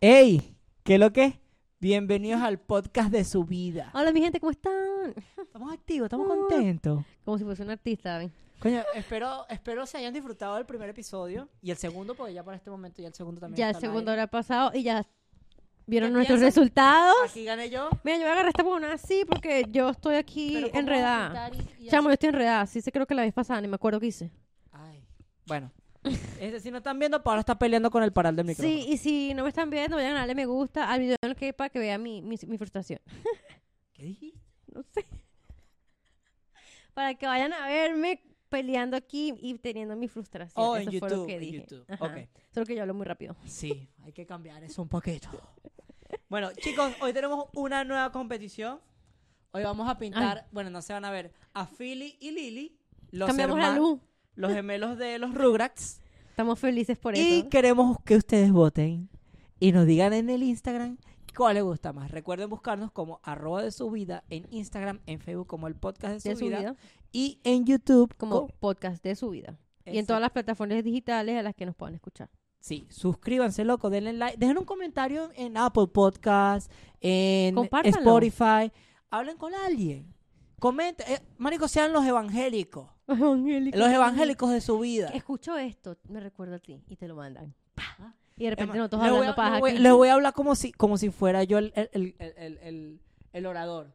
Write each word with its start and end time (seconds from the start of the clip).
¡Ey! 0.00 0.56
¿Qué 0.84 0.98
lo 0.98 1.12
que? 1.12 1.40
Bienvenidos 1.80 2.42
al 2.42 2.58
podcast 2.58 3.10
de 3.10 3.24
su 3.24 3.44
vida. 3.44 3.90
Hola, 3.94 4.12
mi 4.12 4.20
gente, 4.20 4.40
¿cómo 4.40 4.50
están? 4.50 5.14
Estamos 5.36 5.72
activos, 5.72 6.06
estamos 6.06 6.26
Ah. 6.30 6.34
contentos. 6.34 7.04
Como 7.24 7.38
si 7.38 7.44
fuese 7.44 7.62
un 7.62 7.70
artista, 7.70 8.18
¿ven? 8.18 8.32
Coño, 8.60 8.82
espero, 8.94 9.46
espero 9.48 9.86
se 9.86 9.98
hayan 9.98 10.12
disfrutado 10.14 10.56
del 10.56 10.64
primer 10.66 10.88
episodio 10.88 11.48
y 11.62 11.70
el 11.70 11.76
segundo, 11.76 12.14
porque 12.14 12.32
ya 12.34 12.42
para 12.42 12.56
este 12.56 12.70
momento 12.70 13.02
ya 13.02 13.08
el 13.08 13.14
segundo 13.14 13.40
también 13.40 13.56
Ya 13.58 13.66
el 13.66 13.70
está 13.76 13.86
al 13.86 13.92
segundo 13.92 14.10
aire. 14.10 14.22
habrá 14.22 14.30
pasado 14.30 14.70
y 14.74 14.82
ya 14.82 15.04
vieron 15.86 16.10
¿Qué 16.10 16.14
nuestros 16.14 16.40
piensan? 16.40 16.62
resultados. 16.64 17.16
Aquí 17.30 17.44
gané 17.44 17.68
yo. 17.70 17.88
Mira, 18.02 18.16
yo 18.16 18.22
voy 18.22 18.28
a 18.28 18.32
agarrar 18.32 18.48
esta 18.48 18.62
buena 18.62 18.92
así 18.92 19.24
porque 19.28 19.64
yo 19.70 19.90
estoy 19.90 20.16
aquí 20.16 20.52
pero 20.54 20.68
¿cómo 20.68 20.80
enredada. 20.80 21.28
vamos 21.28 21.38
a 21.38 21.50
quitar 21.50 21.80
y- 21.80 21.84
y 21.84 21.88
Chamo, 21.88 22.08
yo 22.08 22.08
hacer- 22.08 22.12
estoy 22.12 22.28
enredada. 22.30 22.66
Sí, 22.66 22.80
sé 22.80 22.92
creo 22.92 23.06
que 23.06 23.14
la 23.14 23.22
vez 23.22 23.34
pasada, 23.34 23.60
ni 23.60 23.68
me 23.68 23.74
acuerdo 23.76 24.00
qué 24.00 24.06
hice. 24.06 24.30
Ay, 24.72 25.04
bueno. 25.46 25.70
Este, 26.40 26.60
si 26.60 26.70
no 26.70 26.78
están 26.78 26.98
viendo, 26.98 27.22
Paola 27.22 27.40
está 27.40 27.58
peleando 27.58 27.90
con 27.90 28.02
el 28.02 28.12
paral 28.12 28.36
del 28.36 28.46
micrófono. 28.46 28.76
Sí, 28.76 28.86
y 28.88 28.96
si 28.98 29.34
no 29.34 29.42
me 29.42 29.48
están 29.48 29.70
viendo, 29.70 29.96
vayan 29.96 30.16
a 30.16 30.20
darle 30.20 30.34
me 30.34 30.46
gusta 30.46 30.90
al 30.90 31.00
video 31.00 31.16
en 31.22 31.30
el 31.30 31.36
que 31.36 31.52
para 31.52 31.70
que 31.70 31.78
vean 31.78 32.02
mi, 32.02 32.22
mi, 32.22 32.36
mi 32.46 32.58
frustración. 32.58 33.00
¿Qué 33.92 34.04
dijiste? 34.04 34.40
No 34.72 34.82
sé. 34.82 35.06
Para 36.94 37.14
que 37.14 37.26
vayan 37.26 37.52
a 37.52 37.66
verme 37.66 38.22
peleando 38.48 38.96
aquí 38.96 39.34
y 39.40 39.54
teniendo 39.58 39.96
mi 39.96 40.08
frustración. 40.08 40.64
Oh, 40.64 40.76
en 40.76 40.88
Eso 40.88 40.98
fue 40.98 41.10
lo 41.10 41.16
YouTube, 41.16 41.26
que 41.26 41.34
en 41.34 41.40
dije. 41.40 41.58
YouTube. 41.58 41.84
Ajá. 41.88 42.04
Ok. 42.04 42.28
Solo 42.52 42.66
que 42.66 42.74
yo 42.74 42.82
hablo 42.82 42.94
muy 42.94 43.06
rápido. 43.06 43.36
Sí, 43.44 43.88
hay 44.04 44.12
que 44.12 44.26
cambiar 44.26 44.62
eso 44.64 44.82
un 44.82 44.88
poquito. 44.88 45.28
Bueno, 46.28 46.52
chicos, 46.54 46.92
hoy 47.00 47.12
tenemos 47.12 47.46
una 47.54 47.84
nueva 47.84 48.12
competición. 48.12 48.80
Hoy 49.52 49.62
vamos 49.62 49.88
a 49.88 49.98
pintar, 49.98 50.46
bueno, 50.52 50.70
no 50.70 50.82
se 50.82 50.92
van 50.92 51.04
a 51.04 51.10
ver, 51.10 51.32
a 51.54 51.66
Philly 51.66 52.18
y 52.20 52.30
Lily, 52.30 52.78
los, 53.10 53.26
Cambiamos 53.26 53.58
la 53.58 53.74
luz. 53.74 54.00
Los 54.36 54.52
gemelos 54.52 54.96
de 54.98 55.18
los 55.18 55.34
Rugrats. 55.34 56.00
Estamos 56.30 56.58
felices 56.58 56.98
por 56.98 57.16
Y 57.16 57.40
eso. 57.40 57.48
queremos 57.48 57.98
que 58.04 58.16
ustedes 58.16 58.52
voten 58.52 59.08
y 59.58 59.72
nos 59.72 59.86
digan 59.86 60.12
en 60.12 60.28
el 60.30 60.42
Instagram 60.42 60.98
cuál 61.36 61.54
les 61.54 61.64
gusta 61.64 61.92
más. 61.92 62.10
Recuerden 62.10 62.48
buscarnos 62.50 62.92
como 62.92 63.20
arroba 63.22 63.62
de 63.62 63.70
su 63.70 63.90
vida 63.90 64.24
en 64.30 64.46
Instagram, 64.50 65.00
en 65.06 65.18
Facebook 65.20 65.46
como 65.46 65.66
el 65.66 65.74
podcast 65.74 66.14
de 66.14 66.20
su, 66.20 66.28
de 66.28 66.36
su 66.36 66.44
vida, 66.46 66.58
vida. 66.60 66.76
y 67.12 67.40
en 67.44 67.64
YouTube 67.66 68.14
como 68.16 68.42
co- 68.42 68.54
podcast 68.60 69.02
de 69.02 69.14
su 69.16 69.30
vida. 69.30 69.58
Y 69.84 69.98
en 69.98 70.06
todas 70.06 70.20
las 70.20 70.30
plataformas 70.32 70.82
digitales 70.82 71.38
a 71.38 71.42
las 71.42 71.54
que 71.54 71.64
nos 71.66 71.74
puedan 71.76 71.94
escuchar. 71.94 72.28
Sí, 72.58 72.86
suscríbanse, 72.90 73.64
loco, 73.64 73.90
denle 73.90 74.12
like, 74.12 74.36
dejen 74.38 74.58
un 74.58 74.64
comentario 74.64 75.30
en 75.36 75.56
Apple 75.56 75.86
Podcast, 75.86 76.70
en. 77.00 77.54
Spotify, 77.84 78.72
hablen 79.10 79.36
con 79.36 79.54
alguien. 79.54 80.12
Comenten, 80.58 81.06
eh, 81.12 81.20
marico, 81.38 81.68
sean 81.68 81.92
los 81.92 82.04
evangélicos, 82.04 82.90
los 83.08 83.88
evangélicos 83.92 84.50
de 84.50 84.60
su 84.60 84.78
vida. 84.80 85.08
Escucho 85.08 85.56
esto, 85.56 85.96
me 86.08 86.20
recuerdo 86.20 86.56
a 86.56 86.58
ti 86.58 86.82
y 86.88 86.96
te 86.96 87.06
lo 87.08 87.16
mandan. 87.16 87.54
Ah. 87.76 88.12
Y 88.36 88.44
de 88.44 88.50
repente 88.50 88.72
Emma, 88.72 88.78
nosotros 88.78 89.02
les 89.02 89.10
voy 89.10 89.18
hablando 89.20 89.32
a- 89.32 89.36
paja 89.36 89.50
les 89.52 89.60
voy, 89.60 89.70
aquí. 89.70 89.78
les 89.80 89.92
voy 89.92 90.08
a 90.08 90.12
hablar 90.14 90.32
como 90.34 90.54
si, 90.54 90.72
como 90.72 90.98
si 90.98 91.10
fuera 91.10 91.44
yo 91.44 91.58
el, 91.58 91.72
el, 91.74 91.88
el, 91.92 92.14
el- 92.36 92.58
el- 92.58 93.00
el 93.32 93.46
orador. 93.46 93.92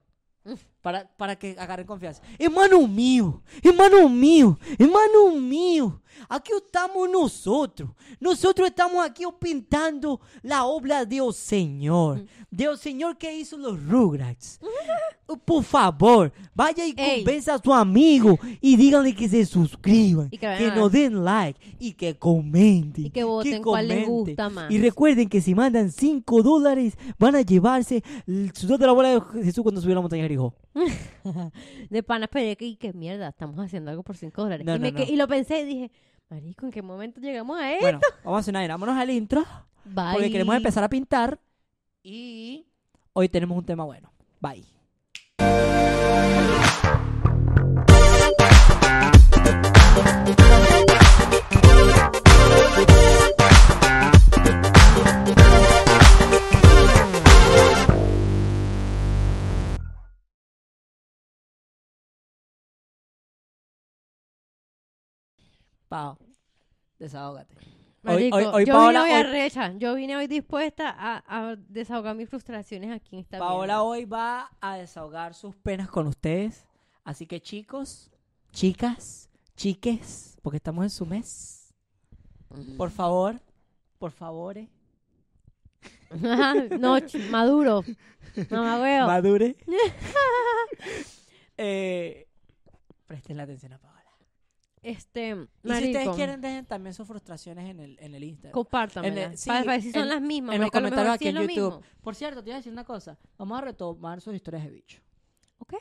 Para, 0.82 1.08
para 1.18 1.36
que 1.36 1.56
agarren 1.60 1.86
confianza. 1.86 2.22
Hermano 2.40 2.88
mío, 2.88 3.42
hermano 3.62 4.10
mío, 4.10 4.58
hermano 4.80 5.36
mío. 5.40 6.02
Aquí 6.28 6.52
estamos 6.56 7.10
nosotros. 7.10 7.90
Nosotros 8.20 8.68
estamos 8.68 9.04
aquí 9.06 9.24
pintando 9.40 10.20
la 10.42 10.66
obra 10.66 11.06
del 11.06 11.34
Señor. 11.34 12.26
Del 12.50 12.78
Señor 12.78 13.18
que 13.18 13.34
hizo 13.38 13.58
los 13.58 13.82
Rugrats. 13.86 14.60
Por 15.46 15.64
favor, 15.64 16.34
vaya 16.54 16.86
y 16.86 16.94
Ey. 16.98 17.24
convenza 17.24 17.54
a 17.56 17.60
su 17.60 17.74
amigo 17.74 18.38
y 18.60 18.76
díganle 18.76 19.16
que 19.16 19.30
se 19.30 19.46
suscriban, 19.46 20.28
Y 20.30 20.32
que 20.38 20.40
que 20.40 20.68
a- 20.68 20.76
nos 20.76 20.92
den 20.92 21.24
like 21.24 21.58
y 21.80 21.94
que 21.94 22.16
comenten. 22.18 23.06
Y 23.06 23.10
que 23.10 23.24
voten 23.24 23.64
cuál 23.64 23.88
les 23.88 24.06
gusta 24.06 24.50
más. 24.50 24.70
Y 24.70 24.78
recuerden 24.80 25.30
que 25.30 25.40
si 25.42 25.56
mandan 25.56 25.90
5 25.92 26.44
dólares, 26.44 26.98
van 27.18 27.36
a 27.36 27.42
llevarse 27.42 28.04
el 28.28 28.52
sudor 28.54 28.78
de 28.80 28.88
la 28.88 28.92
bola 28.92 29.10
de 29.34 29.44
Jesús 29.46 29.64
cuando 29.64 29.80
subió 29.80 29.94
a 29.94 29.96
la 29.96 30.02
montaña 30.02 30.24
de 30.24 30.28
Jericó. 30.30 30.54
De 31.90 32.04
pana 32.04 32.26
esperé 32.26 32.56
que, 32.56 32.78
qué 32.78 32.94
mierda, 32.94 33.30
estamos 33.30 33.60
haciendo 33.60 33.92
algo 33.92 34.04
por 34.04 34.18
5 34.18 34.42
dólares. 34.42 34.66
No, 34.66 34.76
y, 34.76 34.80
me 34.80 34.92
no, 34.92 34.98
que- 34.98 35.06
no. 35.06 35.12
y 35.14 35.16
lo 35.16 35.28
pensé 35.28 35.62
y 35.62 35.66
dije, 35.66 35.92
marico, 36.30 36.66
¿en 36.66 36.72
qué 36.72 36.82
momento 36.82 37.20
llegamos 37.20 37.60
a 37.60 37.72
esto? 37.74 37.84
Bueno, 37.84 38.00
vamos 38.24 38.38
a 38.38 38.40
hacer 38.40 38.54
nada. 38.54 38.68
Vámonos 38.68 38.98
al 38.98 39.10
intro. 39.10 39.44
Bye. 39.84 40.14
Porque 40.14 40.32
queremos 40.32 40.56
empezar 40.56 40.84
a 40.84 40.90
pintar. 40.90 41.40
Y 42.04 42.66
hoy 43.14 43.30
tenemos 43.30 43.58
un 43.58 43.66
tema 43.66 43.84
bueno. 43.84 44.12
Bye. 44.40 44.66
Pau, 65.92 66.18
desahógate. 67.00 67.54
Hoy- 68.06 68.30
Marico, 68.32 68.38
hoy- 68.38 68.46
hoy 68.46 68.66
yo 68.66 68.74
Paola- 68.74 69.04
vine 69.04 69.14
hoy 69.14 69.20
arrecha. 69.20 69.74
Yo 69.78 69.94
vine 69.96 70.16
hoy 70.16 70.28
dispuesta 70.28 70.90
a, 70.98 71.22
a 71.28 71.56
desahogar 71.58 72.16
mis 72.16 72.30
frustraciones 72.30 72.90
aquí 72.92 73.18
en 73.18 73.22
esta 73.24 73.40
Paola 73.40 73.74
mierda. 73.74 73.84
hoy 73.84 74.06
va 74.06 74.50
a 74.62 74.78
desahogar 74.78 75.34
sus 75.34 75.54
penas 75.58 75.90
con 75.90 76.08
ustedes. 76.08 76.66
Así 77.04 77.28
que 77.28 77.42
chicos, 77.42 78.10
chicas, 78.54 79.30
chiques, 79.58 80.38
porque 80.42 80.58
estamos 80.58 80.86
en 80.86 80.90
su 80.92 81.06
mes. 81.06 81.74
Por 82.78 82.90
favor, 82.90 83.42
por 84.00 84.12
favor, 84.12 84.58
eh, 84.58 84.70
no, 86.80 86.98
maduro. 87.30 87.84
Mamá 88.50 88.78
madure. 89.08 89.58
eh, 91.58 92.28
presten 93.08 93.36
la 93.36 93.44
atención 93.44 93.74
a 93.74 93.78
Paola. 93.78 93.91
Este, 94.84 95.30
Y 95.30 95.34
si 95.34 95.68
marico, 95.68 96.00
ustedes 96.00 96.16
quieren, 96.16 96.42
dejen 96.42 96.66
también 96.66 96.94
sus 96.96 97.08
frustraciones 97.08 97.70
en 97.70 97.80
el, 97.80 98.00
en 98.00 98.16
el 98.16 98.24
Instagram. 98.24 98.52
sí, 99.38 99.48
para, 99.50 99.64
ver 99.64 99.82
si 99.82 99.92
son 99.92 100.02
en- 100.04 100.10
las 100.10 100.22
mismas. 100.22 100.56
en 100.56 100.62
los 100.62 100.72
marico, 100.72 100.78
comentarios 100.80 101.16
aquí 101.16 101.28
en 101.28 101.30
es 101.30 101.34
lo 101.36 101.42
YouTube. 101.50 101.76
mismo. 101.82 102.02
Por 102.02 102.16
cierto, 102.16 102.44
te 102.44 102.50
iba 102.50 102.56
a 102.56 102.60
decir 102.60 102.74
una 102.74 102.84
cosa. 102.84 103.18
Vamos 103.38 103.58
a 103.60 103.62
retomar 103.62 104.22
sus 104.22 104.34
historias 104.34 104.64
de 104.64 104.72
bicho. 104.72 105.00
Ok. 105.60 105.74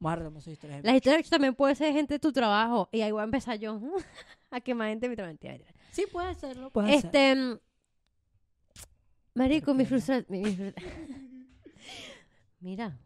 Vamos 0.00 0.12
a 0.12 0.16
retomar 0.16 0.42
sus 0.42 0.52
historias 0.52 0.82
de 0.82 0.86
Las 0.88 0.94
bicho. 0.94 0.98
historias 0.98 1.16
de 1.16 1.22
bicho 1.22 1.30
también 1.30 1.54
puede 1.54 1.74
ser 1.76 1.92
gente 1.92 2.14
de 2.14 2.18
tu 2.18 2.32
trabajo. 2.32 2.88
Y 2.90 3.02
ahí 3.02 3.12
voy 3.12 3.20
a 3.20 3.24
empezar 3.24 3.56
yo. 3.58 3.80
a 4.50 4.60
quemar 4.60 4.88
gente 4.88 5.06
de 5.06 5.10
mi 5.10 5.16
trabajo. 5.16 5.38
Sí, 5.92 6.06
puede 6.10 6.28
hacerlo. 6.28 6.70
Puede. 6.70 6.94
Este. 6.94 7.58
Marico, 9.34 9.74
mi 9.74 9.84
frustración. 9.84 10.26
Mira, 12.60 12.98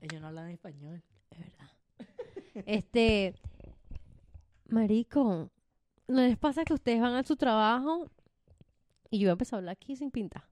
Ellos 0.00 0.20
no 0.20 0.28
hablan 0.28 0.50
español. 0.50 1.02
es 1.30 1.38
verdad. 1.38 1.68
Este. 2.66 3.34
Marico, 4.76 5.50
¿no 6.08 6.20
les 6.22 6.38
pasa 6.38 6.64
que 6.64 6.72
ustedes 6.72 6.98
van 6.98 7.14
a 7.14 7.22
su 7.24 7.36
trabajo? 7.36 8.06
Y 9.10 9.18
yo 9.18 9.26
voy 9.26 9.30
a 9.30 9.32
empezar 9.32 9.56
a 9.56 9.58
hablar 9.58 9.72
aquí 9.74 9.96
sin 9.96 10.10
pintar. 10.10 10.44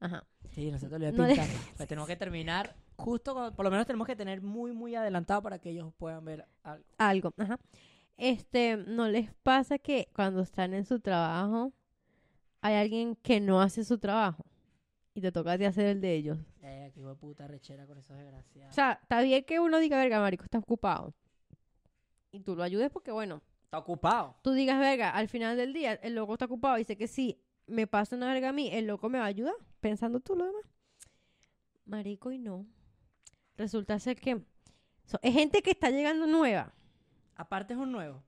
Ajá. 0.00 0.26
Sí, 0.50 0.68
nosotros 0.72 0.98
le 1.00 1.12
No 1.12 1.18
voy 1.18 1.26
a 1.26 1.28
le- 1.28 1.34
pintar. 1.42 1.56
Pues 1.76 1.88
tenemos 1.88 2.08
que 2.08 2.16
terminar 2.16 2.74
justo, 2.96 3.34
cuando- 3.34 3.54
por 3.54 3.64
lo 3.64 3.70
menos 3.70 3.86
tenemos 3.86 4.04
que 4.08 4.16
tener 4.16 4.42
muy, 4.42 4.72
muy 4.72 4.96
adelantado 4.96 5.40
para 5.42 5.60
que 5.60 5.70
ellos 5.70 5.92
puedan 5.96 6.24
ver 6.24 6.44
algo. 6.64 6.84
algo. 6.98 7.34
Ajá. 7.38 7.60
Este, 8.16 8.76
¿no 8.78 9.06
les 9.06 9.32
pasa 9.44 9.78
que 9.78 10.08
cuando 10.12 10.40
están 10.42 10.74
en 10.74 10.84
su 10.84 10.98
trabajo 10.98 11.72
hay 12.62 12.74
alguien 12.74 13.14
que 13.14 13.38
no 13.40 13.60
hace 13.60 13.84
su 13.84 13.98
trabajo 13.98 14.44
y 15.14 15.20
te 15.20 15.30
toca 15.30 15.56
ti 15.56 15.66
hacer 15.66 15.86
el 15.86 16.00
de 16.00 16.14
ellos? 16.14 16.38
Eh, 16.62 16.90
qué 16.92 17.00
de 17.00 17.14
puta 17.14 17.46
rechera 17.46 17.86
con 17.86 17.96
esos 17.98 18.10
O 18.10 18.14
desgraciados. 18.18 18.74
sea, 18.74 18.98
está 19.00 19.20
bien 19.22 19.44
que 19.44 19.60
uno 19.60 19.78
diga, 19.78 19.98
verga, 19.98 20.18
marico, 20.18 20.42
está 20.42 20.58
ocupado. 20.58 21.14
Y 22.32 22.40
tú 22.40 22.56
lo 22.56 22.62
ayudes 22.64 22.90
porque, 22.90 23.12
bueno, 23.12 23.40
Está 23.72 23.78
ocupado. 23.78 24.36
tú 24.42 24.52
digas, 24.52 24.78
verga, 24.78 25.08
al 25.08 25.28
final 25.28 25.56
del 25.56 25.72
día 25.72 25.94
el 25.94 26.14
loco 26.14 26.34
está 26.34 26.44
ocupado 26.44 26.76
y 26.76 26.84
sé 26.84 26.94
que 26.98 27.08
si 27.08 27.40
me 27.66 27.86
pasa 27.86 28.14
una 28.16 28.30
verga 28.30 28.50
a 28.50 28.52
mí, 28.52 28.68
el 28.70 28.86
loco 28.86 29.08
me 29.08 29.16
va 29.18 29.24
a 29.24 29.28
ayudar, 29.28 29.54
pensando 29.80 30.20
tú 30.20 30.36
lo 30.36 30.44
demás. 30.44 30.62
Marico, 31.86 32.30
y 32.30 32.36
no. 32.38 32.66
Resulta 33.56 33.98
ser 33.98 34.20
que 34.20 34.42
so- 35.06 35.18
es 35.22 35.32
gente 35.32 35.62
que 35.62 35.70
está 35.70 35.88
llegando 35.88 36.26
nueva. 36.26 36.70
Aparte 37.34 37.72
es 37.72 37.80
un 37.80 37.90
nuevo. 37.92 38.22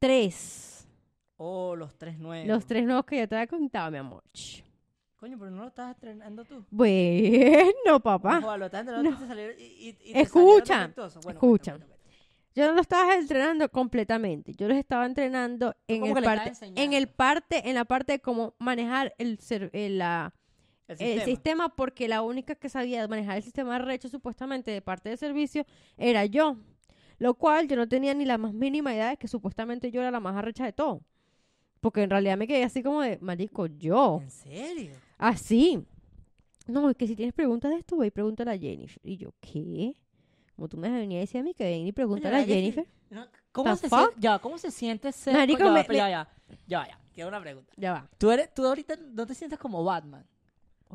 Tres. 0.00 0.88
Oh, 1.36 1.76
los 1.76 1.96
tres 1.96 2.18
nuevos. 2.18 2.48
Los 2.48 2.66
tres 2.66 2.84
nuevos 2.84 3.04
que 3.04 3.18
ya 3.18 3.28
te 3.28 3.36
había 3.36 3.46
contado, 3.46 3.92
mi 3.92 3.98
amor. 3.98 4.24
Coño, 5.14 5.38
pero 5.38 5.52
no 5.52 5.62
lo 5.62 5.68
estás 5.68 5.92
estrenando 5.94 6.44
tú. 6.44 6.64
Bueno, 6.72 8.00
papá. 8.02 8.38
Ojo, 8.38 8.56
lo 8.56 8.66
estás 8.66 8.84
no. 8.84 9.00
y 9.56 9.62
y- 9.62 9.98
y- 10.10 10.18
Escucha. 10.18 10.92
Bueno, 11.22 11.30
escucha. 11.30 11.76
bueno. 11.76 11.97
Yo 12.54 12.66
no 12.66 12.72
los 12.72 12.80
estaba 12.82 13.14
entrenando 13.14 13.68
completamente. 13.70 14.52
Yo 14.54 14.66
los 14.68 14.76
estaba 14.76 15.06
entrenando 15.06 15.74
en 15.86 16.04
el 16.06 16.14
parte, 16.24 16.42
en 16.44 16.48
enseñando. 16.48 16.96
el 16.96 17.08
parte, 17.08 17.68
en 17.68 17.74
la 17.76 17.84
parte 17.84 18.12
de 18.12 18.20
cómo 18.20 18.54
manejar 18.58 19.14
el, 19.18 19.38
ser- 19.38 19.70
el, 19.72 19.98
la- 19.98 20.34
El 20.88 20.94
el 20.94 20.98
sistema. 20.98 21.24
sistema, 21.24 21.68
porque 21.76 22.08
la 22.08 22.22
única 22.22 22.54
que 22.54 22.68
sabía 22.68 23.06
manejar 23.06 23.36
el 23.36 23.42
sistema 23.42 23.78
recho 23.78 24.08
supuestamente 24.08 24.70
de 24.70 24.82
parte 24.82 25.08
de 25.10 25.16
servicio 25.16 25.66
era 25.96 26.24
yo. 26.24 26.56
Lo 27.18 27.34
cual 27.34 27.68
yo 27.68 27.76
no 27.76 27.88
tenía 27.88 28.14
ni 28.14 28.24
la 28.24 28.38
más 28.38 28.54
mínima 28.54 28.92
idea 28.94 29.10
de 29.10 29.16
que 29.16 29.28
supuestamente 29.28 29.90
yo 29.90 30.00
era 30.00 30.10
la 30.10 30.20
más 30.20 30.36
arrecha 30.36 30.64
de 30.64 30.72
todo. 30.72 31.02
Porque 31.80 32.02
en 32.02 32.10
realidad 32.10 32.36
me 32.36 32.46
quedé 32.48 32.64
así 32.64 32.82
como 32.82 33.02
de, 33.02 33.18
marico, 33.20 33.66
yo. 33.66 34.20
¿En 34.22 34.30
serio? 34.30 34.92
Así. 35.16 35.84
No, 36.66 36.90
es 36.90 36.96
que 36.96 37.06
si 37.06 37.14
tienes 37.16 37.34
preguntas 37.34 37.70
de 37.70 37.78
esto, 37.78 37.96
voy 37.96 38.08
y 38.08 38.10
pregúntale 38.10 38.50
a 38.52 38.58
Jennifer. 38.58 39.00
Y 39.04 39.16
yo, 39.16 39.30
¿qué? 39.40 39.94
Como 40.58 40.68
tú 40.68 40.76
me 40.76 40.90
venías 40.90 41.18
a 41.18 41.20
decir 41.20 41.40
a 41.40 41.44
mí 41.44 41.54
que 41.54 41.62
ven 41.62 41.86
y 41.86 41.92
pregúntale 41.92 42.36
a. 42.38 42.44
Jennifer. 42.44 42.84
¿Cómo 43.52 43.76
se, 43.76 43.88
fuck? 43.88 43.98
siente, 44.00 44.16
ya, 44.18 44.38
¿Cómo 44.40 44.58
se 44.58 44.72
siente 44.72 45.12
ser... 45.12 45.34
Marico, 45.34 45.60
ya, 45.60 45.64
va, 45.66 45.72
me- 45.72 45.84
pero 45.84 45.96
ya, 45.98 46.10
ya, 46.10 46.28
ya, 46.66 46.88
ya, 46.88 46.98
quiero 47.14 47.28
una 47.28 47.40
pregunta. 47.40 47.72
Ya 47.76 47.92
va. 47.92 48.08
Tú, 48.18 48.32
eres, 48.32 48.52
tú 48.52 48.66
ahorita 48.66 48.96
no 49.12 49.24
te 49.24 49.36
sientes 49.36 49.56
como 49.56 49.84
Batman. 49.84 50.26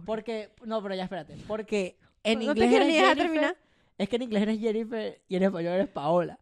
Porque, 0.06 0.52
no, 0.66 0.84
pero 0.84 0.96
ya 0.96 1.04
espérate. 1.04 1.38
Porque 1.48 1.98
en 2.26 2.40
¿No 2.46 2.54
te 2.54 2.66
inglés 2.66 2.74
eres 2.74 2.88
ni 2.90 2.94
dejar 2.96 3.08
Jennifer, 3.16 3.32
terminar? 3.32 3.58
Es 3.98 4.10
que 4.10 4.16
en 4.18 4.22
inglés 4.24 4.42
eres 4.44 4.60
Jennifer 4.60 5.22
y 5.30 5.36
en 5.38 5.44
español 5.44 5.74
eres 5.76 5.88
Paola. 5.88 6.38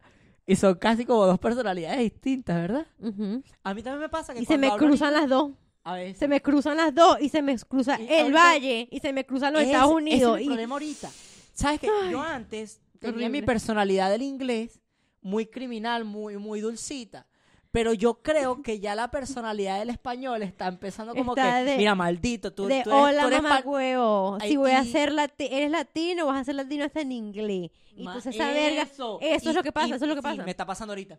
Y 0.46 0.56
son 0.56 0.74
casi 0.74 1.04
como 1.06 1.24
dos 1.26 1.38
personalidades 1.38 1.98
distintas, 2.00 2.56
¿verdad? 2.60 2.86
Ujú. 3.00 3.42
A 3.62 3.72
mí 3.74 3.82
también 3.84 4.00
me 4.00 4.08
pasa 4.08 4.32
que 4.34 4.40
Y 4.40 4.42
se 4.42 4.48
cuando 4.48 4.66
me 4.66 4.72
hablo 4.72 4.86
cruzan 4.88 5.12
las 5.12 5.28
dos. 5.28 5.52
A 5.84 5.94
veces. 5.94 6.18
Se 6.18 6.26
me 6.28 6.40
cruzan 6.42 6.76
las 6.76 6.94
dos 6.94 7.16
y 7.20 7.28
se 7.28 7.40
me 7.40 7.56
cruza 7.58 8.00
Y 8.00 8.06
el 8.08 8.20
ahorita- 8.24 8.38
valle 8.42 8.88
y 8.90 8.98
se 9.00 9.12
me 9.12 9.24
cruzan 9.24 9.52
los 9.52 9.62
Estados 9.62 9.86
ese 9.90 9.94
Unidos. 9.96 10.32
es 10.34 10.38
mi 10.38 10.42
y- 10.44 10.46
problema 10.48 10.74
ahorita. 10.74 11.10
¿Sabes 11.54 11.80
qué? 11.80 11.88
Yo 12.10 12.20
antes 12.20 12.80
tenía 13.02 13.28
mi 13.28 13.42
personalidad 13.42 14.10
del 14.10 14.22
inglés 14.22 14.80
muy 15.20 15.46
criminal, 15.46 16.04
muy, 16.04 16.36
muy 16.38 16.60
dulcita. 16.60 17.26
Pero 17.70 17.94
yo 17.94 18.22
creo 18.22 18.60
que 18.60 18.80
ya 18.80 18.94
la 18.94 19.10
personalidad 19.10 19.78
del 19.78 19.88
español 19.88 20.42
está 20.42 20.66
empezando 20.68 21.14
como 21.14 21.32
Está 21.34 21.60
que, 21.64 21.70
de- 21.70 21.76
mira, 21.78 21.94
maldito, 21.94 22.52
tú, 22.52 22.66
de 22.66 22.82
tú 22.82 22.90
eres, 22.90 23.02
hola 23.02 23.22
tú 23.22 23.28
eres 23.28 23.42
mamá 23.42 23.60
huevo. 23.64 24.38
Si 24.42 24.56
voy 24.58 24.72
a 24.72 24.84
ser 24.84 25.10
lati 25.12 25.48
eres 25.50 25.70
latino, 25.70 26.26
vas 26.26 26.42
a 26.42 26.44
ser 26.44 26.54
latino 26.56 26.84
hasta 26.84 27.00
en 27.00 27.12
inglés. 27.12 27.70
Y 27.96 28.00
entonces 28.00 28.34
esa 28.34 28.48
verga, 28.48 28.82
eso. 28.82 29.18
es 29.22 29.44
lo 29.54 29.62
que 29.62 29.72
pasa, 29.72 29.88
y- 29.88 29.92
eso 29.92 30.04
es 30.04 30.08
lo 30.08 30.14
que 30.14 30.20
sí, 30.20 30.36
pasa. 30.36 30.44
me 30.44 30.50
está 30.50 30.66
pasando 30.66 30.92
ahorita. 30.92 31.18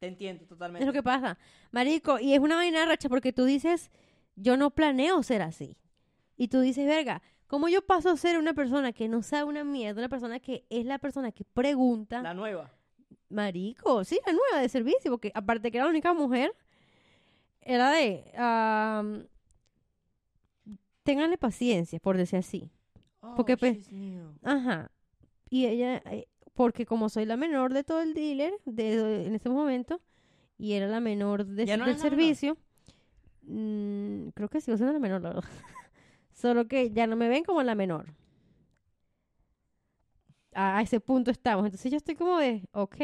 Te 0.00 0.06
entiendo 0.08 0.44
totalmente. 0.46 0.82
es 0.82 0.86
lo 0.86 0.92
que 0.92 1.02
pasa. 1.02 1.38
Marico, 1.70 2.18
y 2.18 2.34
es 2.34 2.40
una 2.40 2.56
vaina 2.56 2.84
racha 2.86 3.08
porque 3.08 3.32
tú 3.32 3.44
dices, 3.44 3.92
yo 4.34 4.56
no 4.56 4.70
planeo 4.70 5.22
ser 5.22 5.42
así. 5.42 5.76
Y 6.36 6.48
tú 6.48 6.58
dices, 6.60 6.86
verga, 6.86 7.22
¿cómo 7.46 7.68
yo 7.68 7.82
paso 7.84 8.10
a 8.10 8.16
ser 8.16 8.38
una 8.38 8.54
persona 8.54 8.92
que 8.92 9.08
no 9.08 9.22
sabe 9.22 9.44
una 9.44 9.64
mierda, 9.64 10.00
una 10.00 10.08
persona 10.08 10.40
que 10.40 10.64
es 10.70 10.84
la 10.84 10.98
persona 10.98 11.32
que 11.32 11.44
pregunta? 11.44 12.22
La 12.22 12.34
nueva. 12.34 12.70
Marico, 13.28 14.04
sí, 14.04 14.18
la 14.26 14.32
nueva 14.32 14.60
de 14.60 14.68
servicio, 14.68 15.10
porque 15.10 15.32
aparte 15.34 15.70
que 15.70 15.78
era 15.78 15.84
la 15.86 15.90
única 15.90 16.12
mujer, 16.14 16.54
era 17.60 17.90
de, 17.90 18.30
am, 18.36 19.26
ténganle 21.02 21.38
paciencia, 21.38 21.98
por 22.00 22.16
decir 22.16 22.38
así. 22.38 22.70
Porque, 23.36 23.54
Oh, 23.54 23.56
pues, 23.58 23.76
she's 23.78 23.92
new. 23.92 24.34
Ajá. 24.42 24.90
Y 25.48 25.66
ella, 25.66 25.96
eh, 26.10 26.28
porque 26.54 26.86
como 26.86 27.08
soy 27.08 27.24
la 27.24 27.36
menor 27.36 27.72
de 27.72 27.84
todo 27.84 28.00
el 28.02 28.14
dealer 28.14 28.52
de, 28.66 29.26
en 29.26 29.34
ese 29.34 29.48
momento, 29.48 30.00
y 30.58 30.72
era 30.74 30.86
la 30.86 31.00
menor 31.00 31.46
de- 31.46 31.66
¿Ya 31.66 31.76
no 31.76 31.86
del 31.86 31.98
servicio, 31.98 32.56
mm, 33.42 34.28
creo 34.34 34.48
que 34.48 34.60
sigo 34.60 34.76
siendo 34.76 34.92
la 34.92 34.98
menor, 35.00 35.22
la 35.22 35.30
verdad. 35.30 35.44
Solo 36.44 36.68
que 36.68 36.90
ya 36.90 37.06
no 37.06 37.16
me 37.16 37.26
ven 37.30 37.42
como 37.42 37.62
la 37.62 37.74
menor. 37.74 38.12
A, 40.52 40.76
a 40.76 40.82
ese 40.82 41.00
punto 41.00 41.30
estamos. 41.30 41.64
Entonces 41.64 41.90
yo 41.90 41.96
estoy 41.96 42.16
como 42.16 42.36
de, 42.36 42.68
ok. 42.72 42.96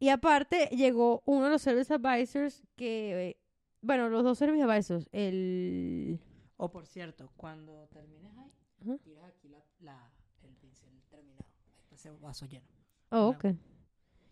Y 0.00 0.08
aparte 0.08 0.66
llegó 0.72 1.22
uno 1.26 1.44
de 1.44 1.50
los 1.52 1.62
service 1.62 1.94
advisors 1.94 2.64
que, 2.74 3.28
eh, 3.28 3.36
bueno, 3.82 4.08
los 4.08 4.24
dos 4.24 4.36
service 4.36 4.64
advisors, 4.64 5.08
el... 5.12 6.18
Oh, 6.56 6.72
por 6.72 6.86
cierto, 6.86 7.30
cuando 7.36 7.86
termines 7.92 8.32
ahí, 8.36 8.98
tiras 9.04 9.22
aquí 9.28 9.48
la, 9.48 9.62
la- 9.78 10.10
el 10.42 10.56
pincel 10.56 10.90
terminado. 11.08 11.44
Ese 11.92 12.10
vaso 12.10 12.46
lleno. 12.46 12.66
Oh, 13.12 13.28
Una- 13.28 13.36
ok. 13.38 13.44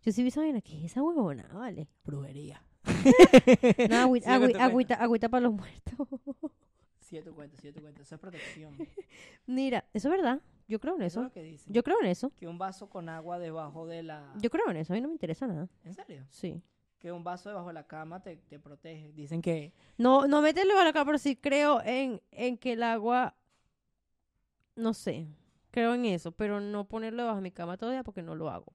Yo 0.03 0.11
sí 0.11 0.23
vi 0.25 0.29
esa 0.31 0.41
vaina, 0.41 0.61
¿qué 0.61 0.77
es 0.77 0.85
esa 0.87 1.05
huevona? 1.05 1.47
Vale. 1.55 1.87
Brujería. 2.05 2.65
No, 3.89 3.97
agüita 4.99 5.29
para 5.29 5.41
los 5.43 5.53
muertos. 5.53 6.09
Sigue 7.11 7.23
tu 7.23 7.35
cuenta, 7.35 7.57
sigue 7.57 7.73
tu 7.73 7.81
cuenta. 7.81 8.01
Eso 8.03 8.15
es 8.15 8.21
protección. 8.21 8.77
Mira, 9.47 9.85
eso 9.93 10.09
es 10.09 10.13
verdad. 10.17 10.41
Yo 10.69 10.79
creo 10.79 10.95
en 10.95 11.03
Eso 11.03 11.19
eso. 11.19 11.21
es 11.23 11.25
lo 11.25 11.33
que 11.33 11.43
dicen. 11.43 11.73
Yo 11.73 11.83
creo 11.83 12.01
en 12.01 12.07
eso. 12.07 12.31
Que 12.37 12.47
un 12.47 12.57
vaso 12.57 12.89
con 12.89 13.09
agua 13.09 13.41
debajo 13.41 13.87
de 13.89 14.05
la... 14.05 14.33
Yo 14.41 14.49
creo 14.51 14.71
en 14.71 14.77
eso. 14.77 14.93
A 14.93 14.95
mí 14.95 15.01
no 15.03 15.09
me 15.09 15.15
interesa 15.15 15.49
nada. 15.49 15.69
¿En 15.85 15.93
serio? 15.95 16.25
Sí. 16.31 16.63
Que 17.01 17.11
un 17.11 17.25
vaso 17.25 17.49
debajo 17.49 17.67
de 17.67 17.75
la 17.75 17.89
cama 17.89 18.23
te, 18.23 18.37
te 18.37 18.61
protege. 18.61 19.11
Dicen 19.13 19.43
que... 19.43 19.73
No, 19.99 20.29
no 20.29 20.41
meterlo 20.41 20.79
a 20.79 20.85
la 20.85 20.93
cama, 20.93 21.07
pero 21.07 21.19
sí 21.19 21.35
creo 21.35 21.83
en, 21.85 22.23
en 22.31 22.57
que 22.57 22.75
el 22.75 22.85
agua. 22.85 23.35
No 24.77 24.95
sé. 24.95 25.27
Creo 25.73 25.95
en 25.95 26.05
eso. 26.05 26.31
Pero 26.31 26.61
no 26.61 26.87
ponerlo 26.87 27.27
bajo 27.27 27.41
mi 27.41 27.51
cama 27.51 27.77
todavía 27.77 28.05
porque 28.05 28.23
no 28.23 28.37
lo 28.37 28.49
hago. 28.51 28.73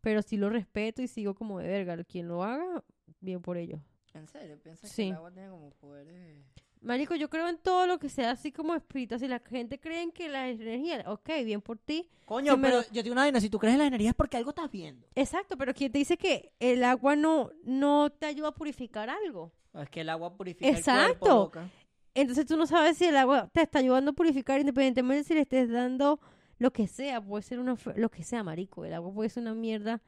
Pero 0.00 0.22
sí 0.22 0.36
lo 0.36 0.50
respeto 0.50 1.00
y 1.02 1.06
sigo 1.06 1.34
como 1.36 1.60
de 1.60 1.68
verga. 1.68 2.02
Quien 2.02 2.26
lo 2.26 2.42
haga, 2.42 2.82
bien 3.20 3.40
por 3.40 3.56
ello. 3.56 3.78
¿En 4.14 4.26
serio? 4.26 4.58
¿Piensas 4.60 4.90
Sí. 4.90 5.04
que 5.04 5.08
el 5.10 5.14
agua 5.14 5.30
tiene 5.30 5.48
como 5.50 5.70
poderes...? 5.70 6.44
Marico, 6.82 7.14
yo 7.14 7.30
creo 7.30 7.48
en 7.48 7.58
todo 7.58 7.86
lo 7.86 7.98
que 7.98 8.08
sea 8.08 8.32
así 8.32 8.50
como 8.52 8.74
espíritu. 8.74 9.18
Si 9.18 9.28
la 9.28 9.38
gente 9.40 9.78
cree 9.78 10.02
en 10.02 10.10
que 10.12 10.28
la 10.28 10.48
energía, 10.48 11.04
ok, 11.06 11.28
bien 11.44 11.60
por 11.62 11.78
ti. 11.78 12.08
Coño, 12.24 12.56
me 12.56 12.68
pero 12.68 12.80
lo- 12.80 12.82
yo 12.88 12.94
te 12.94 13.02
digo 13.04 13.12
una 13.12 13.22
vaina. 13.22 13.40
Si 13.40 13.48
tú 13.48 13.58
crees 13.58 13.74
en 13.74 13.78
las 13.78 13.86
energías 13.88 14.10
es 14.10 14.16
porque 14.16 14.36
algo 14.36 14.50
estás 14.50 14.70
viendo. 14.70 15.06
Exacto, 15.14 15.56
pero 15.56 15.72
quien 15.74 15.92
te 15.92 15.98
dice 15.98 16.16
que 16.16 16.52
el 16.58 16.82
agua 16.84 17.14
no, 17.16 17.50
no 17.64 18.10
te 18.10 18.26
ayuda 18.26 18.48
a 18.48 18.52
purificar 18.54 19.08
algo. 19.10 19.52
Es 19.74 19.88
que 19.90 20.00
el 20.00 20.08
agua 20.10 20.36
purifica 20.36 20.68
el 20.68 20.76
Exacto. 20.76 21.50
cuerpo. 21.52 21.68
Entonces 22.14 22.44
tú 22.46 22.56
no 22.56 22.66
sabes 22.66 22.98
si 22.98 23.04
el 23.06 23.16
agua 23.16 23.48
te 23.52 23.62
está 23.62 23.78
ayudando 23.78 24.10
a 24.10 24.14
purificar 24.14 24.60
independientemente 24.60 25.24
si 25.24 25.34
le 25.34 25.40
estés 25.42 25.70
dando 25.70 26.20
lo 26.58 26.72
que 26.72 26.86
sea. 26.88 27.20
Puede 27.20 27.42
ser 27.42 27.58
una, 27.60 27.76
lo 27.96 28.10
que 28.10 28.22
sea, 28.24 28.42
marico. 28.42 28.84
El 28.84 28.92
agua 28.94 29.12
puede 29.14 29.30
ser 29.30 29.42
una 29.44 29.54
mierda. 29.54 30.02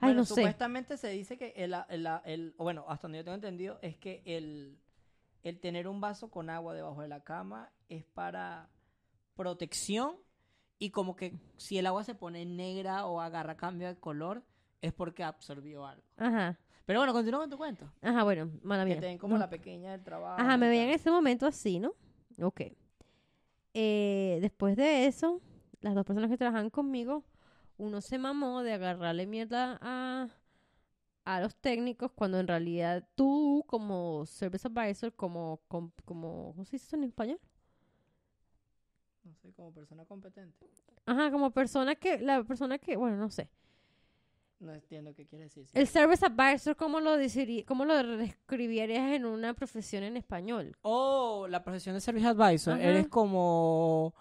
Ay, 0.00 0.08
Bueno, 0.08 0.20
no 0.22 0.24
sé. 0.24 0.34
Supuestamente 0.34 0.96
se 0.96 1.10
dice 1.10 1.36
que 1.38 1.52
el, 1.56 1.74
el, 1.90 2.08
el- 2.24 2.54
o 2.56 2.64
bueno, 2.64 2.84
hasta 2.88 3.02
donde 3.06 3.18
yo 3.18 3.24
tengo 3.24 3.36
entendido, 3.36 3.78
es 3.82 3.96
que 3.96 4.22
el, 4.24 4.76
el 5.44 5.60
tener 5.60 5.86
un 5.86 6.00
vaso 6.00 6.30
con 6.30 6.50
agua 6.50 6.74
debajo 6.74 7.00
de 7.02 7.08
la 7.08 7.22
cama 7.22 7.70
es 7.88 8.04
para 8.04 8.68
protección 9.36 10.16
y 10.78 10.90
como 10.90 11.14
que 11.16 11.38
si 11.56 11.78
el 11.78 11.86
agua 11.86 12.02
se 12.04 12.14
pone 12.14 12.44
negra 12.44 13.06
o 13.06 13.20
agarra 13.20 13.56
cambio 13.56 13.86
de 13.88 13.96
color 13.96 14.42
es 14.80 14.92
porque 14.92 15.22
absorbió 15.24 15.86
algo. 15.86 16.02
Ajá. 16.16 16.58
Pero 16.86 17.00
bueno, 17.00 17.12
continúa 17.14 17.40
con 17.40 17.50
tu 17.50 17.56
cuento. 17.56 17.90
Ajá, 18.02 18.24
bueno, 18.24 18.50
mala 18.62 18.84
Que 18.84 18.90
mía. 18.90 19.00
te 19.00 19.06
den 19.06 19.18
como 19.18 19.34
No. 19.34 19.40
la 19.40 19.48
pequeña 19.48 19.92
del 19.92 20.02
trabajo. 20.04 20.40
Ajá, 20.40 20.56
me 20.58 20.66
y 20.66 20.68
veía 20.70 20.84
en 20.84 20.90
ese 20.90 21.10
momento 21.10 21.46
así, 21.46 21.78
¿no? 21.78 21.92
Ok. 22.42 22.62
Eh, 23.72 24.38
después 24.42 24.76
de 24.76 25.06
eso, 25.06 25.40
las 25.80 25.94
dos 25.94 26.04
personas 26.04 26.30
que 26.30 26.36
trabajan 26.36 26.70
conmigo, 26.70 27.24
uno 27.78 28.00
se 28.00 28.18
mamó 28.18 28.62
de 28.62 28.74
agarrarle 28.74 29.26
mierda 29.26 29.78
a, 29.80 30.28
a 31.24 31.40
los 31.40 31.54
técnicos 31.56 32.12
cuando 32.12 32.38
en 32.38 32.46
realidad 32.48 33.06
tú 33.14 33.64
como 33.66 34.26
service 34.26 34.66
advisor, 34.68 35.12
como, 35.14 35.60
com- 35.68 35.90
como 36.04 36.52
¿cómo 36.52 36.64
se 36.64 36.72
dice 36.72 36.86
eso 36.86 36.96
en 36.96 37.04
español? 37.04 37.40
No 39.24 39.34
sé, 39.36 39.52
como 39.54 39.72
persona 39.72 40.04
competente. 40.04 40.66
Ajá, 41.06 41.30
como 41.30 41.50
persona 41.50 41.94
que, 41.94 42.18
la 42.18 42.42
persona 42.44 42.78
que, 42.78 42.96
bueno, 42.96 43.16
no 43.16 43.30
sé. 43.30 43.48
No 44.60 44.72
entiendo 44.72 45.14
qué 45.14 45.26
quiere 45.26 45.44
decir. 45.44 45.66
El 45.72 45.86
service 45.86 46.24
advisor, 46.24 46.76
¿cómo 46.76 47.00
lo, 47.00 47.16
decirí- 47.16 47.64
cómo 47.64 47.84
lo 47.84 47.94
describirías 48.16 49.12
en 49.12 49.24
una 49.26 49.52
profesión 49.54 50.04
en 50.04 50.16
español? 50.16 50.76
Oh, 50.82 51.46
la 51.48 51.62
profesión 51.62 51.94
de 51.94 52.00
service 52.00 52.26
advisor. 52.26 52.74
Ajá. 52.74 52.82
Eres 52.82 53.08
como. 53.08 54.14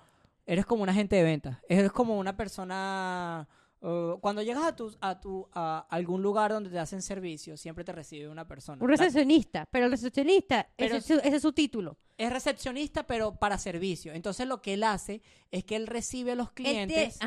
Eres 0.46 0.66
como 0.66 0.84
un 0.84 0.90
agente 0.90 1.16
de 1.16 1.24
ventas. 1.24 1.58
Eres 1.70 1.92
como 1.92 2.18
una 2.18 2.36
persona. 2.36 3.48
Uh, 3.84 4.18
cuando 4.20 4.42
llegas 4.42 4.64
a 4.64 4.76
tu, 4.76 4.96
a 5.02 5.20
tu 5.20 5.48
a 5.54 5.86
algún 5.90 6.22
lugar 6.24 6.52
donde 6.52 6.70
te 6.70 6.80
hacen 6.80 7.02
servicio, 7.02 7.56
siempre 7.58 7.84
te 7.84 7.92
recibe 7.92 8.28
una 8.30 8.48
persona. 8.48 8.82
Un 8.84 8.90
recepcionista, 8.90 9.66
pero 9.70 9.86
el 9.86 9.92
recepcionista, 9.92 10.68
Pero 10.76 10.96
ese, 10.96 11.16
es 11.16 11.22
su, 11.22 11.28
ese 11.28 11.36
es 11.38 11.42
su 11.42 11.54
título. 11.54 11.98
es 12.18 12.32
recepcionista, 12.32 13.06
pero 13.06 13.36
para 13.36 13.58
servicio. 13.58 14.14
Entonces 14.14 14.48
lo 14.48 14.62
que 14.62 14.74
él 14.74 14.84
hace 14.84 15.22
es 15.52 15.64
que 15.64 15.76
él 15.76 15.88
recibe 15.88 16.32
a 16.32 16.36
los 16.36 16.48
Él 16.48 16.54
te- 16.56 16.64
clientes. 16.64 17.20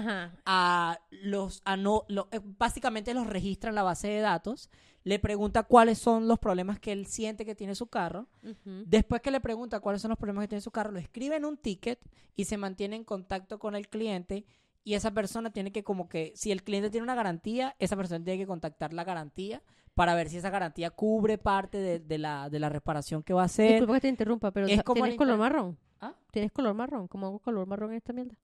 a 0.45 0.99
los 1.11 1.63
a 1.65 1.77
no 1.77 2.05
lo- 2.09 2.29
eh, 2.33 2.41
básicamente 2.43 3.15
los 3.15 3.27
registra 3.27 3.69
en 3.71 3.75
la 3.77 3.83
base 3.83 4.09
de 4.09 4.21
datos 4.21 4.71
le 5.05 5.21
pregunta 5.21 5.63
cuáles 5.63 5.99
son 5.99 6.27
los 6.27 6.39
problemas 6.41 6.81
que 6.81 6.91
él 6.91 7.07
siente 7.07 7.45
que 7.45 7.55
tiene 7.55 7.77
su 7.77 7.87
carro 7.87 8.27
después 8.65 9.23
que 9.23 9.31
le 9.31 9.41
pregunta 9.41 9.79
cuáles 9.79 10.03
son 10.03 10.09
los 10.09 10.19
problemas 10.19 10.43
que 10.45 10.49
tiene 10.49 10.61
su 10.63 10.73
carro 10.73 10.91
lo 10.91 10.99
escribe 10.99 11.37
en 11.37 11.45
un 11.45 11.57
ticket 11.57 12.01
y 12.35 12.47
se 12.47 12.57
mantiene 12.57 12.97
en 12.97 13.05
contacto 13.05 13.61
con 13.61 13.77
el 13.77 13.89
cliente 13.89 14.45
y 14.87 14.95
esa 14.95 15.11
persona 15.11 15.51
tiene 15.51 15.73
que 15.73 15.83
como 15.83 16.09
que 16.09 16.33
si 16.37 16.53
el 16.53 16.63
cliente 16.63 16.91
tiene 16.91 17.03
una 17.03 17.17
garantía 17.17 17.75
esa 17.81 17.97
persona 17.97 18.25
tiene 18.25 18.39
que 18.39 18.47
contactar 18.47 18.93
la 18.93 19.03
garantía 19.03 19.61
para 19.95 20.15
ver 20.15 20.29
si 20.29 20.37
esa 20.37 20.49
garantía 20.49 20.91
cubre 20.91 21.39
parte 21.39 21.79
de, 21.79 21.99
de 21.99 22.19
la, 22.19 22.49
de 22.51 22.61
la 22.61 22.69
reparación 22.69 23.25
que 23.25 23.35
va 23.35 23.43
a 23.43 23.47
hacer 23.47 23.71
Disculpa 23.73 23.95
que 23.95 24.01
te 24.03 24.09
interrumpa, 24.09 24.53
pero 24.53 24.69
es 24.69 24.81
como 24.85 25.03
¿tienes 25.03 25.15
la 25.15 25.19
color 25.19 25.39
marrón? 25.39 25.77
¿Ah? 26.01 26.15
¿Tienes 26.31 26.53
color 26.53 26.73
marrón? 26.75 27.09
¿Cómo 27.09 27.27
hago 27.27 27.41
color 27.41 27.67
marrón 27.67 27.91
en 27.91 27.97
esta 27.97 28.13
mierda? 28.13 28.37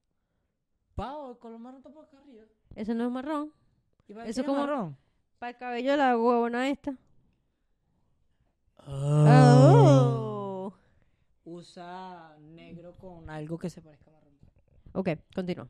Pau, 0.97 1.31
el 1.31 1.39
color 1.39 1.61
marrón 1.61 1.79
está 1.79 1.91
por 1.91 2.07
acá 2.07 2.19
arriba. 2.19 2.43
Eso 2.75 2.93
no 2.93 3.05
es 3.05 3.11
marrón. 3.13 3.53
¿Y 4.09 4.13
para 4.15 4.27
Eso 4.27 4.41
es 4.41 4.47
como- 4.47 4.59
marrón? 4.59 4.97
Para 5.39 5.51
el 5.51 5.57
cabello 5.59 5.91
de 5.93 5.97
la 5.97 6.19
huevona 6.19 6.69
esta. 6.71 6.99
Oh. 8.85 9.27
Oh. 9.29 10.75
Usa 11.45 12.37
negro 12.41 12.95
con 12.95 13.31
algo 13.31 13.59
que 13.59 13.71
se 13.71 13.81
parezca 13.81 14.11
a 14.11 14.15
marrón. 14.15 14.33
Ok, 14.93 15.09
continúa. 15.33 15.69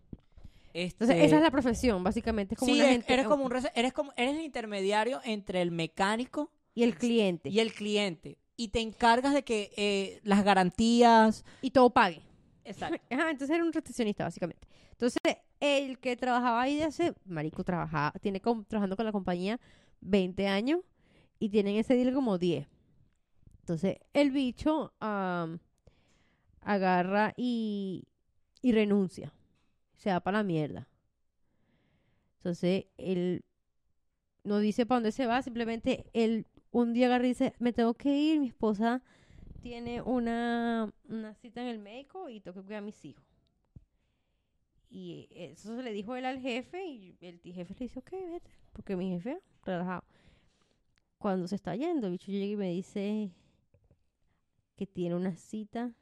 Este, 0.74 1.04
Entonces, 1.04 1.24
esa 1.26 1.36
es 1.36 1.42
la 1.42 1.50
profesión, 1.50 2.02
básicamente. 2.02 2.54
Es 2.54 2.58
como 2.58 2.72
sí, 2.72 2.78
una 2.78 2.86
es- 2.88 2.92
gente- 2.92 3.12
eres 3.12 3.26
como 3.26 3.44
un 3.44 3.52
eres 3.74 3.92
como 3.92 4.12
eres 4.16 4.36
el 4.36 4.42
intermediario 4.42 5.20
entre 5.24 5.60
el 5.62 5.70
mecánico 5.70 6.50
Y 6.74 6.82
el 6.84 6.96
cliente. 6.96 7.48
y 7.50 7.60
el 7.60 7.72
cliente. 7.74 8.38
y 8.56 8.68
te 8.68 8.80
encargas 8.80 9.34
de 9.34 9.42
que 9.44 9.72
eh, 9.76 10.20
las 10.24 10.44
garantías... 10.44 11.44
Y 11.62 11.70
todo 11.72 11.90
pague. 11.90 12.22
Exacto. 12.64 13.02
Ajá, 13.10 13.30
entonces 13.30 13.50
era 13.54 13.64
un 13.64 13.72
recepcionista, 13.72 14.24
básicamente. 14.24 14.68
Entonces, 14.92 15.20
el 15.58 15.98
que 15.98 16.16
trabajaba 16.16 16.62
ahí 16.62 16.76
de 16.76 16.84
hace, 16.84 17.12
marico, 17.24 17.64
trabajaba, 17.64 18.12
tiene 18.20 18.40
com- 18.40 18.64
trabajando 18.64 18.94
con 18.96 19.04
la 19.06 19.10
compañía 19.12 19.58
20 20.00 20.46
años 20.46 20.80
y 21.40 21.48
tienen 21.48 21.76
ese 21.76 21.94
deal 21.96 22.14
como 22.14 22.38
10. 22.38 22.68
Entonces, 23.60 23.96
el 24.12 24.30
bicho 24.30 24.92
agarra 26.60 27.32
y, 27.36 28.04
y 28.60 28.72
renuncia. 28.72 29.32
Se 30.02 30.10
va 30.10 30.18
para 30.18 30.38
la 30.38 30.42
mierda. 30.42 30.88
Entonces, 32.38 32.86
él 32.96 33.44
no 34.42 34.58
dice 34.58 34.84
para 34.84 34.96
dónde 34.96 35.12
se 35.12 35.26
va, 35.26 35.42
simplemente 35.42 36.10
él 36.12 36.48
un 36.72 36.92
día 36.92 37.06
agarra 37.06 37.26
y 37.26 37.28
dice, 37.28 37.54
me 37.60 37.72
tengo 37.72 37.94
que 37.94 38.12
ir, 38.12 38.40
mi 38.40 38.48
esposa 38.48 39.00
tiene 39.60 40.02
una, 40.02 40.92
una 41.08 41.34
cita 41.34 41.62
en 41.62 41.68
el 41.68 41.78
médico 41.78 42.28
y 42.28 42.40
tengo 42.40 42.56
que 42.56 42.66
cuidar 42.66 42.82
a 42.82 42.84
mis 42.84 43.04
hijos. 43.04 43.24
Y 44.90 45.28
eso 45.30 45.76
se 45.76 45.84
le 45.84 45.92
dijo 45.92 46.16
él 46.16 46.24
al 46.24 46.40
jefe 46.40 46.84
y 46.84 47.16
el 47.20 47.38
jefe 47.40 47.72
le 47.74 47.84
dice, 47.84 48.00
ok, 48.00 48.10
vete, 48.10 48.50
porque 48.72 48.96
mi 48.96 49.08
jefe, 49.10 49.40
relajado. 49.64 50.02
Cuando 51.18 51.46
se 51.46 51.54
está 51.54 51.76
yendo, 51.76 52.08
el 52.08 52.14
bicho 52.14 52.32
llega 52.32 52.46
y 52.46 52.56
me 52.56 52.70
dice 52.70 53.30
que 54.74 54.84
tiene 54.84 55.14
una 55.14 55.36
cita 55.36 55.94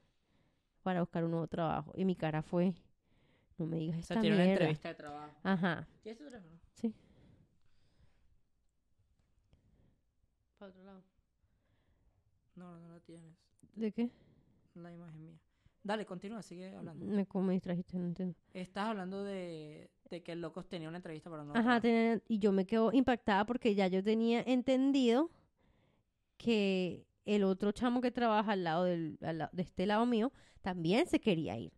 para 0.83 1.01
buscar 1.01 1.23
un 1.23 1.33
nuevo 1.33 1.49
trabajo. 1.49 1.93
Y 1.95 2.07
mi 2.07 2.17
cara 2.17 2.41
fue, 2.41 2.73
no 3.61 3.67
me 3.67 3.77
digas 3.79 3.97
O 3.97 4.01
esta 4.01 4.15
sea, 4.15 4.21
tiene 4.21 4.37
una 4.37 4.45
mierda. 4.45 4.61
entrevista 4.65 4.89
de 4.89 4.95
trabajo. 4.95 5.37
Ajá. 5.43 5.87
¿Tienes 6.03 6.19
tu 6.19 6.25
teléfono? 6.25 6.59
Sí. 6.75 6.95
Para 10.59 10.71
otro 10.71 10.85
lado. 10.85 11.03
No, 12.57 12.79
no 12.81 12.89
lo 12.89 13.01
tienes. 13.01 13.35
¿De 13.75 13.93
qué? 13.93 14.11
La 14.75 14.93
imagen 14.93 15.25
mía. 15.25 15.39
Dale, 15.83 16.05
continúa, 16.05 16.43
sigue 16.43 16.75
hablando. 16.77 17.07
Me, 17.07 17.27
como 17.27 17.47
me 17.47 17.53
distrajiste, 17.55 17.97
no 17.99 18.05
entiendo. 18.07 18.37
Estás 18.53 18.89
hablando 18.89 19.25
de, 19.25 19.91
de 20.11 20.23
que 20.23 20.33
el 20.33 20.41
loco 20.43 20.63
tenía 20.65 20.89
una 20.89 20.99
entrevista 20.99 21.31
para 21.31 21.43
nuevo 21.45 21.59
Ajá, 21.59 21.81
tenía- 21.81 22.21
y 22.29 22.39
yo 22.39 22.53
me 22.53 22.67
quedo 22.67 22.93
impactada 22.93 23.47
porque 23.47 23.75
ya 23.75 23.87
yo 23.89 24.03
tenía 24.05 24.43
entendido 24.43 25.31
que 26.37 27.07
el 27.25 27.45
otro 27.45 27.73
chamo 27.73 28.03
que 28.03 28.11
trabaja 28.11 28.53
al 28.53 28.65
lado, 28.65 28.85
del, 28.85 29.19
al 29.23 29.39
lado- 29.39 29.51
de 29.55 29.63
este 29.63 29.87
lado 29.87 30.05
mío 30.05 30.33
también 30.61 31.07
se 31.07 31.19
quería 31.19 31.57
ir. 31.59 31.73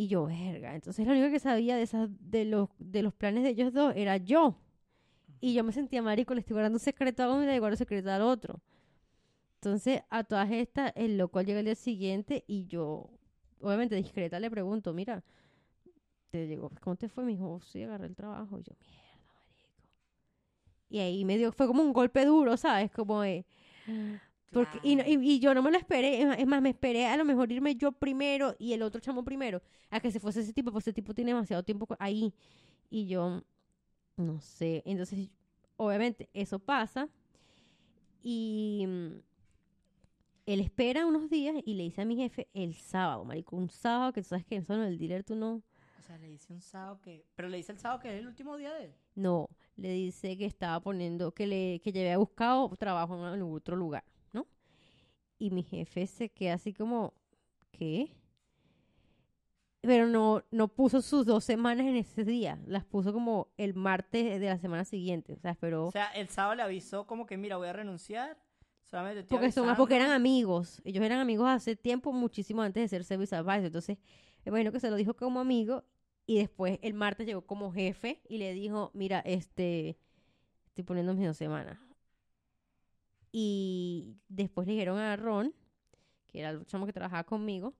Y 0.00 0.08
yo, 0.08 0.24
verga. 0.24 0.74
Entonces 0.74 1.06
lo 1.06 1.12
único 1.12 1.30
que 1.30 1.38
sabía 1.38 1.76
de, 1.76 1.82
esas, 1.82 2.08
de, 2.20 2.46
los, 2.46 2.70
de 2.78 3.02
los 3.02 3.12
planes 3.12 3.42
de 3.42 3.50
ellos 3.50 3.70
dos 3.74 3.92
era 3.94 4.16
yo. 4.16 4.56
Y 5.42 5.52
yo 5.52 5.62
me 5.62 5.72
sentía 5.72 6.00
marico, 6.00 6.32
le 6.32 6.40
estoy 6.40 6.54
guardando 6.54 6.76
un 6.76 6.80
secreto 6.80 7.22
a 7.22 7.30
uno 7.30 7.42
y 7.42 7.46
le 7.46 7.58
guardo 7.58 7.74
un 7.74 7.78
secreto 7.78 8.10
al 8.10 8.22
otro. 8.22 8.62
Entonces, 9.56 10.00
a 10.08 10.24
todas 10.24 10.50
estas, 10.52 10.94
el 10.96 11.18
loco 11.18 11.42
llega 11.42 11.58
el 11.58 11.66
día 11.66 11.74
siguiente 11.74 12.44
y 12.46 12.64
yo, 12.66 13.10
obviamente 13.60 13.94
discreta, 13.94 14.40
le 14.40 14.50
pregunto, 14.50 14.94
mira, 14.94 15.22
te 16.30 16.46
llegó, 16.46 16.70
¿cómo 16.80 16.96
te 16.96 17.10
fue? 17.10 17.24
Me 17.24 17.32
dijo, 17.32 17.50
"Oh, 17.56 17.60
sí, 17.60 17.82
agarré 17.82 18.06
el 18.06 18.16
trabajo. 18.16 18.58
Y 18.58 18.62
yo, 18.62 18.72
mierda, 18.80 19.34
marico. 19.44 19.84
Y 20.88 21.00
ahí 21.00 21.26
me 21.26 21.36
dio, 21.36 21.52
fue 21.52 21.66
como 21.66 21.82
un 21.82 21.92
golpe 21.92 22.24
duro, 22.24 22.56
¿sabes? 22.56 22.90
Como 22.90 23.20
de... 23.20 23.44
Porque, 24.52 24.80
y, 24.82 24.96
no- 24.96 25.04
y, 25.06 25.14
y 25.34 25.38
yo 25.38 25.54
no 25.54 25.62
me 25.62 25.70
lo 25.70 25.78
esperé, 25.78 26.22
es 26.22 26.46
más- 26.46 26.60
me 26.62 26.70
esperé 26.70 27.06
a 27.06 27.16
lo 27.16 27.24
mejor 27.24 27.52
irme 27.52 27.76
yo 27.76 27.92
primero 27.92 28.54
y 28.58 28.72
el 28.72 28.82
otro 28.82 29.00
chamo 29.00 29.22
primero, 29.24 29.62
a 29.90 30.00
que 30.00 30.10
se 30.10 30.18
fuese 30.20 30.40
ese 30.40 30.52
tipo, 30.52 30.70
porque 30.72 30.90
ese 30.90 30.92
tipo 30.92 31.14
tiene 31.14 31.30
demasiado 31.32 31.62
tiempo 31.62 31.86
ahí. 31.98 32.34
Y 32.90 33.06
yo, 33.06 33.42
no 34.16 34.40
sé, 34.40 34.82
entonces, 34.84 35.30
obviamente, 35.76 36.28
eso 36.34 36.58
pasa. 36.58 37.08
Y 38.22 38.84
mm, 38.86 39.08
él 40.46 40.60
espera 40.60 41.06
unos 41.06 41.30
días 41.30 41.54
y 41.64 41.74
le 41.74 41.84
dice 41.84 42.02
a 42.02 42.04
mi 42.04 42.16
jefe 42.16 42.48
el 42.54 42.74
sábado, 42.74 43.24
marico, 43.24 43.56
un 43.56 43.70
sábado 43.70 44.12
que 44.12 44.22
tú 44.22 44.28
sabes 44.28 44.44
que 44.44 44.56
en 44.56 44.64
solo 44.64 44.84
el 44.84 44.98
dealer 44.98 45.22
tú 45.24 45.34
no... 45.36 45.62
O 45.98 46.02
sea, 46.02 46.18
le 46.18 46.28
dice 46.28 46.52
un 46.52 46.60
sábado 46.60 47.00
que... 47.00 47.24
Pero 47.36 47.48
le 47.48 47.58
dice 47.58 47.72
el 47.72 47.78
sábado 47.78 48.00
que 48.00 48.08
es 48.12 48.20
el 48.20 48.26
último 48.26 48.56
día 48.56 48.72
de 48.74 48.86
él. 48.86 48.94
No, 49.14 49.48
le 49.76 49.92
dice 49.92 50.36
que 50.36 50.44
estaba 50.46 50.80
poniendo, 50.80 51.32
que 51.32 51.46
le, 51.46 51.80
que 51.80 51.92
ya 51.92 52.00
había 52.00 52.18
buscado 52.18 52.68
trabajo 52.76 53.14
en 53.32 53.42
otro 53.42 53.76
lugar, 53.76 54.02
¿no? 54.06 54.19
Y 55.40 55.50
mi 55.50 55.62
jefe 55.62 56.06
se 56.06 56.28
queda 56.28 56.54
así 56.54 56.74
como, 56.74 57.14
¿qué? 57.72 58.14
Pero 59.80 60.06
no, 60.06 60.44
no 60.50 60.68
puso 60.68 61.00
sus 61.00 61.24
dos 61.24 61.44
semanas 61.44 61.86
en 61.86 61.96
ese 61.96 62.24
día, 62.24 62.60
las 62.66 62.84
puso 62.84 63.14
como 63.14 63.48
el 63.56 63.72
martes 63.72 64.38
de 64.38 64.46
la 64.46 64.58
semana 64.58 64.84
siguiente, 64.84 65.32
o 65.32 65.38
sea, 65.38 65.52
esperó, 65.52 65.86
O 65.86 65.90
sea, 65.90 66.10
el 66.12 66.28
sábado 66.28 66.56
le 66.56 66.62
avisó 66.62 67.06
como 67.06 67.24
que, 67.24 67.38
mira, 67.38 67.56
voy 67.56 67.68
a 67.68 67.72
renunciar. 67.72 68.36
Solamente 68.82 69.20
estoy 69.20 69.38
porque 69.38 69.50
son, 69.50 69.74
porque 69.76 69.96
eran 69.96 70.10
amigos, 70.10 70.82
ellos 70.84 71.02
eran 71.02 71.20
amigos 71.20 71.48
hace 71.48 71.74
tiempo, 71.74 72.12
muchísimo 72.12 72.60
antes 72.60 72.82
de 72.82 72.88
ser 72.88 73.04
service 73.04 73.34
advisor, 73.34 73.64
entonces, 73.64 73.96
imagino 74.44 74.72
que 74.72 74.80
se 74.80 74.90
lo 74.90 74.96
dijo 74.96 75.14
como 75.14 75.40
amigo, 75.40 75.84
y 76.26 76.36
después 76.36 76.78
el 76.82 76.92
martes 76.92 77.26
llegó 77.26 77.46
como 77.46 77.72
jefe 77.72 78.20
y 78.28 78.36
le 78.36 78.52
dijo, 78.52 78.90
mira, 78.92 79.20
este, 79.20 79.96
estoy 80.66 80.84
poniendo 80.84 81.14
mis 81.14 81.26
dos 81.26 81.38
semanas. 81.38 81.78
Y 83.32 84.16
después 84.28 84.66
le 84.66 84.74
dijeron 84.74 84.98
a 84.98 85.16
Ron, 85.16 85.54
que 86.26 86.40
era 86.40 86.50
el 86.50 86.66
chamo 86.66 86.86
que 86.86 86.92
trabajaba 86.92 87.24
conmigo, 87.24 87.74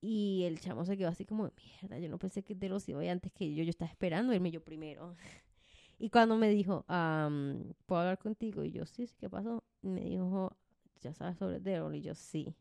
y 0.00 0.42
el 0.44 0.60
chamo 0.60 0.84
se 0.84 0.98
quedó 0.98 1.08
así 1.08 1.24
como, 1.24 1.50
mierda, 1.80 1.98
yo 1.98 2.10
no 2.10 2.18
pensé 2.18 2.42
que 2.42 2.54
de 2.54 2.68
los 2.68 2.86
iba 2.90 3.00
antes 3.10 3.32
que 3.32 3.54
yo, 3.54 3.64
yo 3.64 3.70
estaba 3.70 3.90
esperando 3.90 4.34
irme 4.34 4.50
yo 4.50 4.62
primero. 4.62 5.14
Y 5.96 6.10
cuando 6.10 6.36
me 6.36 6.48
dijo, 6.50 6.84
am, 6.88 7.72
¿puedo 7.86 8.00
hablar 8.00 8.18
contigo? 8.18 8.64
Y 8.64 8.72
yo, 8.72 8.84
sí, 8.84 9.06
sí, 9.06 9.14
¿qué 9.16 9.30
pasó? 9.30 9.62
Me 9.80 10.00
dijo, 10.00 10.54
¿ya 11.00 11.14
sabes 11.14 11.38
sobre 11.38 11.60
Daryl? 11.60 11.94
Y 11.94 12.02
yo, 12.02 12.16
sí. 12.16 12.52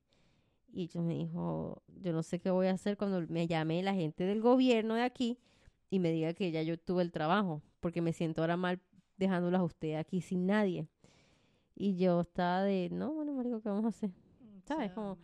Y 0.71 0.87
yo 0.87 1.01
me 1.01 1.15
dijo, 1.15 1.81
yo 1.87 2.13
no 2.13 2.21
sé 2.21 2.39
qué 2.39 2.51
voy 2.51 2.67
a 2.67 2.73
hacer 2.73 2.95
cuando 2.95 3.25
me 3.27 3.47
llame 3.47 3.81
la 3.81 3.95
gente 3.95 4.23
del 4.25 4.39
gobierno 4.39 4.93
de 4.93 5.01
aquí 5.01 5.39
y 5.89 5.99
me 5.99 6.11
diga 6.11 6.33
que 6.33 6.51
ya 6.51 6.61
yo 6.61 6.77
tuve 6.77 7.01
el 7.03 7.11
trabajo, 7.11 7.61
porque 7.79 8.01
me 8.01 8.13
siento 8.13 8.41
ahora 8.41 8.55
mal 8.55 8.79
dejándolas 9.17 9.61
a 9.61 9.65
usted 9.65 9.95
aquí 9.95 10.21
sin 10.21 10.45
nadie. 10.45 10.87
Y 11.75 11.95
yo 11.97 12.21
estaba 12.21 12.63
de, 12.63 12.89
no, 12.91 13.13
bueno, 13.13 13.33
marico, 13.33 13.61
¿qué 13.61 13.69
vamos 13.69 13.85
a 13.85 13.87
hacer? 13.89 14.11
¿Sabes? 14.65 14.91
O 14.91 14.93
sea, 14.93 14.95
Como- 14.95 15.17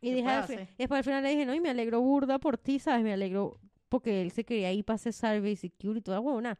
Y 0.00 0.08
¿qué 0.10 0.14
dije, 0.16 0.28
al 0.28 0.44
fin- 0.44 0.68
después 0.78 0.98
al 0.98 1.04
final 1.04 1.22
le 1.22 1.28
dije, 1.30 1.46
no, 1.46 1.54
y 1.54 1.60
me 1.60 1.70
alegro 1.70 2.00
burda 2.00 2.38
por 2.40 2.58
ti, 2.58 2.78
¿sabes? 2.80 3.04
Me 3.04 3.12
alegro 3.12 3.60
porque 3.88 4.20
él 4.22 4.30
se 4.32 4.44
quería 4.44 4.72
ir 4.72 4.84
para 4.84 4.96
hacer 4.96 5.12
service 5.12 5.60
security 5.60 5.98
y 6.00 6.02
toda 6.02 6.18
huevona. 6.20 6.58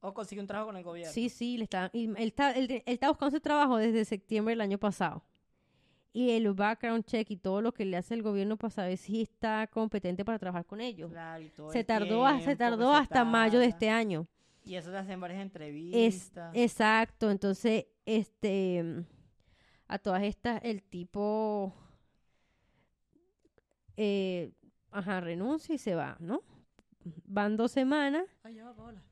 O 0.00 0.14
consigue 0.14 0.40
un 0.40 0.46
trabajo 0.46 0.68
con 0.68 0.76
el 0.76 0.84
gobierno. 0.84 1.12
Sí, 1.12 1.28
sí, 1.28 1.56
le 1.58 1.64
está, 1.64 1.90
y 1.92 2.04
él, 2.06 2.16
está, 2.18 2.52
él, 2.52 2.70
él 2.70 2.82
está 2.86 3.08
buscando 3.08 3.36
ese 3.36 3.40
trabajo 3.42 3.76
desde 3.76 4.04
septiembre 4.04 4.52
del 4.52 4.60
año 4.62 4.78
pasado. 4.78 5.22
Y 6.12 6.30
el 6.30 6.52
background 6.54 7.04
check 7.04 7.28
y 7.32 7.36
todo 7.36 7.60
lo 7.60 7.72
que 7.72 7.84
le 7.84 7.96
hace 7.96 8.14
el 8.14 8.22
gobierno 8.22 8.56
para 8.56 8.70
saber 8.70 8.96
si 8.96 9.20
está 9.22 9.66
competente 9.66 10.24
para 10.24 10.38
trabajar 10.38 10.64
con 10.64 10.80
ellos. 10.80 11.10
Claro, 11.10 11.42
y 11.42 11.48
todo 11.48 11.70
se 11.72 11.80
el 11.80 11.86
tardó, 11.86 12.24
a- 12.24 12.40
se 12.40 12.54
tardó 12.56 12.92
se 12.92 12.98
hasta 12.98 13.24
mayo 13.24 13.58
de 13.58 13.66
este 13.66 13.90
año. 13.90 14.26
Y 14.64 14.76
eso 14.76 14.90
te 14.90 14.96
hacen 14.96 15.20
varias 15.20 15.40
Es, 15.40 15.44
entrevistas. 15.44 16.52
exacto, 16.56 17.30
entonces, 17.30 17.86
este, 18.06 19.04
a 19.88 19.98
todas 19.98 20.22
estas, 20.22 20.60
el 20.64 20.82
tipo, 20.82 21.74
eh, 23.96 24.52
ajá, 24.90 25.20
renuncia 25.20 25.74
y 25.74 25.78
se 25.78 25.94
va, 25.94 26.16
¿no? 26.20 26.42
Van 27.26 27.56
dos 27.56 27.72
semanas, 27.72 28.24
Ay, 28.42 28.54
ya 28.54 28.64
va, 28.64 28.74
Paola. 28.74 29.02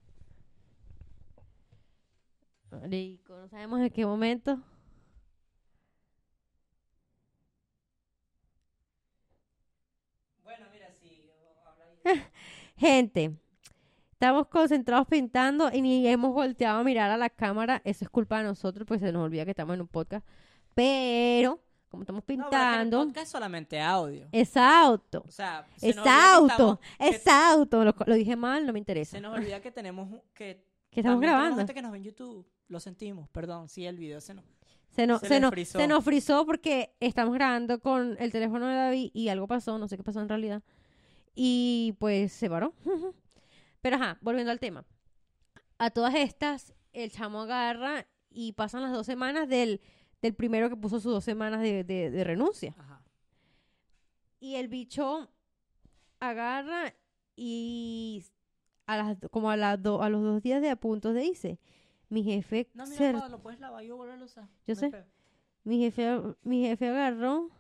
marico, 2.70 3.36
no 3.36 3.48
sabemos 3.48 3.80
en 3.80 3.90
qué 3.90 4.06
momento. 4.06 4.58
Bueno, 10.42 10.66
mira, 10.72 10.88
sí. 11.00 11.30
Gente, 12.76 13.36
estamos 14.22 14.46
concentrados 14.46 15.08
pintando 15.08 15.68
y 15.72 15.82
ni 15.82 16.06
hemos 16.06 16.32
volteado 16.32 16.78
a 16.78 16.84
mirar 16.84 17.10
a 17.10 17.16
la 17.16 17.28
cámara. 17.28 17.82
Eso 17.84 18.04
es 18.04 18.08
culpa 18.08 18.38
de 18.38 18.44
nosotros, 18.44 18.86
pues 18.86 19.00
se 19.00 19.10
nos 19.10 19.24
olvida 19.24 19.44
que 19.44 19.50
estamos 19.50 19.74
en 19.74 19.80
un 19.80 19.88
podcast. 19.88 20.24
Pero, 20.76 21.60
como 21.88 22.04
estamos 22.04 22.22
No, 22.28 22.32
es 22.34 22.38
pintando, 22.38 23.00
el 23.02 23.08
podcast 23.08 23.24
es 23.26 23.30
solamente 23.32 23.80
audio. 23.80 24.28
exacto, 24.30 25.24
O 25.26 25.30
sea, 25.32 25.66
se 25.74 25.86
que 25.86 25.90
exacto, 25.90 26.46
estamos- 26.46 26.78
que- 27.00 27.08
exacto. 27.08 27.84
Lo, 27.84 27.94
lo 28.06 28.14
dije 28.14 28.36
mal, 28.36 28.64
no 28.64 28.72
me 28.72 28.78
interesa. 28.78 29.16
Se 29.16 29.20
nos 29.20 29.36
olvida 29.36 29.60
que 29.60 29.72
tenemos 29.72 30.08
que 30.34 30.64
Que 30.92 31.00
estamos 31.00 31.20
grabando. 31.20 31.56
gente 31.56 31.74
que 31.74 31.82
nos 31.82 31.90
ve 31.90 31.98
en 31.98 32.04
YouTube. 32.04 32.46
Lo 32.68 32.78
sentimos, 32.78 33.28
perdón. 33.30 33.68
Sí, 33.68 33.84
el 33.86 33.96
video 33.98 34.20
se 34.20 34.34
nos. 34.34 34.44
Se 34.90 35.04
nos, 35.04 35.20
se 35.20 35.26
se, 35.40 35.48
frizó. 35.50 35.78
se 35.80 35.88
nos 35.88 36.04
frizó 36.04 36.46
porque 36.46 36.94
estamos 37.00 37.34
grabando 37.34 37.80
con 37.80 38.16
el 38.20 38.30
teléfono 38.30 38.68
de 38.68 38.76
David 38.76 39.10
y 39.14 39.30
algo 39.30 39.48
pasó, 39.48 39.78
no 39.78 39.88
sé 39.88 39.96
qué 39.96 40.04
pasó 40.04 40.20
en 40.20 40.28
realidad. 40.28 40.62
Y 41.34 41.96
pues 41.98 42.32
se 42.32 42.48
paró. 42.48 42.72
Pero 43.82 43.96
ajá, 43.96 44.16
volviendo 44.22 44.50
al 44.50 44.58
tema. 44.60 44.84
A 45.78 45.90
todas 45.90 46.14
estas, 46.14 46.72
el 46.92 47.10
chamo 47.10 47.42
agarra 47.42 48.06
y 48.30 48.52
pasan 48.52 48.82
las 48.82 48.92
dos 48.92 49.04
semanas 49.06 49.48
del, 49.48 49.80
del 50.22 50.34
primero 50.34 50.70
que 50.70 50.76
puso 50.76 51.00
sus 51.00 51.12
dos 51.12 51.24
semanas 51.24 51.60
de, 51.60 51.84
de- 51.84 52.10
de 52.10 52.24
renuncia. 52.24 52.74
Ajá. 52.78 53.02
Y 54.40 54.54
el 54.56 54.68
bicho 54.68 55.28
agarra 56.20 56.94
y 57.36 58.24
a 58.86 58.96
las, 58.96 59.16
como 59.30 59.50
a, 59.50 59.56
las 59.56 59.82
do- 59.82 60.02
a 60.02 60.08
los 60.08 60.22
dos 60.22 60.42
días 60.42 60.62
de 60.62 60.70
a 60.70 60.76
punto 60.76 61.12
de 61.12 61.20
dice, 61.22 61.60
mi 62.08 62.22
jefe 62.22 62.70
No, 62.74 62.86
mira, 62.86 63.12
Paola, 63.12 63.28
lo 63.28 63.42
puedes 63.42 63.60
lavar 63.60 63.82
yo 63.84 63.96
volverlo 63.96 64.22
a 64.24 64.26
usar. 64.26 64.48
Yo 64.66 64.74
No 64.74 64.80
sé. 64.80 65.04
Mi 65.64 65.78
jefe, 65.78 66.20
mi 66.42 66.62
jefe 66.66 66.88
agarró, 66.88 67.50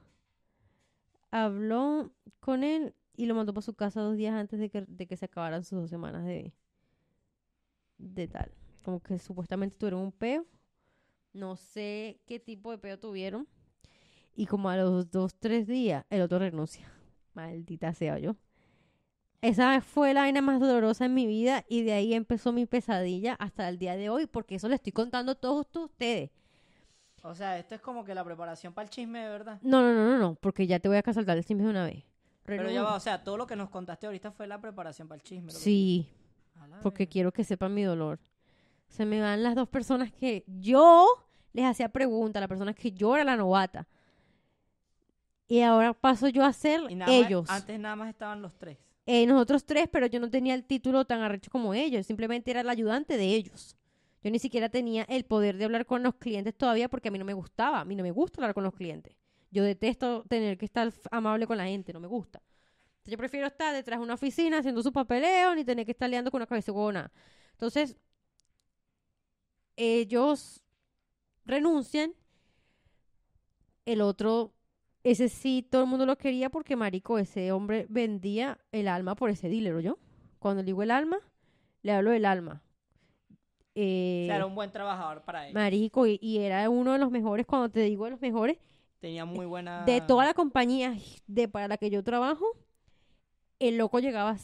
habló 1.30 2.12
con 2.40 2.64
él 2.64 2.94
y 3.16 3.26
lo 3.26 3.34
mandó 3.34 3.52
para 3.52 3.62
su 3.62 3.74
casa 3.74 4.00
dos 4.00 4.16
días 4.16 4.34
antes 4.34 4.58
de 4.58 4.70
que, 4.70 4.82
de 4.82 5.06
que 5.06 5.16
se 5.16 5.26
acabaran 5.26 5.64
sus 5.64 5.80
dos 5.80 5.90
semanas 5.90 6.24
de, 6.24 6.52
de 7.98 8.28
tal. 8.28 8.52
Como 8.84 9.00
que 9.00 9.18
supuestamente 9.18 9.76
tuvieron 9.76 10.00
un 10.00 10.12
peo. 10.12 10.46
No 11.32 11.56
sé 11.56 12.20
qué 12.26 12.40
tipo 12.40 12.70
de 12.70 12.78
peo 12.78 12.98
tuvieron. 12.98 13.46
Y 14.34 14.46
como 14.46 14.70
a 14.70 14.76
los 14.76 15.10
dos, 15.10 15.34
tres 15.34 15.66
días, 15.66 16.04
el 16.10 16.22
otro 16.22 16.38
renuncia. 16.38 16.90
Maldita 17.34 17.92
sea 17.94 18.18
yo. 18.18 18.36
Esa 19.40 19.80
fue 19.80 20.14
la 20.14 20.20
vaina 20.20 20.40
más 20.40 20.60
dolorosa 20.60 21.06
en 21.06 21.14
mi 21.14 21.26
vida 21.26 21.64
y 21.68 21.82
de 21.82 21.94
ahí 21.94 22.14
empezó 22.14 22.52
mi 22.52 22.64
pesadilla 22.64 23.34
hasta 23.34 23.68
el 23.68 23.76
día 23.78 23.96
de 23.96 24.08
hoy, 24.08 24.26
porque 24.26 24.54
eso 24.54 24.68
le 24.68 24.76
estoy 24.76 24.92
contando 24.92 25.32
a 25.32 25.34
todos 25.34 25.66
ustedes. 25.74 26.30
O 27.24 27.34
sea, 27.34 27.58
esto 27.58 27.74
es 27.74 27.80
como 27.80 28.04
que 28.04 28.14
la 28.14 28.24
preparación 28.24 28.72
para 28.72 28.84
el 28.84 28.90
chisme, 28.90 29.28
verdad. 29.28 29.58
No, 29.62 29.82
no, 29.82 29.92
no, 29.94 30.12
no, 30.12 30.18
no, 30.18 30.34
porque 30.36 30.66
ya 30.66 30.78
te 30.78 30.88
voy 30.88 30.96
a 30.96 31.12
saltar 31.12 31.36
el 31.36 31.44
chisme 31.44 31.64
de 31.64 31.70
una 31.70 31.84
vez. 31.86 32.04
Pero 32.44 32.70
ya 32.70 32.82
va, 32.82 32.94
o 32.96 33.00
sea, 33.00 33.22
todo 33.22 33.36
lo 33.36 33.46
que 33.46 33.54
nos 33.56 33.70
contaste 33.70 34.06
ahorita 34.06 34.32
fue 34.32 34.46
la 34.46 34.60
preparación 34.60 35.06
para 35.08 35.16
el 35.16 35.22
chisme. 35.22 35.52
Sí, 35.52 36.08
porque 36.82 37.06
quiero 37.08 37.32
que 37.32 37.44
sepan 37.44 37.72
mi 37.74 37.82
dolor. 37.82 38.18
Se 38.88 39.06
me 39.06 39.20
van 39.20 39.42
las 39.42 39.54
dos 39.54 39.68
personas 39.68 40.12
que 40.12 40.44
yo 40.46 41.06
les 41.52 41.64
hacía 41.64 41.88
preguntas, 41.88 42.40
las 42.40 42.48
personas 42.48 42.74
que 42.74 42.92
yo 42.92 43.14
era 43.14 43.24
la 43.24 43.36
novata. 43.36 43.86
Y 45.48 45.60
ahora 45.60 45.92
paso 45.92 46.28
yo 46.28 46.44
a 46.44 46.52
ser 46.52 46.80
Y 46.90 46.94
nada 46.94 47.10
más- 47.12 47.26
ellos. 47.26 47.50
antes 47.50 47.78
nada 47.78 47.96
más 47.96 48.08
estaban 48.08 48.40
los 48.42 48.54
tres. 48.58 48.78
Eh, 49.06 49.26
nosotros 49.26 49.64
tres, 49.64 49.88
pero 49.90 50.06
yo 50.06 50.20
no 50.20 50.30
tenía 50.30 50.54
el 50.54 50.64
título 50.64 51.04
tan 51.04 51.20
arrecho 51.20 51.50
como 51.50 51.74
ellos. 51.74 52.06
Simplemente 52.06 52.50
era 52.50 52.60
el 52.60 52.68
ayudante 52.68 53.16
de 53.16 53.24
ellos. 53.34 53.76
Yo 54.22 54.30
ni 54.30 54.38
siquiera 54.38 54.68
tenía 54.68 55.02
el 55.08 55.24
poder 55.24 55.56
de 55.58 55.64
hablar 55.64 55.84
con 55.86 56.02
los 56.02 56.14
clientes 56.14 56.54
todavía 56.56 56.88
porque 56.88 57.08
a 57.08 57.10
mí 57.10 57.18
no 57.18 57.24
me 57.24 57.34
gustaba. 57.34 57.80
A 57.80 57.84
mí 57.84 57.96
no 57.96 58.02
me 58.04 58.12
gusta 58.12 58.40
hablar 58.40 58.54
con 58.54 58.62
los 58.62 58.72
clientes. 58.74 59.16
Yo 59.52 59.62
detesto 59.62 60.24
tener 60.24 60.58
que 60.58 60.64
estar 60.64 60.92
amable 61.12 61.46
con 61.46 61.56
la 61.58 61.66
gente. 61.66 61.92
No 61.92 62.00
me 62.00 62.08
gusta. 62.08 62.40
Entonces, 62.40 63.12
yo 63.12 63.18
prefiero 63.18 63.46
estar 63.46 63.72
detrás 63.72 64.00
de 64.00 64.04
una 64.04 64.14
oficina 64.14 64.58
haciendo 64.58 64.82
su 64.82 64.92
papeleo 64.92 65.54
ni 65.54 65.64
tener 65.64 65.84
que 65.84 65.92
estar 65.92 66.10
liando 66.10 66.30
con 66.32 66.38
una 66.38 66.46
cabeza 66.46 66.72
huevona. 66.72 67.12
Entonces, 67.52 67.96
ellos 69.76 70.62
renuncian. 71.44 72.14
El 73.84 74.00
otro 74.00 74.54
ese 75.04 75.28
sí, 75.28 75.66
todo 75.68 75.82
el 75.82 75.88
mundo 75.88 76.06
lo 76.06 76.16
quería 76.16 76.48
porque, 76.48 76.76
marico, 76.76 77.18
ese 77.18 77.50
hombre 77.50 77.86
vendía 77.88 78.58
el 78.70 78.86
alma 78.86 79.16
por 79.16 79.30
ese 79.30 79.48
dealer, 79.48 79.80
yo. 79.80 79.98
Cuando 80.38 80.62
le 80.62 80.66
digo 80.66 80.82
el 80.84 80.92
alma, 80.92 81.18
le 81.82 81.92
hablo 81.92 82.10
del 82.12 82.24
alma. 82.24 82.62
Eh, 83.74 84.22
O 84.26 84.26
sea, 84.28 84.36
era 84.36 84.46
un 84.46 84.54
buen 84.54 84.70
trabajador 84.70 85.22
para 85.22 85.48
él. 85.48 85.54
marico, 85.54 86.06
y, 86.06 86.18
y 86.22 86.38
era 86.38 86.68
uno 86.70 86.92
de 86.92 86.98
los 86.98 87.10
mejores, 87.10 87.46
cuando 87.46 87.68
te 87.68 87.80
digo 87.80 88.04
de 88.04 88.12
los 88.12 88.20
mejores, 88.20 88.58
Tenía 89.02 89.24
muy 89.24 89.46
buena... 89.46 89.84
de 89.84 90.00
toda 90.00 90.24
la 90.24 90.32
compañía 90.32 90.94
de 91.26 91.48
para 91.48 91.66
la 91.66 91.76
que 91.76 91.90
yo 91.90 92.04
trabajo, 92.04 92.46
el 93.58 93.76
loco 93.76 93.98
llegaba 93.98 94.36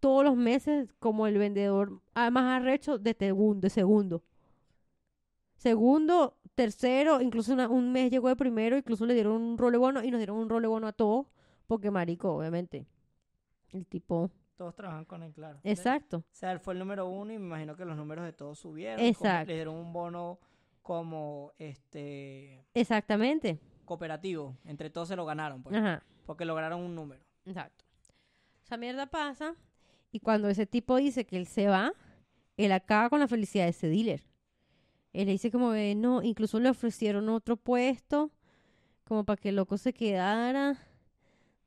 todos 0.00 0.24
los 0.24 0.34
meses 0.34 0.94
como 0.98 1.26
el 1.26 1.36
vendedor 1.36 2.00
más 2.14 2.60
arrecho 2.62 2.96
de 2.98 3.12
segundo, 3.12 3.60
de 3.66 3.70
segundo. 3.70 4.22
Segundo, 5.56 6.38
tercero, 6.54 7.20
incluso 7.20 7.52
una- 7.52 7.68
un 7.68 7.92
mes 7.92 8.10
llegó 8.10 8.28
de 8.28 8.36
primero, 8.36 8.78
incluso 8.78 9.04
le 9.04 9.12
dieron 9.12 9.42
un 9.42 9.58
role 9.58 9.76
bono 9.76 10.02
y 10.02 10.10
nos 10.10 10.18
dieron 10.20 10.38
un 10.38 10.48
role 10.48 10.68
bono 10.68 10.86
a 10.86 10.92
todos, 10.92 11.26
porque 11.66 11.90
marico, 11.90 12.32
obviamente. 12.34 12.86
El 13.72 13.84
tipo, 13.86 14.30
Todos 14.56 14.74
trabajan 14.74 15.04
con 15.04 15.22
él, 15.22 15.34
claro. 15.34 15.60
exacto. 15.64 16.18
O 16.18 16.24
sea, 16.32 16.52
él 16.52 16.60
fue 16.60 16.72
el 16.72 16.78
número 16.78 17.06
uno 17.06 17.30
y 17.32 17.38
me 17.38 17.44
imagino 17.46 17.76
que 17.76 17.84
los 17.84 17.96
números 17.96 18.24
de 18.24 18.32
todos 18.32 18.58
subieron. 18.58 18.96
como 18.96 19.08
Exacto. 19.08 19.48
Le 19.48 19.54
dieron 19.54 19.74
un 19.74 19.92
bono 19.92 20.38
como 20.80 21.52
este 21.58 22.64
Exactamente. 22.72 23.58
Cooperativo. 23.88 24.56
Entre 24.64 24.90
todos 24.90 25.08
se 25.08 25.16
lo 25.16 25.24
ganaron, 25.26 25.62
pues, 25.62 25.74
Ajá. 25.74 26.04
porque 26.24 26.44
lograron 26.44 26.80
un 26.80 26.94
número. 26.94 27.22
Exacto. 27.44 27.84
Esa 28.64 28.76
mierda 28.76 29.06
pasa 29.06 29.54
y 30.12 30.20
cuando 30.20 30.48
ese 30.48 30.66
tipo 30.66 30.96
dice 30.96 31.24
que 31.24 31.36
él 31.36 31.46
se 31.46 31.68
va, 31.68 31.92
él 32.56 32.72
acaba 32.72 33.10
con 33.10 33.20
la 33.20 33.28
felicidad 33.28 33.64
de 33.64 33.70
ese 33.70 33.88
dealer. 33.88 34.22
Él 35.12 35.26
le 35.26 35.32
dice 35.32 35.50
como 35.50 35.72
que 35.72 35.94
no, 35.94 36.22
incluso 36.22 36.60
le 36.60 36.68
ofrecieron 36.68 37.28
otro 37.28 37.56
puesto 37.56 38.30
como 39.04 39.24
para 39.24 39.38
que 39.38 39.48
el 39.48 39.56
loco 39.56 39.78
se 39.78 39.92
quedara. 39.92 40.76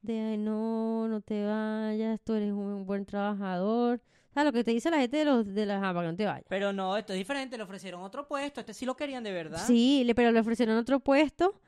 De 0.02 0.20
ay, 0.20 0.38
no, 0.38 1.08
no 1.08 1.22
te 1.22 1.46
vayas, 1.46 2.20
tú 2.24 2.34
eres 2.34 2.52
un 2.52 2.86
buen 2.86 3.06
trabajador. 3.06 4.02
O 4.30 4.34
sea, 4.34 4.44
lo 4.44 4.54
que 4.54 4.64
te 4.64 4.72
dice 4.72 4.90
la 4.90 5.00
gente 5.00 5.18
de 5.18 5.26
los 5.26 5.46
de 5.54 5.66
las 5.66 5.84
ah, 5.84 5.94
para 5.94 6.02
que 6.02 6.12
no 6.12 6.16
te 6.16 6.26
vayas. 6.26 6.46
Pero 6.48 6.72
no, 6.72 6.96
esto 6.98 7.14
es 7.14 7.20
diferente. 7.20 7.58
Le 7.58 7.64
ofrecieron 7.64 8.02
otro 8.02 8.28
puesto. 8.28 8.60
Este 8.62 8.74
sí 8.74 8.86
lo 8.86 8.96
querían 8.96 9.24
de 9.24 9.32
verdad. 9.32 9.66
Sí, 9.66 10.04
le, 10.06 10.16
pero 10.16 10.32
le 10.32 10.40
ofrecieron 10.40 10.78
otro 10.78 11.00
puesto 11.00 11.60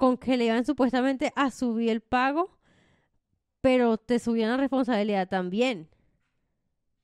con 0.00 0.16
que 0.16 0.36
le 0.38 0.46
iban 0.46 0.64
supuestamente 0.64 1.30
a 1.36 1.50
subir 1.50 1.90
el 1.90 2.00
pago, 2.00 2.50
pero 3.60 3.98
te 3.98 4.18
subían 4.18 4.48
la 4.50 4.56
responsabilidad 4.56 5.28
también. 5.28 5.88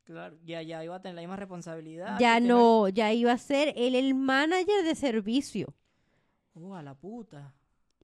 Claro. 0.05 0.39
Ya, 0.45 0.63
ya 0.63 0.83
iba 0.83 0.97
a 0.97 1.03
tener 1.03 1.17
la 1.17 1.21
misma 1.21 1.37
responsabilidad. 1.37 2.19
ya 2.19 2.35
tener- 2.37 2.49
no, 2.49 2.89
ya 2.89 3.13
iba 3.13 3.33
a 3.33 3.39
ser 3.39 3.75
él 3.77 3.95
el 3.95 4.15
manager 4.15 4.83
de 4.83 4.95
servicio. 4.95 5.75
Uh, 6.55 6.75
a 6.75 6.83
la 6.83 6.95
puta. 6.95 7.53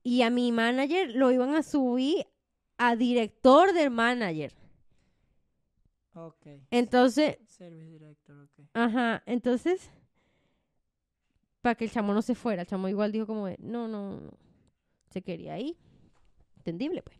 Y 0.03 0.21
a 0.23 0.29
mi 0.31 0.53
manager 0.53 1.15
lo 1.15 1.31
iban 1.33 1.55
a 1.55 1.63
subir 1.63 2.27
a 2.77 2.95
director 2.95 3.73
del 3.73 3.91
manager. 3.91 4.53
Ok. 6.15 6.47
Entonces, 6.71 7.39
Service 7.47 7.89
director, 7.89 8.37
ok. 8.43 8.67
ajá, 8.75 9.23
entonces, 9.25 9.91
para 11.63 11.77
que 11.77 11.85
el 11.87 11.91
chamo 11.91 12.13
no 12.13 12.21
se 12.21 12.35
fuera, 12.35 12.63
el 12.63 12.69
chamo 12.69 12.89
igual 12.89 13.11
dijo 13.13 13.27
como, 13.27 13.49
no, 13.61 13.89
no, 13.89 14.21
no, 14.21 14.31
se 15.13 15.23
quería 15.23 15.59
ir. 15.59 15.77
Entendible, 16.59 17.03
pues. 17.03 17.19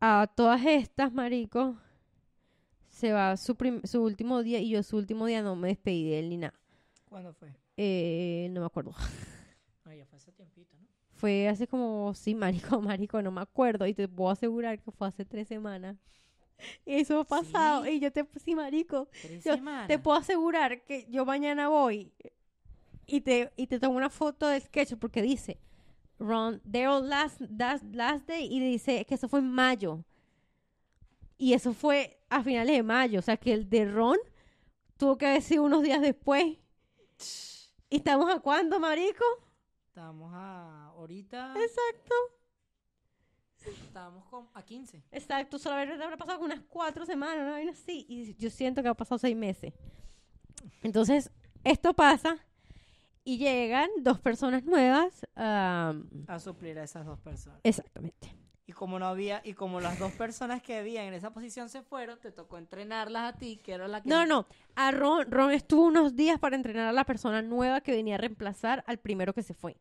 A 0.00 0.30
todas 0.34 0.64
estas, 0.64 1.12
marico, 1.12 1.76
se 2.90 3.12
va 3.12 3.36
su, 3.36 3.56
su 3.84 4.02
último 4.02 4.42
día 4.42 4.58
y 4.60 4.70
yo 4.70 4.82
su 4.82 4.96
último 4.96 5.26
día 5.26 5.42
no 5.42 5.56
me 5.56 5.68
despedí 5.68 6.08
de 6.08 6.18
él 6.18 6.28
ni 6.30 6.36
nada. 6.38 6.54
¿Cuándo 7.08 7.32
fue? 7.32 7.54
Eh, 7.76 8.48
no 8.52 8.60
me 8.60 8.66
acuerdo. 8.66 8.92
Ah, 9.84 9.94
ya 9.94 10.04
fue 10.06 10.16
hace 10.16 10.32
tiempito, 10.32 10.76
¿no? 10.78 10.86
Fue 11.12 11.48
hace 11.48 11.66
como, 11.66 12.12
sí, 12.14 12.34
marico, 12.34 12.80
marico, 12.82 13.22
no 13.22 13.30
me 13.30 13.40
acuerdo. 13.40 13.86
Y 13.86 13.94
te 13.94 14.08
puedo 14.08 14.30
asegurar 14.30 14.78
que 14.80 14.90
fue 14.90 15.08
hace 15.08 15.24
tres 15.24 15.48
semanas. 15.48 15.96
Eso 16.84 17.20
ha 17.20 17.24
pasado. 17.24 17.84
¿Sí? 17.84 17.90
Y 17.92 18.00
yo 18.00 18.10
te, 18.12 18.26
sí, 18.42 18.54
marico, 18.54 19.08
Tres 19.22 19.44
Yo 19.44 19.54
semanas. 19.54 19.88
te 19.88 19.98
puedo 19.98 20.16
asegurar 20.16 20.82
que 20.84 21.06
yo 21.10 21.24
mañana 21.26 21.68
voy 21.68 22.12
y 23.06 23.20
te, 23.20 23.52
y 23.56 23.66
te 23.66 23.78
tomo 23.78 23.96
una 23.96 24.10
foto 24.10 24.48
del 24.48 24.62
sketch 24.62 24.94
porque 24.94 25.22
dice 25.22 25.58
Ron, 26.18 26.60
Daryl 26.64 27.08
last, 27.08 27.40
last, 27.40 27.84
last 27.92 28.26
day 28.26 28.48
y 28.50 28.60
dice 28.60 29.04
que 29.04 29.14
eso 29.14 29.28
fue 29.28 29.40
en 29.40 29.50
mayo. 29.50 30.04
Y 31.38 31.52
eso 31.52 31.74
fue 31.74 32.18
a 32.30 32.42
finales 32.42 32.76
de 32.76 32.82
mayo. 32.82 33.18
O 33.18 33.22
sea 33.22 33.36
que 33.36 33.52
el 33.52 33.68
de 33.68 33.90
Ron 33.90 34.18
tuvo 34.96 35.18
que 35.18 35.26
haber 35.26 35.42
sido 35.42 35.64
unos 35.64 35.82
días 35.82 36.00
después. 36.00 36.56
¿Y 37.90 37.96
estamos 37.96 38.34
a 38.34 38.40
cuándo, 38.40 38.80
marico? 38.80 39.24
Estamos 39.88 40.30
a... 40.34 40.88
Ahorita... 40.96 41.54
Exacto. 41.56 42.14
Estamos 43.66 44.24
con... 44.26 44.48
a 44.54 44.62
15. 44.62 45.02
Exacto, 45.10 45.58
solamente 45.58 46.02
habrá 46.02 46.16
pasado 46.16 46.40
unas 46.44 46.60
cuatro 46.68 47.04
semanas, 47.04 47.42
una 47.42 47.52
vaina 47.52 47.72
así. 47.72 48.06
Y 48.08 48.34
yo 48.34 48.48
siento 48.50 48.82
que 48.82 48.88
ha 48.88 48.94
pasado 48.94 49.18
seis 49.18 49.36
meses. 49.36 49.74
Entonces, 50.82 51.30
esto 51.64 51.94
pasa 51.94 52.38
y 53.26 53.38
llegan 53.38 53.90
dos 54.02 54.18
personas 54.20 54.64
nuevas. 54.64 55.26
am, 55.34 56.08
A 56.28 56.38
suplir 56.38 56.78
a 56.78 56.84
esas 56.84 57.04
dos 57.04 57.18
personas. 57.18 57.60
exactamente. 57.64 58.34
Y 58.68 58.72
como 58.72 58.98
no 58.98 59.06
había... 59.06 59.40
Y 59.44 59.52
como 59.54 59.80
las 59.80 59.96
dos 59.98 60.12
personas 60.12 60.60
que 60.60 60.76
habían 60.78 61.04
en 61.06 61.14
esa 61.14 61.30
posición 61.32 61.68
se 61.68 61.82
fueron, 61.82 62.18
te 62.18 62.32
tocó 62.32 62.58
entrenarlas 62.58 63.34
a 63.34 63.38
ti, 63.38 63.58
que 63.58 63.72
era 63.72 63.86
la 63.86 64.02
que... 64.02 64.08
No, 64.08 64.26
no. 64.26 64.46
A 64.74 64.90
Ron, 64.90 65.30
Ron 65.30 65.52
estuvo 65.52 65.84
unos 65.84 66.16
días 66.16 66.40
para 66.40 66.56
entrenar 66.56 66.88
a 66.88 66.92
la 66.92 67.04
persona 67.04 67.42
nueva 67.42 67.80
que 67.80 67.92
venía 67.92 68.16
a 68.16 68.18
reemplazar 68.18 68.82
al 68.88 68.98
primero 68.98 69.32
que 69.34 69.42
se 69.44 69.54
fue. 69.54 69.76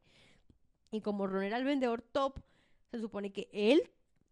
Y 0.92 1.02
como 1.02 1.26
Ron 1.26 1.44
era 1.44 1.58
el 1.58 1.64
vendedor 1.64 2.04
top, 2.04 2.40
se 2.92 3.00
supone 3.00 3.32
que 3.34 3.50
él, 3.52 3.90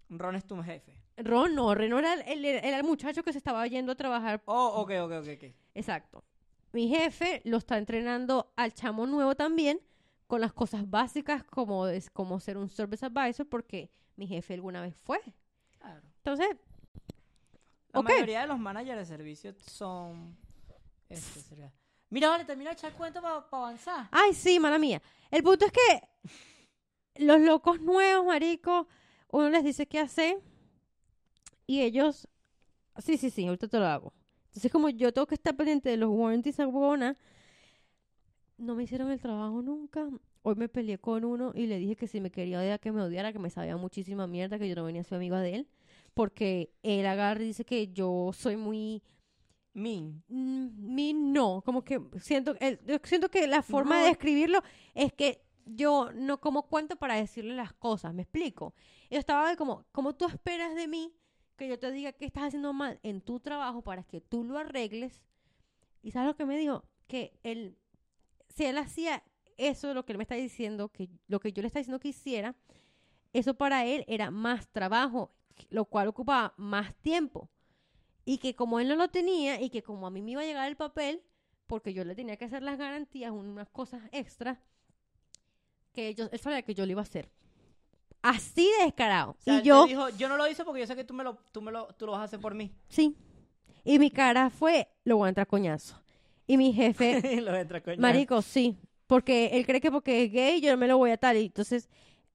Ron 0.10 0.36
es 0.36 0.46
tu 0.46 0.62
jefe. 0.62 0.96
Ron 1.18 1.56
no, 1.56 1.74
Ron 1.74 1.92
era 2.06 2.14
el, 2.14 2.46
el- 2.46 2.84
muchacho 2.84 3.24
que 3.24 3.32
se 3.32 3.40
estaba 3.40 3.66
yendo 3.68 3.92
a 3.94 3.96
trabajar 3.96 4.42
Oh, 4.46 4.82
ok, 4.82 4.92
ok, 5.02 5.12
ok, 5.14 5.28
ok. 5.36 5.54
Exacto. 5.74 6.24
Mi 6.74 6.90
jefe 6.90 7.42
lo 7.46 7.58
está 7.58 7.78
entrenando 7.78 8.52
al 8.56 8.74
chamo 8.74 9.06
nuevo 9.06 9.36
también 9.36 9.80
con 10.28 10.42
las 10.42 10.54
cosas 10.54 10.90
básicas 10.90 11.44
como, 11.44 11.88
es, 11.88 12.10
como 12.10 12.40
ser 12.40 12.58
un 12.58 12.68
service 12.68 13.06
advisor 13.06 13.48
porque 13.48 13.92
mi 14.16 14.28
jefe 14.28 14.56
alguna 14.56 14.82
vez 14.82 14.96
fue. 14.96 15.22
Claro. 15.80 16.02
Entonces, 16.18 16.48
La 17.94 18.02
mayoría 18.02 18.42
de 18.42 18.48
los 18.48 18.58
managers 18.60 18.98
de 18.98 19.06
servicios 19.06 19.56
son... 19.68 20.36
Este 21.10 21.42
sería... 21.42 21.72
Mira, 22.10 22.30
vale, 22.30 22.46
termina 22.46 22.72
de 22.72 22.76
echar 22.76 22.94
cuenta 22.94 23.22
para 23.22 23.46
avanzar. 23.52 24.08
ay, 24.12 24.34
sí, 24.34 24.60
mala 24.60 24.80
mía. 24.80 25.02
El 25.30 25.44
punto 25.44 25.66
es 25.66 25.72
que 25.72 27.24
los 27.24 27.40
locos 27.40 27.80
nuevos, 27.82 28.26
marico, 28.26 28.88
uno 29.30 29.50
les 29.50 29.64
dice 29.64 29.88
qué 29.88 30.00
hacer 30.00 30.42
y 31.68 31.82
ellos, 31.82 32.28
sí, 32.98 33.18
sí, 33.18 33.30
sí, 33.30 33.46
ahorita 33.46 33.68
te 33.68 33.78
lo 33.78 33.86
hago. 33.86 34.14
Entonces, 34.54 34.72
como 34.72 34.90
yo 34.90 35.12
tengo 35.12 35.26
que 35.26 35.36
estar 35.36 35.56
pendiente 35.56 35.90
de 35.90 35.98
los 35.98 36.10
warranties 36.12 36.60
a 36.60 36.68
huevona, 36.68 37.18
no 38.58 38.76
me 38.76 38.84
hicieron 38.84 39.10
el 39.12 39.20
trabajo 39.20 39.62
nunca. 39.62 40.08
hoy 40.44 40.56
me 40.56 40.70
peleé 40.70 40.98
con 41.00 41.24
uno 41.26 41.52
y 41.56 41.66
le 41.68 41.78
dije 41.80 41.96
que 41.96 42.08
si 42.08 42.20
me 42.22 42.30
quería 42.30 42.60
odiar, 42.60 42.80
que 42.80 42.92
me 42.92 43.02
odiara, 43.02 43.32
que 43.34 43.40
me 43.40 43.50
sabía 43.50 43.78
muchísima 43.78 44.28
mierda, 44.28 44.60
que 44.60 44.68
yo 44.70 44.76
no 44.76 44.84
venía 44.84 45.02
a 45.02 45.06
ser 45.06 45.16
amiga 45.16 45.40
de 45.42 45.56
él. 45.56 45.68
Porque 46.14 46.72
él 46.84 47.06
agarra 47.08 47.42
y 47.42 47.48
dice 47.48 47.66
que 47.66 47.88
yo 47.92 48.32
soy 48.34 48.58
muy... 48.58 49.02
Min. 49.76 50.22
mm, 50.28 50.68
Mi 50.94 51.14
no, 51.14 51.64
como 51.66 51.84
que 51.84 52.00
siento, 52.22 52.56
el- 52.60 52.80
yo 52.86 52.98
siento 53.04 53.30
que 53.30 53.48
la 53.48 53.64
forma 53.64 54.02
de 54.04 54.10
describirlo 54.10 54.62
es 54.94 55.12
que 55.14 55.42
yo 55.66 56.12
no 56.14 56.40
como 56.40 56.68
cuento 56.68 56.96
para 56.98 57.16
decirle 57.16 57.56
las 57.56 57.74
cosas, 57.74 58.14
¿me 58.14 58.22
explico? 58.22 58.76
Yo 59.10 59.18
estaba 59.18 59.56
como, 59.56 59.86
como 59.92 60.14
tú 60.14 60.28
esperas 60.28 60.76
de 60.76 60.88
mí 60.88 61.12
que 61.64 61.70
yo 61.70 61.80
te 61.80 61.92
diga 61.92 62.12
que 62.12 62.26
estás 62.26 62.44
haciendo 62.44 62.74
mal 62.74 63.00
en 63.04 63.22
tu 63.22 63.40
trabajo 63.40 63.82
para 63.82 64.04
que 64.04 64.20
tú 64.20 64.44
lo 64.44 64.58
arregles. 64.58 65.22
¿Y 66.02 66.12
sabes 66.12 66.28
lo 66.28 66.36
que 66.36 66.46
me 66.46 66.58
dijo? 66.58 66.84
Que 67.08 67.40
él, 67.44 67.78
si 68.50 68.66
él 68.66 68.78
hacía 68.78 69.24
eso, 69.58 69.94
lo 69.94 70.04
que 70.04 70.12
él 70.12 70.18
me 70.18 70.24
está 70.24 70.36
diciendo, 70.36 70.90
que 70.90 71.10
lo 71.28 71.40
que 71.40 71.54
yo 71.54 71.62
le 71.62 71.68
estaba 71.68 71.80
diciendo 71.80 72.02
que 72.02 72.10
hiciera, 72.10 72.56
eso 73.32 73.54
para 73.54 73.86
él 73.86 74.04
era 74.08 74.30
más 74.30 74.68
trabajo, 74.68 75.32
lo 75.70 75.86
cual 75.86 76.10
ocupaba 76.10 76.54
más 76.58 76.94
tiempo. 76.96 77.50
Y 78.26 78.40
que 78.40 78.56
como 78.56 78.82
él 78.82 78.90
no 78.90 78.96
lo 78.96 79.08
tenía 79.10 79.62
y 79.62 79.70
que 79.70 79.84
como 79.84 80.06
a 80.06 80.10
mí 80.10 80.22
me 80.22 80.32
iba 80.32 80.42
a 80.42 80.46
llegar 80.46 80.68
el 80.68 80.76
papel, 80.76 81.24
porque 81.66 81.94
yo 81.94 82.04
le 82.04 82.14
tenía 82.14 82.36
que 82.36 82.46
hacer 82.46 82.62
las 82.62 82.78
garantías, 82.78 83.32
unas 83.32 83.70
cosas 83.70 84.02
extras, 84.12 84.60
que 85.94 86.14
yo, 86.14 86.28
él 86.30 86.40
sabía 86.40 86.62
que 86.64 86.76
yo 86.76 86.86
lo 86.86 86.92
iba 86.92 87.02
a 87.02 87.04
hacer. 87.04 87.30
Así 88.24 88.68
de 88.80 88.86
descarado. 88.86 89.32
O 89.32 89.42
sea, 89.42 89.54
y 89.54 89.58
él 89.58 89.62
te 89.64 89.68
yo, 89.68 89.86
dijo, 89.86 90.10
yo 90.10 90.30
no 90.30 90.38
lo 90.38 90.48
hice 90.48 90.64
porque 90.64 90.80
yo 90.80 90.88
sé 90.88 90.96
que 90.96 91.04
tú 91.04 91.14
me 91.14 91.24
lo, 91.24 91.38
tú 91.52 91.62
me 91.62 91.72
lo, 91.72 91.88
tú 91.98 92.06
lo 92.06 92.14
vas 92.14 92.22
a 92.22 92.24
hacer 92.24 92.40
por 92.40 92.56
mí. 92.56 92.74
sí. 92.88 93.16
Y 93.86 94.00
mi 94.00 94.10
cara 94.10 94.50
fue, 94.50 94.88
lo 95.04 95.18
voy 95.18 95.26
a 95.26 95.30
entrar 95.30 95.44
a 95.44 95.46
coñazo. 95.46 96.02
Y 96.48 96.56
mi 96.56 96.72
jefe, 96.72 97.20
lo 97.42 97.54
entra 97.54 97.82
coño. 97.82 97.98
Marico, 98.00 98.42
sí. 98.42 98.78
Porque 99.08 99.48
él 99.48 99.66
cree 99.66 99.82
que 99.82 99.92
porque 99.92 100.24
es 100.24 100.32
gay 100.32 100.62
yo 100.62 100.72
no 100.72 100.78
me 100.78 100.88
lo 100.88 100.98
voy 100.98 101.12
a 101.12 101.18
tal. 101.18 101.36
Y 101.36 101.48
entonces 101.48 101.90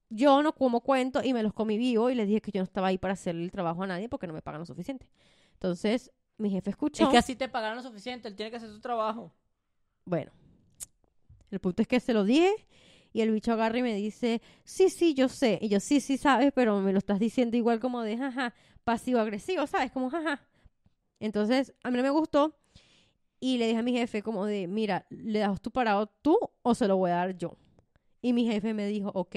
yo 0.09 0.43
no 0.43 0.53
como 0.53 0.81
cuento 0.81 1.23
y 1.23 1.33
me 1.33 1.41
los 1.41 1.53
comí 1.53 1.77
vivo 1.77 2.09
y 2.09 2.15
le 2.15 2.25
dije 2.25 2.41
que 2.41 2.51
yo 2.51 2.59
no 2.59 2.65
estaba 2.65 2.87
ahí 2.87 2.97
para 2.97 3.13
hacerle 3.13 3.43
el 3.43 3.51
trabajo 3.51 3.83
a 3.83 3.87
nadie 3.87 4.07
porque 4.09 4.27
no 4.27 4.33
me 4.33 4.41
pagan 4.41 4.59
lo 4.59 4.65
suficiente. 4.65 5.07
Entonces 5.53 6.11
mi 6.37 6.49
jefe 6.49 6.69
escuchó. 6.69 7.03
Es 7.05 7.09
que 7.09 7.17
así 7.17 7.35
te 7.35 7.49
pagaron 7.49 7.77
lo 7.77 7.83
suficiente, 7.83 8.27
él 8.27 8.35
tiene 8.35 8.51
que 8.51 8.57
hacer 8.57 8.69
su 8.69 8.79
trabajo. 8.79 9.33
Bueno, 10.05 10.31
el 11.51 11.59
punto 11.59 11.81
es 11.81 11.87
que 11.87 11.99
se 11.99 12.13
lo 12.13 12.23
dije 12.23 12.53
y 13.11 13.21
el 13.21 13.31
bicho 13.31 13.53
agarra 13.53 13.79
y 13.79 13.83
me 13.83 13.95
dice, 13.95 14.41
sí, 14.63 14.89
sí, 14.89 15.13
yo 15.13 15.29
sé. 15.29 15.59
Y 15.61 15.69
yo, 15.69 15.79
sí, 15.79 15.99
sí, 15.99 16.17
sabes, 16.17 16.51
pero 16.53 16.79
me 16.79 16.91
lo 16.91 16.99
estás 16.99 17.19
diciendo 17.19 17.57
igual 17.57 17.79
como 17.79 18.01
de, 18.01 18.17
jaja, 18.17 18.53
pasivo-agresivo, 18.83 19.65
¿sabes? 19.67 19.91
Como, 19.91 20.09
jaja. 20.09 20.45
Entonces, 21.19 21.73
a 21.83 21.91
mí 21.91 21.97
no 21.97 22.03
me 22.03 22.09
gustó 22.09 22.55
y 23.39 23.57
le 23.57 23.67
dije 23.67 23.79
a 23.79 23.83
mi 23.83 23.93
jefe 23.93 24.21
como 24.21 24.45
de, 24.45 24.67
mira, 24.67 25.05
¿le 25.09 25.39
das 25.39 25.61
tu 25.61 25.71
parado 25.71 26.07
tú 26.21 26.37
o 26.61 26.75
se 26.75 26.87
lo 26.87 26.97
voy 26.97 27.11
a 27.11 27.15
dar 27.15 27.37
yo? 27.37 27.57
Y 28.21 28.33
mi 28.33 28.45
jefe 28.45 28.73
me 28.73 28.85
dijo, 28.85 29.11
ok, 29.13 29.35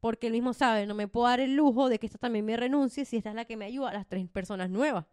porque 0.00 0.26
él 0.26 0.32
mismo 0.32 0.52
sabe, 0.52 0.86
no 0.86 0.94
me 0.94 1.08
puedo 1.08 1.28
dar 1.28 1.40
el 1.40 1.54
lujo 1.56 1.88
de 1.88 1.98
que 1.98 2.06
esta 2.06 2.18
también 2.18 2.44
me 2.44 2.56
renuncie 2.56 3.04
si 3.04 3.16
esta 3.16 3.30
es 3.30 3.36
la 3.36 3.44
que 3.44 3.56
me 3.56 3.64
ayuda 3.64 3.90
a 3.90 3.94
las 3.94 4.06
tres 4.06 4.28
personas 4.28 4.70
nuevas. 4.70 5.06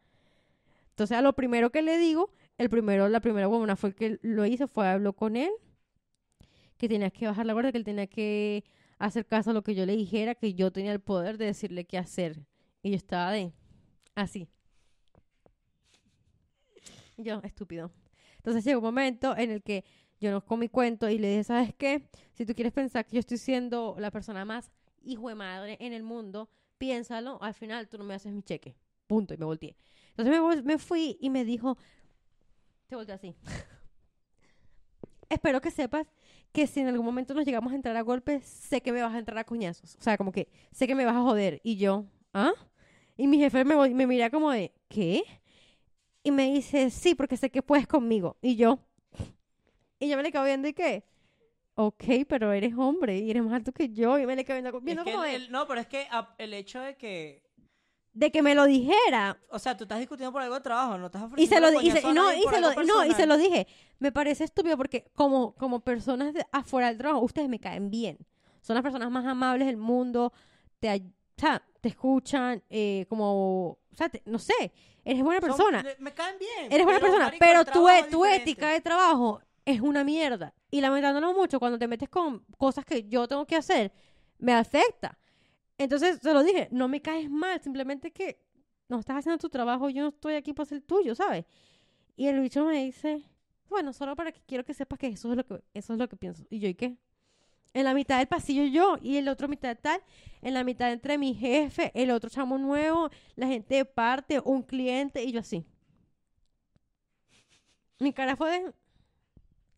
Entonces, 0.89 1.17
a 1.17 1.21
lo 1.21 1.33
primero 1.33 1.71
que 1.71 1.81
le 1.81 1.97
digo, 1.97 2.31
el 2.57 2.69
primero, 2.69 3.07
la 3.07 3.21
primera 3.21 3.47
buena 3.47 3.75
fue 3.75 3.89
el 3.89 3.95
que 3.95 4.19
lo 4.21 4.45
hizo, 4.45 4.67
fue 4.67 4.87
habló 4.87 5.13
con 5.13 5.35
él, 5.35 5.51
que 6.81 6.89
tenía 6.89 7.11
que 7.11 7.27
bajar 7.27 7.45
la 7.45 7.53
guardia, 7.53 7.71
que 7.71 7.77
él 7.77 7.83
tenía 7.83 8.07
que 8.07 8.63
hacer 8.97 9.27
caso 9.27 9.51
a 9.51 9.53
lo 9.53 9.61
que 9.61 9.75
yo 9.75 9.85
le 9.85 9.95
dijera, 9.95 10.33
que 10.33 10.55
yo 10.55 10.71
tenía 10.71 10.91
el 10.91 10.99
poder 10.99 11.37
de 11.37 11.45
decirle 11.45 11.85
qué 11.85 11.99
hacer. 11.99 12.43
Y 12.81 12.89
yo 12.89 12.95
estaba 12.95 13.31
de 13.31 13.53
así. 14.15 14.49
Yo, 17.17 17.39
estúpido. 17.43 17.91
Entonces 18.37 18.65
llegó 18.65 18.79
un 18.79 18.85
momento 18.85 19.37
en 19.37 19.51
el 19.51 19.61
que 19.61 19.85
yo 20.19 20.31
no 20.31 20.43
con 20.43 20.57
mi 20.57 20.69
cuento 20.69 21.07
y 21.07 21.19
le 21.19 21.29
dije, 21.29 21.43
¿sabes 21.43 21.75
qué? 21.75 22.09
Si 22.33 22.47
tú 22.47 22.55
quieres 22.55 22.73
pensar 22.73 23.05
que 23.05 23.13
yo 23.13 23.19
estoy 23.19 23.37
siendo 23.37 23.95
la 23.99 24.09
persona 24.09 24.43
más 24.43 24.71
hijo 25.03 25.29
de 25.29 25.35
madre 25.35 25.77
en 25.81 25.93
el 25.93 26.01
mundo, 26.01 26.49
piénsalo, 26.79 27.37
al 27.43 27.53
final 27.53 27.89
tú 27.89 27.99
no 27.99 28.05
me 28.05 28.15
haces 28.15 28.33
mi 28.33 28.41
cheque. 28.41 28.75
Punto. 29.05 29.35
Y 29.35 29.37
me 29.37 29.45
volteé. 29.45 29.77
Entonces 30.17 30.41
me, 30.41 30.61
me 30.63 30.79
fui 30.79 31.15
y 31.21 31.29
me 31.29 31.45
dijo, 31.45 31.77
te 32.87 32.95
volteé 32.95 33.13
así. 33.13 33.35
Espero 35.29 35.61
que 35.61 35.69
sepas 35.69 36.07
que 36.51 36.67
si 36.67 36.79
en 36.81 36.87
algún 36.87 37.05
momento 37.05 37.33
nos 37.33 37.45
llegamos 37.45 37.71
a 37.71 37.75
entrar 37.75 37.95
a 37.95 38.01
golpes, 38.01 38.45
sé 38.45 38.81
que 38.81 38.91
me 38.91 39.01
vas 39.01 39.13
a 39.13 39.19
entrar 39.19 39.37
a 39.37 39.43
coñazos. 39.43 39.95
O 39.95 40.01
sea, 40.01 40.17
como 40.17 40.31
que 40.31 40.47
sé 40.71 40.87
que 40.87 40.95
me 40.95 41.05
vas 41.05 41.15
a 41.15 41.21
joder. 41.21 41.59
Y 41.63 41.77
yo, 41.77 42.05
¿ah? 42.33 42.51
Y 43.17 43.27
mi 43.27 43.37
jefe 43.37 43.63
me, 43.63 43.75
me 43.93 44.07
mira 44.07 44.29
como 44.29 44.51
de, 44.51 44.71
¿qué? 44.89 45.23
Y 46.23 46.31
me 46.31 46.51
dice, 46.51 46.89
sí, 46.89 47.15
porque 47.15 47.37
sé 47.37 47.49
que 47.49 47.61
puedes 47.61 47.87
conmigo. 47.87 48.37
Y 48.41 48.55
yo, 48.55 48.79
y 49.99 50.09
yo 50.09 50.17
me 50.17 50.23
le 50.23 50.31
quedo 50.31 50.43
viendo 50.43 50.67
y 50.67 50.73
qué. 50.73 51.03
Ok, 51.75 52.03
pero 52.27 52.51
eres 52.51 52.73
hombre 52.77 53.17
y 53.19 53.31
eres 53.31 53.43
más 53.43 53.53
alto 53.53 53.71
que 53.71 53.89
yo. 53.89 54.19
Y 54.19 54.25
me 54.25 54.35
le 54.35 54.43
quedo 54.43 54.55
viendo, 54.61 54.81
viendo 54.81 55.01
Es 55.03 55.05
que 55.05 55.11
como 55.13 55.23
el- 55.23 55.31
de, 55.31 55.35
el- 55.37 55.51
no, 55.51 55.67
pero 55.67 55.79
es 55.81 55.87
que 55.87 56.07
el 56.37 56.53
hecho 56.53 56.79
de 56.81 56.95
que... 56.95 57.43
de 58.13 58.31
que 58.31 58.41
me 58.41 58.55
lo 58.55 58.65
dijera. 58.65 59.37
O 59.49 59.59
sea, 59.59 59.77
tú 59.77 59.85
estás 59.85 59.99
discutiendo 59.99 60.31
por 60.33 60.41
algo 60.41 60.55
de 60.55 60.61
trabajo, 60.61 60.97
no 60.97 61.05
estás 61.07 61.23
Y 61.37 61.47
se 61.47 61.59
lo, 61.61 61.67
ofreciendo 61.69 61.79
y 61.79 61.91
se- 61.91 62.01
coñazo 62.01 62.09
a 62.09 62.13
no, 62.13 62.33
y 62.33 62.41
se 62.43 62.61
lo, 62.61 62.83
no, 62.83 63.05
y 63.05 63.13
se 63.13 63.25
lo 63.25 63.37
dije. 63.37 63.67
Me 63.99 64.11
parece 64.11 64.43
estúpido 64.43 64.75
porque 64.77 65.09
como, 65.15 65.53
como 65.55 65.79
personas 65.81 66.33
de 66.33 66.45
afuera 66.51 66.87
del 66.87 66.97
trabajo, 66.97 67.21
ustedes 67.23 67.47
me 67.49 67.59
caen 67.59 67.89
bien. 67.89 68.17
Son 68.61 68.73
las 68.75 68.83
personas 68.83 69.09
más 69.11 69.25
amables 69.25 69.67
del 69.67 69.77
mundo. 69.77 70.33
Te, 70.79 70.93
o 70.93 70.99
sea, 71.37 71.63
te 71.79 71.89
escuchan, 71.89 72.61
eh, 72.69 73.05
como, 73.09 73.69
o 73.69 73.79
sea, 73.95 74.09
te- 74.09 74.21
no 74.25 74.39
sé, 74.39 74.73
eres 75.05 75.23
buena 75.23 75.39
Son- 75.41 75.49
persona. 75.49 75.83
me 75.99 76.11
caen 76.13 76.37
bien. 76.37 76.71
Eres 76.71 76.83
buena 76.85 76.99
persona, 76.99 77.25
marico, 77.25 77.43
pero 77.45 77.65
tu, 77.65 77.87
e- 77.89 78.03
tu 78.03 78.25
ética 78.25 78.69
de 78.69 78.81
trabajo 78.81 79.41
es 79.65 79.79
una 79.81 80.03
mierda. 80.03 80.53
Y 80.69 80.81
lamentándolo 80.81 81.33
mucho, 81.33 81.59
cuando 81.59 81.79
te 81.79 81.87
metes 81.87 82.09
con 82.09 82.45
cosas 82.57 82.83
que 82.85 83.07
yo 83.07 83.27
tengo 83.27 83.45
que 83.45 83.55
hacer, 83.55 83.91
me 84.37 84.53
afecta. 84.53 85.17
Entonces, 85.83 86.19
se 86.21 86.31
lo 86.33 86.43
dije, 86.43 86.67
no 86.71 86.87
me 86.87 87.01
caes 87.01 87.29
mal, 87.29 87.59
simplemente 87.59 88.11
que 88.11 88.39
no 88.87 88.99
estás 88.99 89.17
haciendo 89.17 89.39
tu 89.39 89.49
trabajo, 89.49 89.89
yo 89.89 90.03
no 90.03 90.09
estoy 90.09 90.35
aquí 90.35 90.53
para 90.53 90.63
hacer 90.63 90.77
el 90.77 90.83
tuyo, 90.83 91.15
¿sabes? 91.15 91.45
Y 92.15 92.27
el 92.27 92.39
bicho 92.39 92.63
me 92.65 92.83
dice, 92.85 93.23
bueno, 93.67 93.91
solo 93.91 94.15
para 94.15 94.31
que 94.31 94.41
quiero 94.45 94.63
que 94.63 94.75
sepas 94.75 94.99
que 94.99 95.07
eso 95.07 95.31
es 95.31 95.37
lo 95.37 95.45
que, 95.45 95.63
eso 95.73 95.93
es 95.93 95.99
lo 95.99 96.07
que 96.07 96.17
pienso. 96.17 96.45
Y 96.51 96.59
yo, 96.59 96.67
¿y 96.67 96.75
qué? 96.75 96.97
En 97.73 97.85
la 97.85 97.95
mitad 97.95 98.19
del 98.19 98.27
pasillo 98.27 98.63
yo 98.65 98.97
y 99.01 99.17
el 99.17 99.27
otro 99.27 99.47
mitad 99.47 99.75
tal, 99.81 99.99
en 100.41 100.53
la 100.53 100.63
mitad 100.63 100.91
entre 100.91 101.17
mi 101.17 101.33
jefe, 101.33 101.91
el 101.95 102.11
otro 102.11 102.29
chamo 102.29 102.59
nuevo, 102.59 103.09
la 103.35 103.47
gente 103.47 103.75
de 103.75 103.85
parte, 103.85 104.39
un 104.43 104.61
cliente 104.61 105.23
y 105.23 105.31
yo 105.31 105.39
así. 105.39 105.65
Mi 107.99 108.13
cara 108.13 108.35
fue 108.35 108.51
de... 108.51 108.73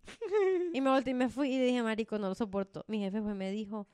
y 0.73 0.81
me 0.81 0.89
volteé 0.89 1.11
y 1.11 1.13
me 1.13 1.29
fui 1.29 1.53
y 1.53 1.59
dije, 1.59 1.81
marico, 1.81 2.17
no 2.17 2.27
lo 2.27 2.35
soporto. 2.35 2.83
Mi 2.87 2.99
jefe 2.99 3.21
pues 3.21 3.35
me 3.35 3.51
dijo, 3.51 3.87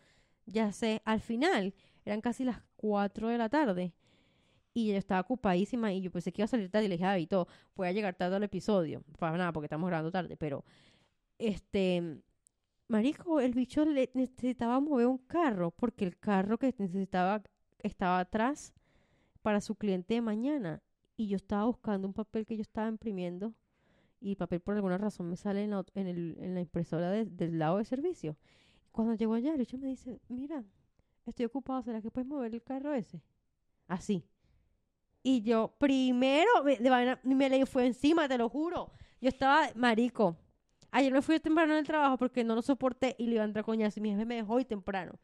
ya 0.48 0.72
sé, 0.72 1.02
al 1.06 1.22
final, 1.22 1.74
eran 2.06 2.22
casi 2.22 2.44
las 2.44 2.62
4 2.78 3.28
de 3.30 3.38
la 3.38 3.50
tarde. 3.50 3.94
Y 4.74 4.90
yo 4.92 4.96
estaba 4.98 5.22
ocupadísima 5.22 5.92
y 5.94 6.02
yo 6.02 6.12
pensé 6.12 6.32
que 6.32 6.42
iba 6.42 6.46
a 6.46 6.48
salir 6.48 6.70
tarde 6.70 6.86
y 6.86 6.90
le 6.90 6.96
dije, 6.96 7.06
David, 7.06 7.28
todo, 7.28 7.48
voy 7.76 7.88
a 7.88 7.92
llegar 7.92 8.16
tarde 8.16 8.36
al 8.36 8.44
episodio. 8.44 9.04
Para 9.18 9.38
nada, 9.38 9.52
porque 9.52 9.66
estamos 9.66 9.88
grabando 9.88 10.12
tarde, 10.12 10.38
pero... 10.38 10.64
Este... 11.38 12.22
Marico, 12.88 13.40
el 13.40 13.54
bicho 13.54 13.86
le 13.86 14.10
necesitaba 14.16 14.80
mover 14.80 15.06
un 15.06 15.20
carro 15.20 15.70
porque 15.70 16.06
el 16.06 16.18
carro 16.18 16.58
que 16.58 16.74
necesitaba 16.80 17.44
estaba 17.84 18.20
atrás 18.20 18.74
para 19.44 19.62
su 19.62 19.76
cliente 19.76 20.16
de 20.16 20.22
mañana. 20.22 20.82
Y 21.16 21.28
yo 21.28 21.36
estaba 21.36 21.66
buscando 21.66 22.08
un 22.08 22.14
papel 22.16 22.48
que 22.48 22.56
yo 22.56 22.62
estaba 22.62 22.88
imprimiendo 22.88 23.54
y 24.20 24.32
el 24.32 24.38
papel 24.38 24.60
por 24.62 24.76
alguna 24.76 24.98
razón 24.98 25.30
me 25.30 25.36
sale 25.38 25.64
en 25.64 25.70
la, 25.72 25.86
en 25.94 26.08
el- 26.08 26.38
en 26.40 26.56
la 26.56 26.62
impresora 26.62 27.12
de- 27.12 27.26
del 27.26 27.60
lado 27.60 27.78
de 27.78 27.86
servicio. 27.86 28.38
Cuando 28.92 29.14
llegó 29.14 29.36
allá, 29.36 29.52
el 29.52 29.60
bicho 29.60 29.78
me 29.78 29.88
dice, 29.90 30.20
mira, 30.28 30.64
estoy 31.30 31.46
ocupado, 31.46 31.82
¿será 31.82 32.02
que 32.02 32.12
puedes 32.12 32.28
mover 32.28 32.54
el 32.54 32.64
carro 32.64 32.94
ese? 32.94 33.22
Así. 33.88 34.26
Y 35.24 35.42
yo, 35.42 35.76
primero, 35.80 36.50
me, 36.64 36.78
de 36.78 36.90
vaina- 36.90 37.20
me 37.24 37.50
le 37.50 37.66
fue 37.66 37.86
encima, 37.86 38.28
te 38.28 38.38
lo 38.38 38.50
juro. 38.50 38.92
Yo 39.20 39.30
estaba, 39.30 39.70
marico. 39.76 40.38
Ayer 40.92 41.12
me 41.12 41.22
fui 41.22 41.40
temprano 41.40 41.76
del 41.76 41.86
trabajo 41.86 42.18
porque 42.18 42.44
no 42.44 42.56
lo 42.56 42.62
soporté 42.62 43.16
y 43.20 43.28
le 43.28 43.36
iba 43.36 43.44
a 43.44 43.46
entrar 43.46 43.66
coñazo 43.66 44.00
y 44.00 44.04
mi 44.04 44.12
jefe 44.12 44.26
me 44.26 44.36
dejó 44.36 44.54
hoy 44.54 44.66
temprano. 44.66 45.20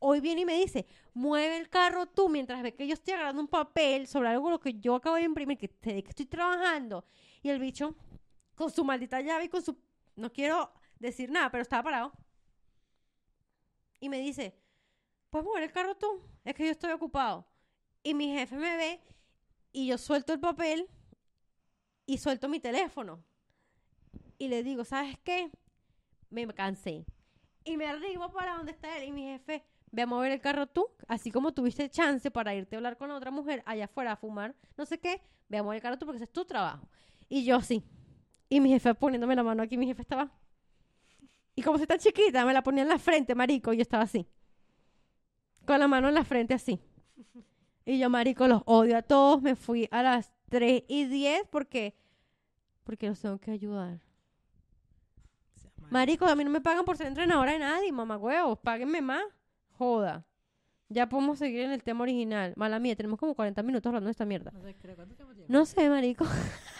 Hoy 0.00 0.20
viene 0.20 0.42
y 0.42 0.44
me 0.44 0.54
dice, 0.54 0.86
mueve 1.12 1.56
el 1.58 1.68
carro 1.68 2.06
tú 2.06 2.28
mientras 2.28 2.62
ve 2.62 2.72
que 2.74 2.86
yo 2.86 2.94
estoy 2.94 3.14
agarrando 3.14 3.42
un 3.42 3.48
papel 3.48 4.06
sobre 4.06 4.28
algo 4.28 4.48
lo 4.50 4.60
que 4.60 4.74
yo 4.74 4.94
acabo 4.94 5.16
de 5.16 5.22
imprimir, 5.22 5.58
que, 5.58 5.68
que 5.68 5.98
estoy 6.08 6.26
trabajando. 6.26 7.04
Y 7.42 7.48
el 7.48 7.58
bicho, 7.58 7.96
con 8.54 8.70
su 8.70 8.84
maldita 8.84 9.20
llave 9.20 9.44
y 9.44 9.48
con 9.48 9.62
su... 9.62 9.76
No 10.14 10.32
quiero 10.32 10.72
decir 11.00 11.30
nada, 11.30 11.50
pero 11.50 11.62
estaba 11.62 11.82
parado. 11.82 12.12
Y 13.98 14.08
me 14.08 14.20
dice, 14.20 14.54
¿puedes 15.30 15.46
mover 15.46 15.62
el 15.64 15.72
carro 15.72 15.96
tú? 15.96 16.22
Es 16.44 16.54
que 16.54 16.64
yo 16.64 16.72
estoy 16.72 16.92
ocupado. 16.92 17.46
Y 18.02 18.14
mi 18.14 18.32
jefe 18.32 18.56
me 18.56 18.76
ve 18.76 19.00
y 19.72 19.86
yo 19.86 19.98
suelto 19.98 20.32
el 20.32 20.40
papel 20.40 20.88
y 22.06 22.18
suelto 22.18 22.48
mi 22.48 22.60
teléfono. 22.60 23.22
Y 24.38 24.48
le 24.48 24.62
digo, 24.62 24.84
¿sabes 24.84 25.18
qué? 25.24 25.50
Me 26.30 26.46
cansé. 26.54 27.04
Y 27.64 27.76
me 27.76 27.86
arribo 27.86 28.30
para 28.32 28.56
donde 28.56 28.72
está 28.72 28.96
él 28.96 29.08
y 29.08 29.12
mi 29.12 29.22
jefe, 29.24 29.64
ve 29.90 30.02
a 30.02 30.06
mover 30.06 30.32
el 30.32 30.40
carro 30.40 30.66
tú, 30.66 30.86
así 31.06 31.30
como 31.30 31.52
tuviste 31.52 31.90
chance 31.90 32.30
para 32.30 32.54
irte 32.54 32.76
a 32.76 32.78
hablar 32.78 32.96
con 32.96 33.10
otra 33.10 33.30
mujer 33.30 33.62
allá 33.66 33.86
afuera 33.86 34.12
a 34.12 34.16
fumar, 34.16 34.54
no 34.76 34.86
sé 34.86 34.98
qué, 34.98 35.20
ve 35.48 35.58
a 35.58 35.62
mover 35.62 35.76
el 35.76 35.82
carro 35.82 35.98
tú 35.98 36.06
porque 36.06 36.16
ese 36.16 36.24
es 36.24 36.32
tu 36.32 36.44
trabajo. 36.44 36.88
Y 37.28 37.44
yo 37.44 37.60
sí. 37.60 37.84
Y 38.48 38.60
mi 38.60 38.70
jefe 38.70 38.94
poniéndome 38.94 39.36
la 39.36 39.42
mano 39.42 39.62
aquí, 39.62 39.76
mi 39.76 39.86
jefe 39.86 40.00
estaba. 40.00 40.32
Y 41.54 41.62
como 41.62 41.76
soy 41.76 41.86
tan 41.86 41.98
chiquita, 41.98 42.44
me 42.46 42.54
la 42.54 42.62
ponía 42.62 42.84
en 42.84 42.88
la 42.88 42.98
frente, 42.98 43.34
marico, 43.34 43.72
y 43.72 43.76
yo 43.78 43.82
estaba 43.82 44.04
así. 44.04 44.26
Con 45.68 45.80
la 45.80 45.86
mano 45.86 46.08
en 46.08 46.14
la 46.14 46.24
frente 46.24 46.54
así. 46.54 46.80
Y 47.84 47.98
yo, 47.98 48.08
marico, 48.08 48.48
los 48.48 48.62
odio 48.64 48.96
a 48.96 49.02
todos. 49.02 49.42
Me 49.42 49.54
fui 49.54 49.86
a 49.90 50.02
las 50.02 50.32
3 50.48 50.84
y 50.88 51.04
10 51.04 51.42
porque, 51.50 51.94
porque 52.84 53.06
los 53.06 53.20
tengo 53.20 53.36
que 53.36 53.50
ayudar. 53.50 54.00
Marico, 55.90 56.24
a 56.24 56.34
mí 56.34 56.42
no 56.42 56.48
me 56.48 56.62
pagan 56.62 56.86
por 56.86 56.96
ser 56.96 57.08
entrenadora 57.08 57.52
de 57.52 57.58
nadie, 57.58 57.92
mamá 57.92 58.16
huevos. 58.16 58.58
Páguenme 58.60 59.02
más. 59.02 59.22
Joda. 59.72 60.24
Ya 60.88 61.06
podemos 61.06 61.38
seguir 61.38 61.60
en 61.60 61.72
el 61.72 61.82
tema 61.82 62.00
original. 62.04 62.54
Mala 62.56 62.78
mía, 62.78 62.96
tenemos 62.96 63.20
como 63.20 63.34
40 63.34 63.62
minutos 63.62 63.90
hablando 63.90 64.06
de 64.06 64.12
esta 64.12 64.24
mierda. 64.24 64.50
No 64.52 64.62
sé, 64.62 64.74
creo, 64.74 64.96
¿cuánto 64.96 65.16
tiempo? 65.16 65.44
No 65.48 65.66
sé, 65.66 65.86
marico. 65.90 66.24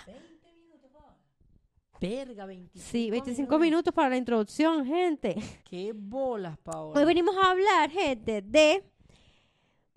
20 2.00 2.06
minutos, 2.06 2.06
Paola. 2.06 2.24
Verga, 2.24 2.46
25 2.46 2.87
Sí, 2.90 3.11
25 3.11 3.58
minutos 3.58 3.94
para 3.94 4.08
la 4.11 4.16
introducción, 4.16 4.84
gente. 4.87 5.37
Qué 5.64 5.92
bolas, 5.94 6.58
Paola. 6.58 6.98
Hoy 7.00 7.06
venimos 7.06 7.37
a 7.37 7.50
hablar, 7.50 7.90
gente, 7.90 8.42
de 8.42 8.84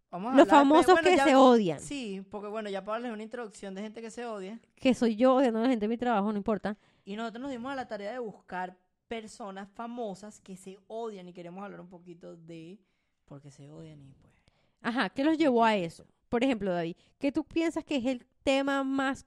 Vamos 0.09 0.33
a 0.33 0.35
los 0.37 0.41
hablar, 0.47 0.57
famosos 0.63 0.85
pero 0.85 0.95
bueno, 0.95 1.09
que 1.09 1.17
ya- 1.17 1.23
se 1.25 1.35
odian. 1.35 1.79
Sí, 1.79 2.21
porque 2.29 2.47
bueno, 2.49 2.69
ya 2.69 2.83
Paola 2.83 3.07
es 3.07 3.13
una 3.13 3.23
introducción 3.23 3.73
de 3.75 3.81
gente 3.81 4.01
que 4.01 4.11
se 4.11 4.25
odia. 4.25 4.59
Que 4.75 4.93
soy 4.93 5.15
yo 5.15 5.35
odiando 5.35 5.59
a 5.59 5.63
la 5.63 5.69
gente 5.69 5.85
de 5.85 5.89
mi 5.89 5.97
trabajo, 5.97 6.31
no 6.31 6.37
importa. 6.37 6.77
Y 7.05 7.15
nosotros 7.15 7.41
nos 7.43 7.51
dimos 7.51 7.71
a 7.71 7.75
la 7.75 7.87
tarea 7.87 8.11
de 8.11 8.19
buscar 8.19 8.77
personas 9.07 9.69
famosas 9.73 10.39
que 10.41 10.55
se 10.57 10.77
odian 10.87 11.27
y 11.29 11.33
queremos 11.33 11.63
hablar 11.63 11.81
un 11.81 11.89
poquito 11.89 12.35
de 12.35 12.77
por 13.25 13.41
qué 13.41 13.51
se 13.51 13.69
odian 13.69 14.01
y 14.01 14.13
pues. 14.13 14.33
Ajá, 14.81 15.09
¿qué 15.09 15.23
los 15.23 15.37
llevó 15.37 15.63
a 15.63 15.75
eso? 15.75 16.05
Por 16.29 16.43
ejemplo, 16.43 16.71
David, 16.73 16.95
¿qué 17.19 17.31
tú 17.31 17.43
piensas 17.45 17.83
que 17.85 17.97
es 17.97 18.05
el 18.05 18.25
tema 18.43 18.83
más 18.83 19.25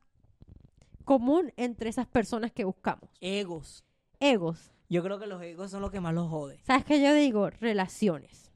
común 1.04 1.52
entre 1.56 1.88
esas 1.90 2.06
personas 2.06 2.52
que 2.52 2.64
buscamos? 2.64 3.08
Egos. 3.20 3.84
Egos. 4.20 4.72
Yo 4.88 5.02
creo 5.02 5.18
que 5.18 5.26
los 5.26 5.42
egos 5.42 5.70
son 5.70 5.82
lo 5.82 5.90
que 5.90 6.00
más 6.00 6.14
los 6.14 6.28
jode. 6.28 6.58
¿Sabes 6.64 6.84
qué 6.84 7.00
yo 7.02 7.12
digo? 7.14 7.50
Relaciones. 7.50 8.50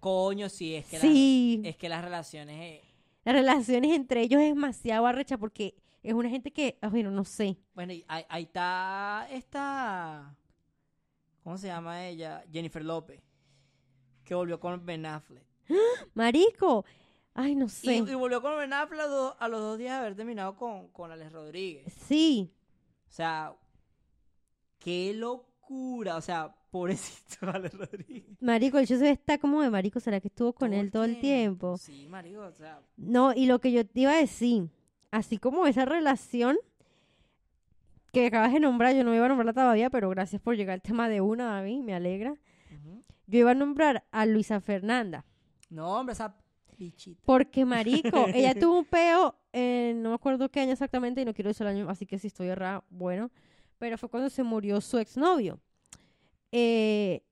Coño, 0.00 0.48
sí, 0.48 0.74
es 0.74 0.86
que, 0.86 0.98
Sí, 1.00 1.60
las, 1.62 1.70
es 1.70 1.76
que 1.76 1.88
las 1.88 2.04
relaciones. 2.04 2.56
eh, 2.60 2.82
las 3.24 3.34
relaciones 3.34 3.92
entre 3.96 4.20
ellos 4.22 4.40
es 4.40 4.48
demasiado 4.54 5.06
arrecha 5.06 5.36
porque 5.38 5.74
es 6.02 6.12
una 6.14 6.28
gente 6.28 6.52
que, 6.52 6.78
ah, 6.80 6.88
bueno, 6.88 7.10
no 7.10 7.24
sé. 7.24 7.56
Bueno, 7.74 7.92
y 7.92 8.04
ahí, 8.06 8.24
ahí 8.28 8.42
está 8.44 9.26
esta. 9.30 10.36
¿Cómo 11.42 11.58
se 11.58 11.66
llama 11.68 12.06
ella? 12.06 12.44
Jennifer 12.52 12.84
López. 12.84 13.20
Que 14.24 14.34
volvió 14.34 14.60
con 14.60 14.84
Ben 14.84 15.06
Affleck. 15.06 15.44
Marico, 16.14 16.84
ay, 17.36 17.54
no 17.54 17.66
Y, 17.66 17.68
sé. 17.68 17.94
y 17.96 18.14
volvió 18.14 18.42
con 18.42 18.56
Ben 18.58 18.72
Affleck 18.72 19.02
a, 19.38 19.48
los 19.48 19.60
dos 19.60 19.78
días 19.78 19.92
de 19.92 19.98
haber 20.06 20.16
terminado 20.16 20.56
con, 20.56 20.88
con 20.88 21.10
Alex 21.12 21.32
Rodríguez. 21.32 21.92
Sí, 22.06 22.52
O 23.08 23.12
sea, 23.12 23.54
qué 24.78 25.12
locura. 25.14 26.16
O 26.16 26.20
sea, 26.20 26.54
pobrecito 26.70 27.46
Alex 27.52 27.74
Rodríguez. 27.76 28.36
Marico, 28.40 28.78
el 28.78 28.86
se 28.86 29.10
está 29.10 29.38
como 29.38 29.62
de 29.62 29.70
Marico, 29.70 30.00
¿será 30.00 30.20
que 30.20 30.28
estuvo 30.28 30.52
con 30.52 30.70
Todo 30.70 30.80
él 30.80 30.90
todo 30.90 31.04
el 31.04 31.20
tiempo? 31.20 31.76
Sí, 31.76 32.06
marico, 32.08 32.40
o 32.42 32.52
sea. 32.52 32.80
No, 32.96 33.32
y 33.34 33.46
lo 33.46 33.60
que 33.60 33.72
yo 33.72 33.86
te 33.86 34.00
iba 34.00 34.12
a 34.12 34.16
decir, 34.16 34.70
así 35.10 35.38
como 35.38 35.66
esa 35.66 35.84
relación 35.84 36.56
que 38.12 38.26
acabas 38.26 38.52
de 38.52 38.60
nombrar, 38.60 38.94
yo 38.94 39.04
no 39.04 39.14
iba 39.14 39.26
a 39.26 39.28
nombrarla 39.28 39.52
todavía, 39.52 39.90
pero 39.90 40.08
gracias 40.08 40.40
por 40.40 40.56
llegar 40.56 40.74
al 40.74 40.82
tema 40.82 41.08
de 41.08 41.20
una, 41.20 41.46
David, 41.46 41.82
me 41.82 41.94
alegra. 41.94 42.34
Yo 43.26 43.40
iba 43.40 43.50
a 43.50 43.54
nombrar 43.54 44.04
a 44.12 44.24
Luisa 44.24 44.60
Fernanda, 44.60 45.24
No, 45.68 45.98
hombre, 45.98 46.12
esa 46.12 46.36
bichita. 46.78 47.20
porque 47.24 47.64
Marico, 47.64 48.26
ella 48.34 48.54
tuvo 48.58 48.78
un 48.78 48.84
peo, 48.84 49.34
en, 49.52 50.02
no 50.02 50.10
me 50.10 50.14
acuerdo 50.14 50.48
qué 50.50 50.60
año 50.60 50.72
exactamente, 50.72 51.20
y 51.20 51.24
no 51.24 51.34
quiero 51.34 51.48
decir 51.48 51.66
el 51.66 51.72
año, 51.76 51.88
así 51.88 52.06
que 52.06 52.18
si 52.18 52.26
estoy 52.28 52.48
errada, 52.48 52.84
bueno, 52.90 53.30
pero 53.78 53.98
fue 53.98 54.08
cuando 54.08 54.30
se 54.30 54.42
murió 54.42 54.80
su 54.80 54.98
exnovio. 54.98 55.60
Eh, 56.52 57.22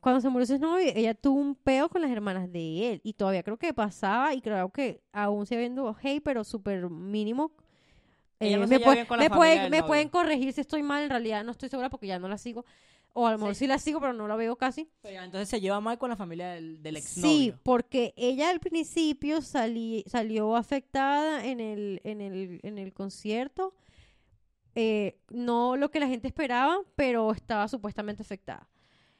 cuando 0.00 0.20
se 0.20 0.28
murió 0.28 0.46
su 0.46 0.52
exnovio, 0.54 0.92
ella 0.94 1.14
tuvo 1.14 1.40
un 1.40 1.54
peo 1.54 1.88
con 1.88 2.02
las 2.02 2.10
hermanas 2.10 2.52
de 2.52 2.92
él, 2.92 3.00
y 3.02 3.14
todavía 3.14 3.42
creo 3.42 3.56
que 3.56 3.72
pasaba, 3.72 4.34
y 4.34 4.40
creo 4.42 4.68
que 4.70 5.02
aún 5.12 5.46
sigue 5.46 5.58
habiendo 5.58 5.96
hey, 6.00 6.20
pero 6.20 6.44
súper 6.44 6.90
mínimo. 6.90 7.52
Ella 8.40 8.56
Eh, 8.56 8.60
no 8.60 8.66
se 8.66 8.78
me 8.78 8.84
puede- 8.84 8.96
bien 8.96 9.06
con 9.06 9.18
la 9.18 9.70
me 9.70 9.82
pueden 9.82 10.08
corregir 10.08 10.52
si 10.52 10.60
estoy 10.60 10.82
mal, 10.82 11.04
en 11.04 11.10
realidad 11.10 11.44
no 11.44 11.52
estoy 11.52 11.68
segura 11.68 11.88
porque 11.88 12.06
ya 12.06 12.18
no 12.18 12.28
la 12.28 12.36
sigo. 12.36 12.64
O 13.16 13.26
a 13.26 13.32
lo 13.32 13.38
mejor 13.38 13.54
Sí. 13.54 13.60
sí 13.60 13.66
la 13.68 13.78
sigo, 13.78 14.00
pero 14.00 14.12
no 14.12 14.26
la 14.26 14.34
veo 14.36 14.56
casi. 14.56 14.90
Pero 15.00 15.22
entonces 15.22 15.48
se 15.48 15.60
lleva 15.60 15.80
mal 15.80 15.98
con 15.98 16.10
la 16.10 16.16
familia 16.16 16.48
del, 16.50 16.82
del 16.82 16.96
Sí, 17.00 17.46
exnovio. 17.48 17.60
porque 17.62 18.12
ella 18.16 18.50
al 18.50 18.58
principio 18.60 19.40
salí, 19.40 20.02
salió 20.08 20.56
afectada 20.56 21.44
en 21.46 21.60
el, 21.60 22.00
en 22.04 22.20
el, 22.20 22.60
en 22.64 22.76
el 22.78 22.92
concierto. 22.92 23.74
Eh, 24.74 25.20
no 25.30 25.76
lo 25.76 25.90
que 25.92 26.00
la 26.00 26.08
gente 26.08 26.26
esperaba, 26.26 26.78
pero 26.96 27.30
estaba 27.30 27.68
supuestamente 27.68 28.22
afectada. 28.22 28.68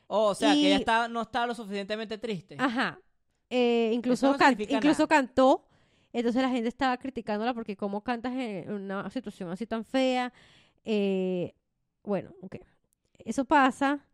Oh, 0.09 0.27
o 0.31 0.35
sea, 0.35 0.53
que 0.55 0.67
ella 0.67 0.77
está, 0.77 1.07
no 1.09 1.23
estaba 1.23 1.47
lo 1.47 1.55
suficientemente 1.55 2.19
triste. 2.19 2.57
Ajá. 2.59 2.99
Eh, 3.49 3.93
incluso 3.95 4.33
no 4.33 4.37
can- 4.39 4.51
significa 4.51 4.77
incluso 4.79 5.07
cantó. 5.07 5.65
Entonces 6.13 6.43
la 6.43 6.49
gente 6.51 6.69
estaba 6.69 6.97
criticándola 6.97 7.55
porque 7.55 7.77
cómo 7.77 8.03
cantas 8.03 8.33
en 8.35 8.71
una 8.73 9.09
situación 9.11 9.51
así 9.51 9.67
tan 9.67 9.85
fea. 9.85 10.33
Eh, 10.85 11.55
bueno, 12.03 12.33
ok. 12.41 12.57
Eso 13.25 13.45
pasa. 13.45 14.07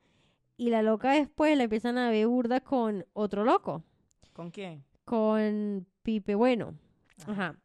Y 0.57 0.71
la 0.71 0.83
loca 0.83 1.13
después 1.13 1.57
la 1.57 1.65
empiezan 1.65 1.99
a 1.99 2.11
ver 2.11 2.27
burda 2.27 2.61
con 2.61 3.07
otro 3.13 3.45
loco. 3.45 3.83
¿Con 4.33 4.51
quién? 4.51 4.85
Con 5.05 5.87
Pipe 6.03 6.35
Bueno. 6.35 6.75
Ajá. 7.27 7.57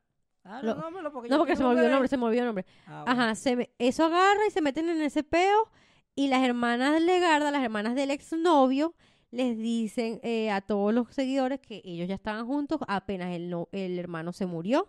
Ah, 0.44 0.62
Lo- 0.62 0.76
no, 0.76 1.12
porque 1.12 1.30
No, 1.30 1.38
porque 1.40 1.56
se 1.56 1.64
me 1.64 1.70
olvidó 1.70 1.86
el 1.86 1.92
nombre, 1.92 2.08
se 2.08 2.18
me 2.18 2.26
olvidó 2.26 2.42
el 2.42 2.46
nombre. 2.48 2.66
Ah, 2.86 3.04
bueno. 3.06 3.22
Ajá, 3.22 3.36
se 3.36 3.56
me- 3.56 3.70
eso 3.80 4.06
agarra 4.06 4.46
y 4.48 4.52
se 4.52 4.62
meten 4.62 4.90
en 4.90 5.02
ese 5.02 5.24
peo. 5.24 5.72
Y 6.16 6.28
las 6.28 6.44
hermanas 6.44 6.94
de 6.94 7.00
Legarda, 7.02 7.52
las 7.52 7.64
hermanas 7.64 7.96
del 7.96 8.12
exnovio, 8.12 8.94
les 9.32 9.58
dicen 9.58 10.20
eh, 10.24 10.50
a 10.52 10.62
todos 10.62 10.94
los 10.94 11.14
seguidores 11.14 11.60
que 11.60 11.82
ellos 11.84 12.08
ya 12.08 12.16
estaban 12.16 12.46
juntos 12.46 12.80
apenas 12.88 13.34
el, 13.36 13.50
no- 13.50 13.68
el 13.72 13.98
hermano 14.00 14.32
se 14.34 14.46
murió. 14.46 14.88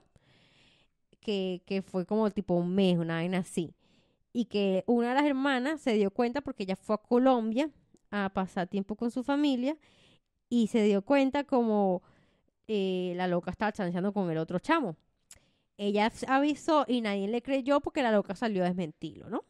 Que, 1.20 1.62
que 1.66 1.82
fue 1.82 2.06
como 2.06 2.30
tipo 2.30 2.54
un 2.54 2.74
mes, 2.74 2.98
una 2.98 3.14
vaina 3.14 3.38
así. 3.38 3.74
Y 4.38 4.44
que 4.44 4.84
una 4.86 5.08
de 5.08 5.14
las 5.14 5.24
hermanas 5.24 5.80
se 5.80 5.94
dio 5.94 6.10
cuenta 6.10 6.42
porque 6.42 6.64
ella 6.64 6.76
fue 6.76 6.96
a 6.96 6.98
Colombia 6.98 7.70
a 8.10 8.28
pasar 8.34 8.68
tiempo 8.68 8.94
con 8.94 9.10
su 9.10 9.22
familia 9.24 9.78
y 10.50 10.66
se 10.66 10.82
dio 10.82 11.00
cuenta 11.00 11.44
como 11.44 12.02
eh, 12.68 13.14
la 13.16 13.28
loca 13.28 13.50
estaba 13.50 13.72
chanceando 13.72 14.12
con 14.12 14.30
el 14.30 14.36
otro 14.36 14.58
chamo. 14.58 14.94
Ella 15.78 16.12
avisó 16.28 16.84
y 16.86 17.00
nadie 17.00 17.28
le 17.28 17.40
creyó 17.40 17.80
porque 17.80 18.02
la 18.02 18.12
loca 18.12 18.34
salió 18.34 18.62
a 18.62 18.66
desmentirlo, 18.66 19.30
¿no? 19.30 19.42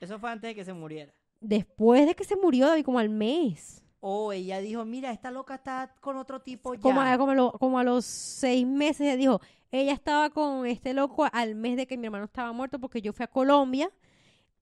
Eso 0.00 0.18
fue 0.18 0.30
antes 0.30 0.50
de 0.50 0.54
que 0.54 0.66
se 0.66 0.74
muriera. 0.74 1.14
Después 1.40 2.06
de 2.06 2.14
que 2.14 2.24
se 2.24 2.36
murió, 2.36 2.66
David, 2.66 2.84
como 2.84 2.98
al 2.98 3.08
mes. 3.08 3.82
O 4.00 4.34
ella 4.34 4.60
dijo, 4.60 4.84
mira, 4.84 5.12
esta 5.12 5.30
loca 5.30 5.54
está 5.54 5.94
con 6.02 6.18
otro 6.18 6.42
tipo 6.42 6.74
ya. 6.74 6.80
Como 6.82 7.00
a, 7.00 7.16
como, 7.16 7.32
a 7.32 7.34
lo- 7.34 7.52
como 7.52 7.78
a 7.78 7.84
los 7.84 8.04
seis 8.04 8.66
meses, 8.66 9.00
ella 9.00 9.16
dijo, 9.16 9.40
ella 9.70 9.94
estaba 9.94 10.28
con 10.28 10.66
este 10.66 10.92
loco 10.92 11.26
al 11.32 11.54
mes 11.54 11.78
de 11.78 11.86
que 11.86 11.96
mi 11.96 12.04
hermano 12.06 12.26
estaba 12.26 12.52
muerto 12.52 12.78
porque 12.78 13.00
yo 13.00 13.14
fui 13.14 13.24
a 13.24 13.28
Colombia 13.28 13.90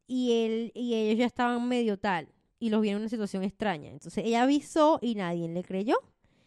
y 0.09 0.33
él 0.45 0.73
y 0.75 0.95
ellos 0.95 1.19
ya 1.19 1.27
estaban 1.27 1.69
medio 1.69 1.97
tal 1.99 2.27
y 2.59 2.71
los 2.71 2.81
vi 2.81 2.89
en 2.89 2.97
una 2.97 3.09
situación 3.09 3.45
extraña. 3.45 3.91
Entonces 3.91 4.25
ella 4.27 4.43
avisó 4.43 4.99
y 5.01 5.15
nadie 5.15 5.47
le 5.49 5.63
creyó. 5.63 5.97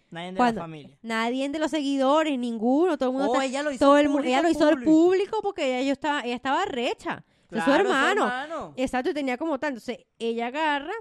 Nadie 0.10 0.34
de 0.34 0.39
la 0.39 0.54
familia. 0.54 0.97
Nadie 1.04 1.47
de 1.47 1.58
los 1.60 1.71
seguidores, 1.71 2.38
ninguno, 2.38 2.97
todo 2.97 3.10
el 3.12 3.13
mundo. 3.15 3.30
Oh, 3.32 3.36
está- 3.36 3.45
ella 3.45 3.63
lo 3.63 3.71
hizo 3.71 3.86
todo 3.86 3.97
el 3.97 4.08
público, 4.08 4.28
ella 4.28 4.41
lo 4.41 4.50
hizo 4.50 4.67
al 4.67 4.84
público. 4.84 5.39
porque 5.41 5.65
ella, 5.80 5.88
yo 5.88 5.93
estaba, 5.93 6.19
ella 6.21 6.36
estaba 6.36 6.65
recha. 6.65 7.24
Su 7.50 7.56
hermano. 7.71 8.24
hermano. 8.24 8.74
Exacto, 8.76 9.12
y 9.12 9.13
tenía 9.13 9.38
como 9.38 9.58
tanto. 9.60 9.80
Entonces 9.80 10.06
ella 10.19 10.47
agarra, 10.47 10.91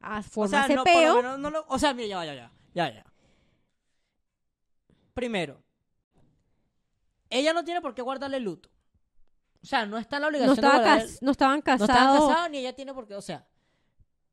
a 0.00 0.18
O 0.20 0.22
forma 0.24 0.48
sea, 0.48 0.64
ese 0.64 0.74
no, 0.76 0.82
por 0.84 0.92
lo 0.92 0.98
peo. 1.00 1.16
menos 1.16 1.38
no 1.38 1.50
lo- 1.50 1.64
o 1.68 1.78
sea, 1.78 1.92
mira, 1.94 2.08
ya, 2.08 2.24
ya, 2.24 2.34
ya, 2.34 2.52
ya, 2.74 2.94
ya. 2.94 3.04
Primero, 5.14 5.60
ella 7.30 7.52
no 7.52 7.64
tiene 7.64 7.80
por 7.80 7.94
qué 7.94 8.02
guardarle 8.02 8.40
luto. 8.40 8.70
O 9.62 9.66
sea, 9.66 9.86
no 9.86 9.98
está 9.98 10.16
la 10.18 10.22
no, 10.22 10.28
obligación 10.28 10.54
estaba 10.54 10.78
de 10.78 10.84
cas- 10.84 11.18
no 11.22 11.30
estaban 11.32 11.56
No 11.58 11.62
casados. 11.64 11.88
estaban 11.90 12.28
casados 12.28 12.50
ni 12.50 12.58
ella 12.58 12.74
tiene 12.74 12.94
por 12.94 13.06
qué, 13.06 13.14
o 13.14 13.22
sea. 13.22 13.46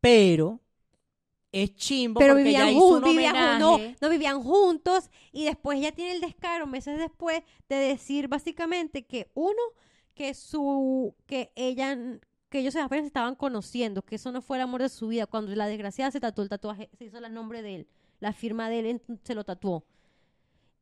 Pero 0.01 0.59
es 1.51 1.73
chimbo 1.75 2.19
pero 2.19 2.33
porque 2.33 2.49
ella 2.49 2.65
vivían 2.65 2.75
hizo 2.75 2.85
un 2.85 2.91
juntos, 2.93 3.09
vivían 3.11 3.59
no, 3.59 3.77
no 4.01 4.09
vivían 4.09 4.43
juntos 4.43 5.09
y 5.31 5.45
después 5.45 5.79
ella 5.79 5.91
tiene 5.93 6.11
el 6.13 6.21
descaro 6.21 6.67
meses 6.67 6.97
después 6.99 7.43
de 7.69 7.75
decir 7.77 8.27
básicamente 8.27 9.05
que 9.05 9.31
uno 9.35 9.61
que 10.13 10.33
su 10.33 11.15
que 11.25 11.51
ella 11.55 11.97
que 12.49 12.59
ellos 12.59 12.75
apenas 12.75 13.05
estaban 13.05 13.35
conociendo, 13.35 14.01
que 14.01 14.15
eso 14.15 14.31
no 14.31 14.41
fue 14.41 14.57
el 14.57 14.63
amor 14.63 14.81
de 14.81 14.89
su 14.89 15.07
vida, 15.07 15.25
cuando 15.25 15.53
la 15.55 15.65
desgraciada 15.67 16.11
se 16.11 16.19
tatuó 16.21 16.43
el 16.43 16.49
tatuaje, 16.49 16.89
se 16.97 17.05
hizo 17.05 17.17
el 17.17 17.33
nombre 17.33 17.61
de 17.61 17.75
él, 17.75 17.87
la 18.19 18.31
firma 18.33 18.69
de 18.69 18.79
él 18.79 19.01
se 19.23 19.33
lo 19.35 19.43
tatuó. 19.43 19.83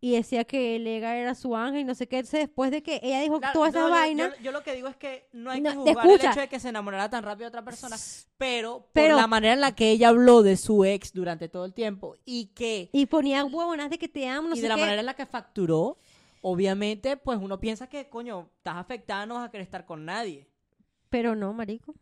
Y 0.05 0.11
decía 0.17 0.43
que 0.43 0.77
Lega 0.79 1.15
era 1.15 1.33
su 1.33 1.55
ángel 1.55 1.79
y 1.79 1.83
no 1.85 1.95
sé 1.95 2.09
qué. 2.09 2.23
Después 2.23 2.71
de 2.71 2.83
que 2.83 2.99
ella 3.01 3.21
dijo 3.21 3.39
Claro, 3.39 3.53
toda 3.53 3.69
esa 3.69 3.79
no, 3.79 3.87
yo- 3.87 3.91
vaina, 3.93 4.35
Yo, 4.35 4.43
yo 4.43 4.51
lo 4.51 4.61
que 4.61 4.75
digo 4.75 4.89
es 4.89 4.97
que 4.97 5.29
no 5.31 5.49
hay 5.49 5.63
que 5.63 5.71
juzgar 5.73 6.05
el 6.09 6.15
hecho 6.19 6.39
de 6.41 6.49
que 6.49 6.59
se 6.59 6.67
enamorara 6.67 7.09
tan 7.09 7.23
rápido 7.23 7.45
de 7.45 7.47
otra 7.47 7.63
persona, 7.63 7.95
pero, 8.37 8.89
Pero- 8.91 9.13
por 9.13 9.21
la 9.21 9.27
manera 9.27 9.53
en 9.53 9.61
la 9.61 9.73
que 9.73 9.91
ella 9.91 10.09
habló 10.09 10.43
de 10.43 10.57
su 10.57 10.83
ex 10.83 11.13
durante 11.13 11.47
todo 11.47 11.63
el 11.63 11.73
tiempo 11.73 12.17
y 12.25 12.47
que 12.47 12.89
y 12.91 13.05
ponía 13.05 13.45
huevonas 13.45 13.89
de 13.89 13.97
que 13.97 14.09
te 14.09 14.27
amo, 14.27 14.49
no 14.49 14.55
y 14.55 14.57
sé 14.57 14.63
de 14.63 14.67
la 14.69 14.75
qué. 14.75 14.81
manera 14.81 14.99
en 14.99 15.05
la 15.05 15.13
que 15.13 15.25
facturó, 15.25 15.97
obviamente, 16.41 17.15
pues 17.15 17.39
uno 17.41 17.59
piensa 17.61 17.87
que, 17.87 18.09
coño, 18.09 18.49
estás 18.57 18.75
afectada, 18.75 19.25
no 19.25 19.35
vas 19.35 19.47
a 19.47 19.51
querer 19.51 19.63
estar 19.63 19.85
con 19.85 20.03
nadie. 20.03 20.49
Pero 21.09 21.33
no, 21.33 21.53
marico. 21.53 21.95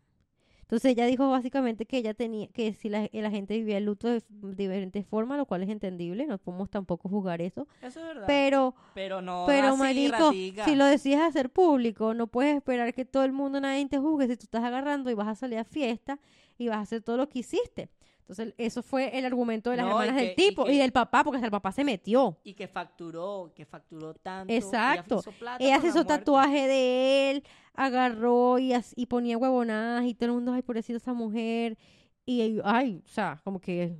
Entonces 0.71 0.93
ella 0.93 1.05
dijo 1.05 1.29
básicamente 1.29 1.85
que 1.85 1.97
ella 1.97 2.13
tenía, 2.13 2.47
que 2.47 2.71
si 2.71 2.87
la, 2.87 3.09
la 3.11 3.29
gente 3.29 3.57
vivía 3.57 3.77
el 3.77 3.83
luto 3.83 4.07
de 4.07 4.21
diferentes 4.55 5.05
formas, 5.05 5.37
lo 5.37 5.45
cual 5.45 5.63
es 5.63 5.69
entendible, 5.69 6.25
no 6.25 6.37
podemos 6.37 6.69
tampoco 6.69 7.09
juzgar 7.09 7.41
eso. 7.41 7.67
Eso 7.81 7.99
es 7.99 8.05
verdad. 8.05 8.23
Pero, 8.25 8.73
pero 8.93 9.21
no, 9.21 9.43
pero 9.47 9.67
así, 9.67 9.77
marico, 9.77 10.29
ratica. 10.29 10.63
si 10.63 10.75
lo 10.75 10.85
decides 10.85 11.19
hacer 11.19 11.49
público, 11.49 12.13
no 12.13 12.27
puedes 12.27 12.55
esperar 12.55 12.93
que 12.93 13.03
todo 13.03 13.25
el 13.25 13.33
mundo, 13.33 13.59
nadie 13.59 13.85
te 13.89 13.97
juzgue 13.97 14.29
si 14.29 14.37
tú 14.37 14.45
estás 14.45 14.63
agarrando 14.63 15.11
y 15.11 15.13
vas 15.13 15.27
a 15.27 15.35
salir 15.35 15.59
a 15.59 15.65
fiesta 15.65 16.19
y 16.57 16.69
vas 16.69 16.77
a 16.77 16.81
hacer 16.83 17.01
todo 17.01 17.17
lo 17.17 17.27
que 17.27 17.39
hiciste. 17.39 17.89
Entonces, 18.31 18.53
eso 18.57 18.81
fue 18.81 19.17
el 19.17 19.25
argumento 19.25 19.71
de 19.71 19.77
las 19.77 19.85
No, 19.85 19.91
hermanas 20.01 20.15
del 20.15 20.29
que- 20.29 20.35
tipo 20.35 20.63
y, 20.63 20.71
que- 20.71 20.77
del 20.79 20.91
papá, 20.93 21.23
porque 21.23 21.35
hasta 21.37 21.47
el 21.47 21.51
papá 21.51 21.71
se 21.73 21.83
metió. 21.83 22.37
Y 22.43 22.53
que 22.53 22.67
facturó, 22.67 23.51
que 23.53 23.65
facturó 23.65 24.13
tanto. 24.13 24.53
Exacto. 24.53 25.15
Ella 25.15 25.19
hizo, 25.21 25.31
plata 25.39 25.63
Ella 25.63 25.75
con 25.75 25.81
se 25.81 25.87
hizo 25.89 26.05
tatuaje 26.05 26.67
de 26.67 27.31
él, 27.31 27.43
agarró 27.73 28.57
y, 28.59 28.71
as- 28.73 28.93
y 28.95 29.05
ponía 29.07 29.37
huevonadas 29.37 30.05
y 30.05 30.13
todo 30.13 30.27
el 30.27 30.35
mundo, 30.35 30.53
ay, 30.53 30.61
pobrecita 30.61 30.97
esa 30.97 31.13
mujer. 31.13 31.77
Y, 32.25 32.59
ay, 32.63 33.01
o 33.05 33.07
sea, 33.09 33.41
como 33.43 33.59
que 33.59 33.97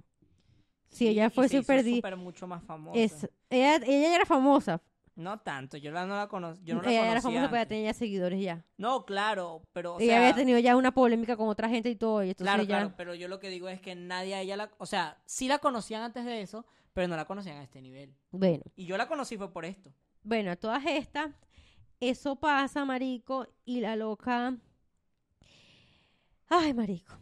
si 0.88 0.98
Sí, 1.00 1.08
ella 1.10 1.26
y 1.28 1.30
fuese 1.30 1.62
perdida, 1.64 2.16
mucho 2.16 2.48
más 2.48 2.64
famosa. 2.64 2.98
es, 3.00 3.30
ella, 3.50 3.76
ella 3.78 4.08
ya 4.10 4.16
era 4.16 4.26
famosa. 4.26 4.82
No 5.22 5.40
tanto, 5.40 5.78
yo 5.78 5.92
la, 5.92 6.06
no 6.06 6.16
la 6.18 6.28
conozco. 6.28 6.64
Yo 6.66 6.76
no 6.76 6.82
la 6.82 6.90
ella 6.92 7.12
era 7.12 7.22
famosa, 7.22 7.42
pero 7.44 7.56
ya 7.56 7.62
antes. 7.62 7.68
tenía 7.78 7.94
seguidores 7.94 8.42
ya. 8.42 8.66
No, 8.78 9.06
claro, 9.06 9.62
pero. 9.74 9.96
O 9.96 10.00
ella 10.00 10.14
sea, 10.14 10.18
había 10.22 10.36
tenido 10.36 10.60
ya 10.60 10.76
una 10.76 10.94
polémica 10.94 11.38
con 11.38 11.48
otra 11.48 11.70
gente 11.70 11.90
y 11.90 11.96
todo. 11.96 12.24
Y 12.24 12.34
Claro, 12.36 12.64
ya, 12.64 12.68
claro, 12.80 12.94
pero 12.98 13.14
yo 13.16 13.28
lo 13.28 13.40
que 13.40 13.50
digo 13.50 13.70
es 13.70 13.80
que 13.80 13.96
nadie 13.96 14.36
a 14.36 14.42
ella 14.42 14.58
la. 14.58 14.72
O 14.78 14.86
sea, 14.86 15.22
sí 15.26 15.48
la 15.48 15.60
conocían 15.60 16.02
antes 16.04 16.26
de 16.26 16.42
eso, 16.42 16.66
pero 16.94 17.08
no 17.08 17.16
la 17.16 17.26
conocían 17.26 17.58
a 17.58 17.64
este 17.64 17.82
nivel. 17.82 18.14
Bueno, 18.32 18.64
Y 18.76 18.86
yo 18.86 18.98
la 18.98 19.08
conocí 19.08 19.38
fue 19.38 19.52
por 19.54 19.64
esto. 19.66 19.92
bueno, 20.24 20.58
todas 20.58 20.84
estas, 20.86 21.30
eso 22.00 22.36
pasa, 22.36 22.84
marico, 22.86 23.48
y 23.66 23.80
la 23.82 23.96
loca, 23.96 24.56
ay, 26.50 26.74
marico, 26.74 27.16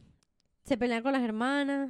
se 0.64 0.78
pelean 0.78 1.04
con 1.04 1.14
las 1.14 1.22
hermanas, 1.22 1.90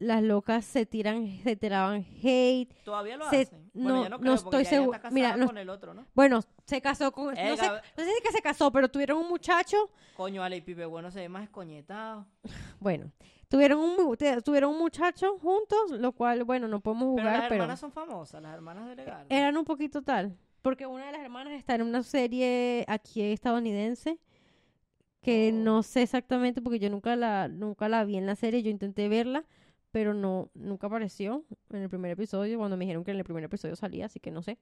las 0.00 0.22
locas 0.22 0.64
se 0.64 0.84
tiran, 0.86 1.28
se 1.44 1.54
tiraban 1.54 2.04
hate, 2.22 2.72
Todavía 2.84 3.16
lo 3.16 3.30
Se- 3.30 3.42
hacen. 3.42 3.70
no- 3.74 3.82
Bueno, 3.84 4.02
ya 4.02 4.08
no 4.08 4.18
creo, 4.18 4.36
porque 4.42 4.56
estoy 4.62 4.64
segura. 4.64 5.00
Mira, 5.12 5.36
no- 5.36 5.46
con 5.46 5.58
el 5.58 5.68
otro, 5.70 5.94
¿no? 5.94 6.06
bueno, 6.14 6.40
se 6.66 6.80
casó 6.80 7.12
con, 7.12 7.26
no 7.26 7.30
Eh, 7.32 7.56
sé, 7.56 7.66
la- 7.66 7.82
no 7.96 8.04
sé 8.04 8.10
si 8.10 8.22
que 8.22 8.32
se 8.32 8.40
casó, 8.42 8.72
pero 8.72 8.88
tuvieron 8.90 9.18
un 9.18 9.28
muchacho, 9.28 9.76
Coño, 10.16 10.42
Ale 10.42 10.56
y 10.56 10.60
Pipe, 10.62 10.84
bueno, 10.86 11.10
se 11.12 11.20
ve 11.20 11.28
más 11.28 11.44
escoñetado. 11.44 12.26
bueno, 12.80 13.12
tuvieron 13.48 13.78
un, 13.78 14.16
tuvieron 14.42 14.70
un 14.72 14.78
muchacho 14.78 15.38
juntos, 15.38 15.90
lo 15.92 16.12
cual, 16.12 16.44
bueno, 16.44 16.66
no 16.66 16.80
podemos 16.80 17.14
Pero 17.16 17.22
jugar, 17.28 17.38
las 17.40 17.48
pero... 17.48 17.54
hermanas 17.62 17.80
son 17.80 17.92
famosas, 17.92 18.42
las 18.42 18.52
hermanas 18.54 18.88
de 18.88 18.96
Legarda. 18.96 19.26
Eran 19.28 19.56
un 19.56 19.64
poquito 19.64 20.02
tal. 20.02 20.36
Porque 20.62 20.84
una 20.86 21.06
de 21.06 21.12
las 21.12 21.22
hermanas 21.22 21.54
está 21.54 21.74
en 21.74 21.82
una 21.82 22.02
serie 22.02 22.84
aquí 22.88 23.22
estadounidense 23.22 24.18
que 25.22 25.50
Oh. 25.52 25.56
no 25.56 25.82
sé 25.82 26.02
exactamente 26.02 26.62
porque 26.62 26.78
yo 26.78 26.88
nunca 26.90 27.14
la, 27.16 27.48
nunca 27.48 27.88
la 27.88 28.04
vi 28.04 28.16
en 28.16 28.26
la 28.26 28.34
serie. 28.36 28.62
Yo 28.62 28.70
intenté 28.70 29.08
verla, 29.08 29.44
pero 29.90 30.14
no, 30.14 30.50
nunca 30.54 30.86
apareció 30.86 31.44
en 31.70 31.82
el 31.82 31.88
primer 31.88 32.10
episodio 32.12 32.58
cuando 32.58 32.76
me 32.76 32.84
dijeron 32.84 33.04
que 33.04 33.10
en 33.10 33.18
el 33.18 33.24
primer 33.24 33.44
episodio 33.44 33.76
salía, 33.76 34.06
así 34.06 34.20
que 34.20 34.30
no 34.30 34.42
sé. 34.42 34.58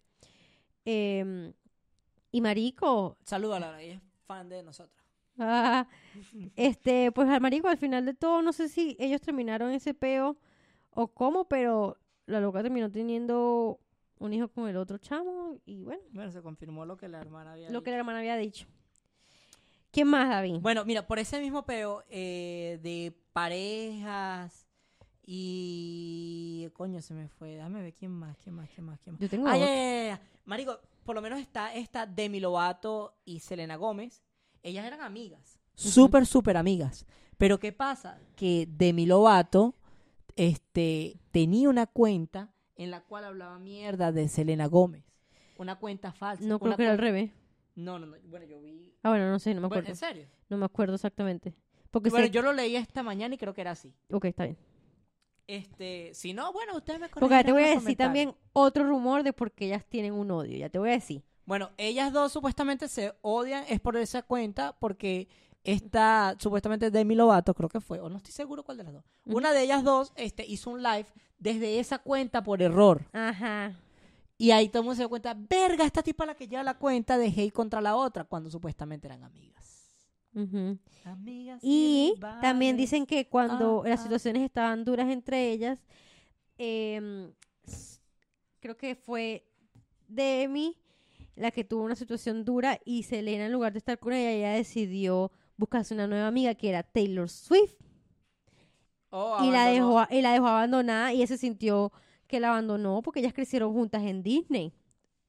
Em, 0.84 1.52
y 2.32 2.40
Marico, 2.40 3.16
Saluda 3.24 3.56
a 3.56 3.60
Lara, 3.60 3.82
ella 3.82 3.94
es 3.94 4.02
fan 4.26 4.48
de 4.48 4.62
nosotros. 4.62 5.02
ah, 5.38 5.86
este, 6.56 7.12
pues 7.12 7.28
al 7.28 7.40
Marico 7.40 7.68
al 7.68 7.78
final 7.78 8.04
de 8.06 8.14
todo, 8.14 8.42
no 8.42 8.52
sé 8.52 8.68
si 8.68 8.96
ellos 8.98 9.20
terminaron 9.20 9.70
ese 9.72 9.94
peo 9.94 10.36
o 10.90 11.08
cómo, 11.08 11.46
pero 11.48 11.96
la 12.26 12.40
loca 12.40 12.62
terminó 12.62 12.90
teniendo 12.90 13.80
un 14.18 14.32
hijo 14.32 14.48
con 14.48 14.68
el 14.68 14.76
otro 14.76 14.98
chamo 14.98 15.58
y 15.64 15.82
bueno. 15.84 16.02
Bueno, 16.10 16.30
se 16.32 16.42
confirmó 16.42 16.84
lo 16.84 16.96
que 16.96 17.08
la 17.08 17.20
hermana 17.20 17.52
había 17.52 17.70
Lo 17.70 17.82
que 17.82 17.90
dicho. 17.90 17.92
la 17.92 17.96
hermana 17.98 18.18
había 18.18 18.36
dicho. 18.36 18.66
¿Quién 19.90 20.08
más, 20.08 20.28
David? 20.28 20.56
Bueno, 20.60 20.84
mira, 20.84 21.06
por 21.06 21.18
ese 21.18 21.40
mismo 21.40 21.64
peo 21.64 22.04
eh, 22.10 22.78
de 22.82 23.14
parejas 23.32 24.67
y... 25.30 26.70
Coño, 26.72 27.02
se 27.02 27.12
me 27.12 27.28
fue. 27.28 27.56
Déjame 27.56 27.82
ver 27.82 27.92
quién 27.92 28.10
más, 28.10 28.38
quién 28.38 28.54
más, 28.54 28.70
quién 28.70 28.86
más, 28.86 28.98
quién 29.00 29.12
más. 29.12 29.20
Yo 29.20 29.28
tengo 29.28 29.46
ya, 29.46 29.56
otro. 29.56 29.66
ya, 29.66 29.74
ya, 29.74 30.06
ya. 30.06 30.22
Marico, 30.46 30.80
por 31.04 31.14
lo 31.14 31.20
menos 31.20 31.38
está 31.38 31.74
esta 31.74 32.06
Demi 32.06 32.40
Lovato 32.40 33.14
y 33.26 33.40
Selena 33.40 33.76
Gómez. 33.76 34.22
Ellas 34.62 34.86
eran 34.86 35.02
amigas. 35.02 35.60
Súper, 35.74 36.24
súper 36.24 36.56
amigas. 36.56 37.04
Pero 37.36 37.60
¿qué 37.60 37.72
pasa? 37.72 38.18
Que 38.36 38.66
Demi 38.70 39.04
Lovato 39.04 39.74
este, 40.34 41.20
tenía 41.30 41.68
una 41.68 41.86
cuenta 41.86 42.54
en 42.76 42.90
la 42.90 43.02
cual 43.02 43.24
hablaba 43.24 43.58
mierda 43.58 44.12
de 44.12 44.28
Selena 44.28 44.64
Gómez. 44.64 45.04
Una 45.58 45.76
cuenta 45.78 46.10
falsa. 46.10 46.42
no 46.46 46.58
creo 46.58 46.74
que 46.74 46.84
era 46.84 46.92
al 46.92 46.98
revés. 46.98 47.32
No, 47.74 47.98
no, 47.98 48.06
no. 48.06 48.16
Bueno, 48.24 48.46
yo 48.46 48.62
vi... 48.62 48.94
Ah, 49.02 49.10
bueno, 49.10 49.30
no 49.30 49.38
sé, 49.38 49.50
no 49.50 49.60
me 49.60 49.68
Bueno, 49.68 49.82
acuerdo. 49.82 49.90
¿En 49.90 49.96
serio? 49.96 50.26
No 50.48 50.56
me 50.56 50.64
acuerdo 50.64 50.94
exactamente. 50.94 51.54
Porque 51.90 52.08
Bueno, 52.08 52.28
yo 52.28 52.40
lo 52.40 52.54
leí 52.54 52.76
esta 52.76 53.02
mañana 53.02 53.34
y 53.34 53.38
creo 53.38 53.52
que 53.52 53.60
era 53.60 53.72
así. 53.72 53.92
Ok, 54.10 54.24
está 54.24 54.44
bien. 54.44 54.56
Este, 55.48 56.12
si 56.14 56.34
no, 56.34 56.52
bueno, 56.52 56.76
ustedes 56.76 57.00
me 57.00 57.08
Porque 57.08 57.20
corregirán 57.20 57.46
te 57.46 57.52
voy 57.52 57.62
a 57.64 57.80
decir 57.80 57.96
también 57.96 58.34
otro 58.52 58.84
rumor 58.84 59.22
de 59.22 59.32
por 59.32 59.50
qué 59.50 59.64
ellas 59.66 59.84
tienen 59.88 60.12
un 60.12 60.30
odio. 60.30 60.56
Ya 60.56 60.68
te 60.68 60.78
voy 60.78 60.90
a 60.90 60.92
decir. 60.92 61.24
Bueno, 61.46 61.70
ellas 61.78 62.12
dos 62.12 62.30
supuestamente 62.32 62.86
se 62.86 63.14
odian, 63.22 63.64
es 63.66 63.80
por 63.80 63.96
esa 63.96 64.22
cuenta, 64.22 64.76
porque 64.78 65.26
esta, 65.64 66.36
supuestamente 66.38 66.90
Demi 66.90 67.14
Lovato, 67.14 67.54
creo 67.54 67.70
que 67.70 67.80
fue, 67.80 67.98
o 67.98 68.10
no 68.10 68.18
estoy 68.18 68.32
seguro 68.32 68.62
cuál 68.62 68.76
de 68.76 68.84
las 68.84 68.92
dos. 68.92 69.04
Una 69.24 69.52
de 69.52 69.62
ellas 69.62 69.82
dos 69.82 70.12
este, 70.16 70.44
hizo 70.44 70.68
un 70.68 70.82
live 70.82 71.06
desde 71.38 71.78
esa 71.78 71.98
cuenta 71.98 72.42
por 72.42 72.60
error. 72.60 73.06
Ajá. 73.14 73.72
Y 74.36 74.50
ahí 74.50 74.68
todo 74.68 74.82
el 74.82 74.84
mundo 74.84 74.96
se 74.96 75.02
dio 75.02 75.08
cuenta, 75.08 75.34
verga, 75.34 75.86
esta 75.86 76.02
tipa 76.02 76.26
la 76.26 76.34
que 76.34 76.46
lleva 76.46 76.62
la 76.62 76.74
cuenta 76.74 77.16
de 77.16 77.28
hate 77.28 77.52
contra 77.52 77.80
la 77.80 77.96
otra, 77.96 78.24
cuando 78.24 78.50
supuestamente 78.50 79.06
eran 79.06 79.24
amigas. 79.24 79.57
Amigas 81.04 81.60
Y 81.62 82.14
también 82.40 82.76
dicen 82.76 83.06
que 83.06 83.28
cuando 83.28 83.82
Ah, 83.84 83.88
las 83.88 84.00
ah. 84.00 84.02
situaciones 84.04 84.42
estaban 84.42 84.84
duras 84.84 85.08
entre 85.10 85.50
ellas, 85.50 85.78
em, 86.58 87.32
creo 88.60 88.76
que 88.76 88.94
fue 88.94 89.44
Demi 90.06 90.76
la 91.36 91.50
que 91.50 91.64
tuvo 91.64 91.82
una 91.84 91.94
situación 91.94 92.44
dura 92.44 92.80
y 92.84 93.04
Selena 93.04 93.46
en 93.46 93.52
lugar 93.52 93.72
de 93.72 93.78
estar 93.78 93.98
con 93.98 94.12
ella, 94.12 94.32
ella 94.32 94.52
decidió 94.52 95.30
buscarse 95.56 95.94
una 95.94 96.06
nueva 96.06 96.26
amiga 96.26 96.54
que 96.54 96.68
era 96.68 96.82
Taylor 96.82 97.28
Swift 97.28 97.74
Oh, 99.10 99.42
y 99.42 99.50
la 99.50 99.66
dejó 99.66 100.04
y 100.10 100.20
la 100.20 100.32
dejó 100.32 100.48
abandonada 100.48 101.12
y 101.12 101.18
ella 101.18 101.26
se 101.28 101.38
sintió 101.38 101.92
que 102.26 102.40
la 102.40 102.50
abandonó 102.50 103.00
porque 103.00 103.20
ellas 103.20 103.32
crecieron 103.32 103.72
juntas 103.72 104.02
en 104.02 104.22
Disney. 104.22 104.74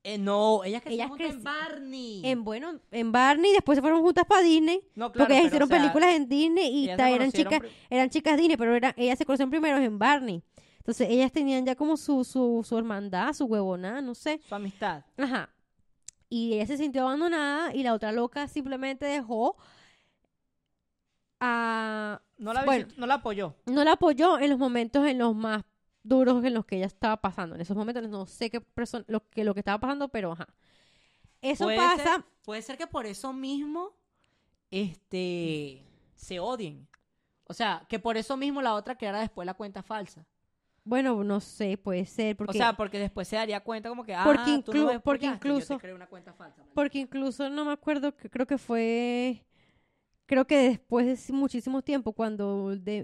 Eh, 0.03 0.17
no, 0.17 0.63
ellas 0.63 0.81
que 0.81 0.93
Ellas 0.93 1.07
se 1.07 1.09
juntan 1.09 1.31
en 1.31 1.43
Barney. 1.43 2.21
En 2.23 2.43
bueno, 2.45 2.79
en 2.91 3.11
Barney, 3.11 3.51
después 3.51 3.75
se 3.75 3.81
fueron 3.81 4.01
juntas 4.01 4.25
para 4.25 4.41
Disney. 4.41 4.81
no, 4.95 5.11
claro, 5.11 5.27
porque 5.27 5.33
ellas 5.33 5.51
pero, 5.51 5.65
hicieron 5.65 5.65
o 5.65 5.69
sea, 5.69 5.77
películas 5.77 6.15
en 6.15 6.29
Disney 6.29 6.83
y 6.85 6.95
ta- 6.95 7.09
eran 7.09 7.31
chicas, 7.31 7.61
eran 7.89 8.09
chicas 8.09 8.37
Disney, 8.37 8.55
pero 8.57 8.75
eran, 8.75 8.93
ellas 8.97 9.17
se 9.17 9.25
conocieron 9.25 9.49
primero 9.51 9.77
en 9.77 9.99
Barney. 9.99 10.41
Entonces 10.77 11.09
ellas 11.09 11.31
tenían 11.31 11.65
ya 11.65 11.75
como 11.75 11.97
su, 11.97 12.23
su, 12.23 12.65
su 12.67 12.77
hermandad, 12.77 13.33
su 13.33 13.45
huevonada, 13.45 14.01
no 14.01 14.15
sé. 14.15 14.39
Su 14.47 14.55
amistad. 14.55 15.03
Ajá. 15.17 15.49
Y 16.29 16.53
ella 16.53 16.65
se 16.65 16.77
sintió 16.77 17.01
abandonada 17.03 17.75
y 17.75 17.83
la 17.83 17.93
otra 17.93 18.11
loca 18.13 18.47
simplemente 18.47 19.05
dejó 19.05 19.57
a... 21.39 22.21
No 22.37 22.53
la, 22.53 22.63
Bueno. 22.63 22.85
visitó- 22.85 23.01
no 23.01 23.07
la 23.07 23.13
apoyó. 23.15 23.55
No 23.65 23.83
la 23.83 23.91
apoyó 23.93 24.39
en 24.39 24.49
los 24.49 24.59
momentos 24.59 25.05
en 25.05 25.17
los 25.19 25.35
más 25.35 25.63
duros 26.03 26.43
en 26.43 26.53
los 26.53 26.65
que 26.65 26.77
ella 26.77 26.85
estaba 26.87 27.17
pasando. 27.17 27.55
En 27.55 27.61
esos 27.61 27.75
momentos 27.75 28.07
no 28.09 28.25
sé 28.25 28.49
qué 28.49 28.61
persona, 28.61 29.05
lo 29.07 29.27
que, 29.29 29.43
lo 29.43 29.53
que 29.53 29.59
estaba 29.61 29.79
pasando, 29.79 30.09
pero 30.09 30.31
ajá. 30.33 30.47
Eso 31.41 31.65
Puede 31.65 31.77
pasa... 31.77 32.03
ser- 32.15 32.23
puede 32.43 32.61
ser 32.61 32.77
que 32.77 32.87
por 32.87 33.05
eso 33.05 33.31
mismo 33.33 33.95
este 34.71 35.85
se 36.15 36.39
odien. 36.39 36.87
O 37.45 37.53
sea, 37.53 37.85
que 37.89 37.97
por 37.99 38.17
eso 38.17 38.37
mismo 38.37 38.61
la 38.61 38.73
otra 38.75 38.95
creara 38.95 39.19
después 39.21 39.45
la 39.45 39.53
cuenta 39.53 39.81
falsa. 39.81 40.25
Bueno, 40.83 41.23
no 41.23 41.39
sé, 41.39 41.77
puede 41.77 42.05
ser, 42.05 42.35
porque... 42.35 42.51
o 42.51 42.53
sea, 42.59 42.73
porque 42.73 42.97
después 42.99 43.27
se 43.27 43.35
daría 43.35 43.59
cuenta 43.59 43.89
como 43.89 44.03
que, 44.03 44.13
ah, 44.15 44.23
Porque 44.23 44.61
tú 44.63 44.73
no 44.73 44.99
porque 45.01 45.25
yo 45.25 45.31
te 45.31 45.35
incluso- 45.37 45.79
una 45.93 46.07
cuenta 46.07 46.33
falsa. 46.33 46.63
Porque 46.73 46.99
incluso 46.99 47.49
no 47.49 47.65
me 47.65 47.71
acuerdo, 47.73 48.15
creo 48.15 48.47
que 48.47 48.57
fue, 48.57 49.43
creo 50.29 50.45
que 50.45 50.57
después 50.69 51.07
de 51.07 51.15
si- 51.17 51.33
muchísimo 51.33 51.81
tiempo, 51.81 52.13
cuando 52.13 52.75
de, 52.75 53.03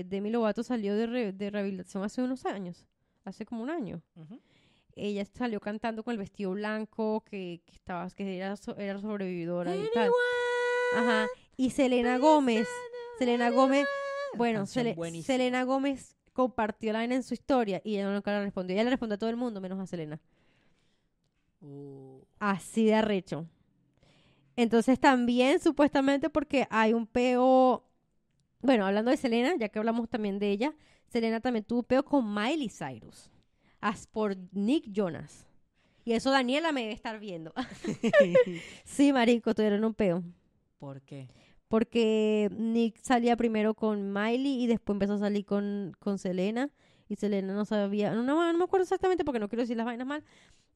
eh, 0.00 0.04
Demi 0.08 0.28
Lovato 0.30 0.64
salió 0.64 0.96
de, 0.96 1.06
re- 1.06 1.32
de 1.32 1.48
rehabilitación 1.50 2.02
hace 2.02 2.20
unos 2.20 2.44
años, 2.46 2.88
hace 3.24 3.46
como 3.46 3.62
un 3.62 3.70
año, 3.70 4.02
ella 4.96 5.24
salió 5.24 5.60
cantando 5.60 6.02
con 6.02 6.12
el 6.12 6.18
vestido 6.18 6.50
blanco, 6.50 7.22
que, 7.30 7.62
que 7.64 7.74
estaba, 7.76 8.10
que 8.10 8.36
era, 8.38 8.56
so- 8.56 8.76
era 8.76 8.98
sobrevividora 9.00 9.74
y 9.76 9.84
tal. 9.94 10.10
Ajá. 10.96 11.26
Y 11.56 11.70
Selena 11.70 12.18
Gómez, 12.18 12.66
Selena 13.20 13.50
Gómez, 13.50 13.86
bueno, 14.36 14.66
Sele-. 14.66 14.94
Selena 15.22 15.62
Gómez 15.62 16.16
compartió 16.32 16.92
la 16.92 16.98
vaina 16.98 17.14
en 17.14 17.22
su 17.22 17.34
historia 17.34 17.80
y 17.84 17.94
ella 17.94 18.12
nunca 18.12 18.32
la 18.32 18.42
respondió. 18.42 18.74
Ella 18.74 18.82
le 18.84 18.90
respondió 18.90 19.14
a 19.14 19.18
todo 19.18 19.30
el 19.30 19.36
mundo, 19.36 19.60
menos 19.60 19.78
a 19.78 19.86
Selena. 19.86 20.20
Uh, 21.60 22.18
Así 22.40 22.84
de 22.86 22.94
arrecho. 22.94 23.46
Entonces 24.56 25.00
también 25.00 25.60
supuestamente 25.60 26.30
porque 26.30 26.66
hay 26.70 26.92
un 26.92 27.06
peo, 27.06 27.84
bueno, 28.60 28.86
hablando 28.86 29.10
de 29.10 29.16
Selena, 29.16 29.54
ya 29.58 29.68
que 29.68 29.78
hablamos 29.78 30.08
también 30.08 30.38
de 30.38 30.50
ella, 30.50 30.74
Selena 31.08 31.40
también 31.40 31.64
tuvo 31.64 31.82
peo 31.82 32.04
con 32.04 32.32
Miley 32.32 32.68
Cyrus, 32.68 33.30
as 33.80 34.06
por 34.06 34.36
Nick 34.52 34.90
Jonas. 34.92 35.46
Y 36.04 36.12
eso 36.12 36.30
Daniela 36.30 36.72
me 36.72 36.82
debe 36.82 36.92
estar 36.92 37.18
viendo. 37.18 37.52
sí, 38.84 39.12
marico, 39.12 39.54
tuvieron 39.54 39.84
un 39.84 39.94
peo. 39.94 40.22
¿Por 40.78 41.00
qué? 41.02 41.28
Porque 41.68 42.50
Nick 42.52 42.98
salía 43.00 43.36
primero 43.36 43.74
con 43.74 44.12
Miley 44.12 44.62
y 44.62 44.66
después 44.66 44.94
empezó 44.94 45.14
a 45.14 45.18
salir 45.18 45.44
con, 45.44 45.96
con 45.98 46.18
Selena. 46.18 46.70
Y 47.08 47.16
Selena 47.16 47.54
no 47.54 47.64
sabía, 47.64 48.14
no, 48.14 48.22
no, 48.22 48.52
no 48.52 48.58
me 48.58 48.64
acuerdo 48.64 48.84
exactamente 48.84 49.24
porque 49.24 49.38
no 49.38 49.48
quiero 49.48 49.62
decir 49.62 49.76
las 49.76 49.86
vainas 49.86 50.06
mal, 50.06 50.24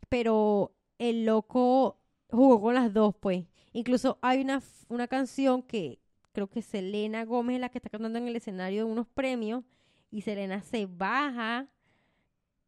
pero 0.08 0.74
el 0.98 1.24
loco 1.24 1.98
jugó 2.30 2.60
con 2.60 2.74
las 2.74 2.92
dos, 2.92 3.14
pues. 3.18 3.44
Incluso 3.78 4.18
hay 4.22 4.40
una, 4.40 4.60
una 4.88 5.06
canción 5.06 5.62
que 5.62 6.00
creo 6.32 6.48
que 6.48 6.62
Selena 6.62 7.24
Gómez 7.24 7.54
es 7.54 7.60
la 7.60 7.68
que 7.68 7.78
está 7.78 7.88
cantando 7.88 8.18
en 8.18 8.26
el 8.26 8.34
escenario 8.34 8.84
de 8.84 8.90
unos 8.90 9.06
premios 9.06 9.62
y 10.10 10.22
Selena 10.22 10.62
se 10.62 10.86
baja 10.86 11.68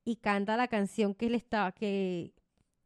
y 0.05 0.15
canta 0.15 0.57
la 0.57 0.69
canción 0.69 1.17
que 1.17 1.27
él 1.27 1.35
estaba, 1.35 1.73
que, 1.73 2.33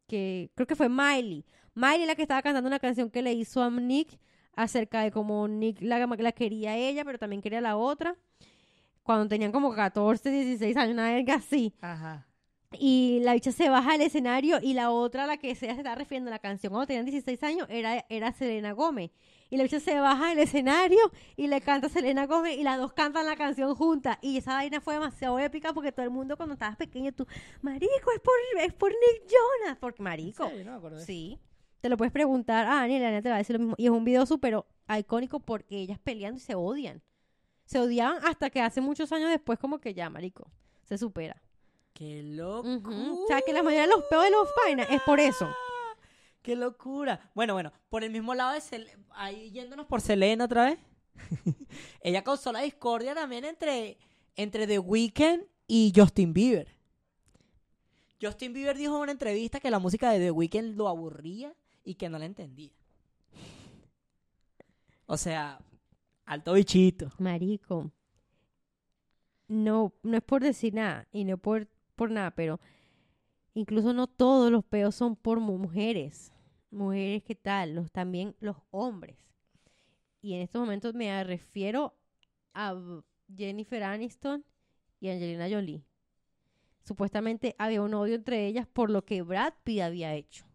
que 0.07 0.51
creo 0.55 0.66
que 0.66 0.75
fue 0.75 0.89
Miley. 0.89 1.45
Miley 1.75 2.07
la 2.07 2.14
que 2.14 2.22
estaba 2.22 2.41
cantando 2.41 2.66
una 2.66 2.79
canción 2.79 3.11
que 3.11 3.20
le 3.20 3.35
hizo 3.35 3.62
a 3.62 3.68
Nick 3.68 4.18
acerca 4.55 5.03
de 5.03 5.11
cómo 5.11 5.47
Nick 5.47 5.83
la, 5.83 6.07
la 6.07 6.33
quería 6.33 6.79
ella, 6.79 7.05
pero 7.05 7.18
también 7.18 7.43
quería 7.43 7.61
la 7.61 7.77
otra. 7.77 8.16
Cuando 9.03 9.29
tenían 9.29 9.53
como 9.53 9.75
14, 9.75 10.31
16 10.31 10.79
años, 10.79 10.95
una 10.95 11.12
verga 11.12 11.35
así. 11.35 11.75
Ajá. 11.83 12.27
Y 12.79 13.20
la 13.22 13.35
bicha 13.35 13.53
se 13.53 13.68
baja 13.68 13.93
del 13.93 14.03
escenario 14.03 14.59
y 14.62 14.75
la 14.75 14.91
otra, 14.91 15.27
la 15.27 15.37
que 15.37 15.55
se 15.55 15.66
se 15.66 15.72
está 15.72 15.95
refiriendo 15.95 16.31
a 16.31 16.33
la 16.33 16.39
canción 16.39 16.72
cuando 16.72 16.87
tenían 16.87 17.05
16 17.05 17.43
años, 17.43 17.66
era, 17.70 18.05
era 18.09 18.33
Selena 18.33 18.72
Gómez. 18.72 19.11
Y 19.51 19.57
la 19.57 19.62
bicha 19.62 19.81
se 19.81 19.99
baja 20.01 20.31
del 20.31 20.41
escenario 20.41 20.99
y 21.37 21.47
le 21.47 21.61
canta 21.61 21.87
a 21.87 21.91
Selena 21.91 22.27
Gómez 22.27 22.57
y 22.59 22.62
las 22.62 22.79
dos 22.79 22.93
cantan 22.93 23.27
la 23.27 23.37
canción 23.37 23.75
juntas. 23.75 24.18
Y 24.22 24.37
esa 24.37 24.55
vaina 24.55 24.81
fue 24.81 24.95
demasiado 24.95 25.39
épica 25.39 25.72
porque 25.72 25.93
todo 25.93 26.05
el 26.05 26.11
mundo 26.11 26.37
cuando 26.37 26.55
estabas 26.55 26.77
pequeño, 26.77 27.12
tú, 27.12 27.27
marico, 27.62 28.11
es 28.14 28.20
por, 28.20 28.35
es 28.61 28.72
por 28.72 28.91
Nick 28.91 29.31
Jonas. 29.31 29.79
Porque 29.79 30.03
marico, 30.03 30.49
Sí, 30.49 30.64
no 30.64 30.81
me. 30.81 31.39
Te 31.81 31.89
lo 31.89 31.97
puedes 31.99 32.12
preguntar 32.12 32.66
a 32.66 32.81
Ani, 32.81 32.99
la 32.99 33.20
te 33.20 33.29
va 33.29 33.35
a 33.35 33.39
decir 33.39 33.55
lo 33.55 33.61
mismo. 33.61 33.75
Y 33.77 33.85
es 33.85 33.91
un 33.91 34.05
video 34.05 34.25
súper 34.25 34.64
icónico 34.99 35.39
porque 35.41 35.77
ellas 35.77 35.99
peleando 36.03 36.39
y 36.39 36.41
se 36.41 36.55
odian. 36.55 37.03
Se 37.66 37.79
odiaban 37.79 38.25
hasta 38.25 38.51
que 38.51 38.61
hace 38.61 38.81
muchos 38.81 39.12
años 39.12 39.31
después 39.31 39.59
como 39.59 39.79
que 39.79 39.95
ya, 39.95 40.09
marico, 40.11 40.51
se 40.85 40.99
supera. 40.99 41.43
¡Qué 41.95 42.22
loco! 42.24 42.68
Ujú. 42.68 43.24
O 43.24 43.26
sea, 43.28 43.40
que 43.40 43.53
la 43.53 43.62
mayoría 43.62 43.82
de 43.82 43.95
los 43.95 44.05
peos 44.05 44.24
de 44.24 44.30
los 44.30 44.49
vainas 44.64 44.90
es 44.90 45.01
por 45.03 45.20
eso. 45.20 45.49
¡Qué 46.42 46.57
locura! 46.57 47.30
Bueno, 47.34 47.55
bueno, 47.55 47.72
por 47.88 48.05
el 48.05 48.11
mismo 48.11 48.34
lado 48.34 48.53
de 48.53 48.61
Sel 48.61 48.86
ahí 49.11 49.51
yéndonos 49.53 49.86
por 49.86 50.01
Selena 50.01 50.45
otra 50.45 50.66
vez. 50.66 50.78
Ella 52.01 52.22
causó 52.22 52.53
la 52.53 52.61
discordia 52.61 53.14
también 53.14 53.45
entre, 53.45 53.97
entre 54.34 54.66
The 54.66 54.80
Weeknd 54.80 55.45
y 55.68 55.92
Justin 55.95 56.34
Bieber. 56.34 56.68
Justin 58.20 58.53
Bieber 58.53 58.76
dijo 58.76 58.97
en 58.97 59.03
una 59.03 59.12
entrevista 59.12 59.61
que 59.61 59.70
la 59.70 59.78
música 59.78 60.11
de 60.11 60.18
The 60.18 60.30
Weeknd 60.32 60.76
lo 60.76 60.88
aburría 60.88 61.55
y 61.84 61.95
que 61.95 62.09
no 62.09 62.18
la 62.18 62.26
entendía. 62.26 62.72
O 65.07 65.16
sea, 65.16 65.61
alto 66.24 66.55
bichito. 66.55 67.12
Marico. 67.18 67.90
No, 69.47 69.92
no 70.03 70.16
es 70.16 70.22
por 70.22 70.42
decir 70.42 70.74
nada 70.74 71.07
y 71.12 71.24
no 71.24 71.36
por, 71.36 71.68
por 71.95 72.11
nada, 72.11 72.30
pero 72.32 72.61
incluso 73.55 73.92
no 73.95 74.07
todos 74.07 74.51
los 74.53 74.64
peos 74.64 74.95
son 74.95 75.16
por 75.16 75.40
mu- 75.40 75.59
mujeres. 75.59 76.32
Mujeres, 76.70 77.22
¿qué 77.24 77.34
tal? 77.34 77.74
Los, 77.74 77.90
también 77.92 78.36
los 78.40 78.57
hombres. 78.70 79.16
Y 80.22 80.34
en 80.34 80.42
estos 80.42 80.61
momentos 80.61 80.95
me 80.95 81.22
refiero 81.24 81.95
a 82.55 82.74
Jennifer 83.36 83.82
Aniston 83.82 84.45
y 85.01 85.09
Angelina 85.11 85.49
Jolie. 85.51 85.84
Supuestamente 86.84 87.57
había 87.59 87.82
un 87.82 87.95
odio 87.95 88.14
entre 88.14 88.47
ellas 88.47 88.66
por 88.68 88.90
lo 88.90 89.05
que 89.05 89.22
Brad 89.22 89.55
Pitt 89.64 89.80
había 89.82 90.14
hecho. 90.14 90.47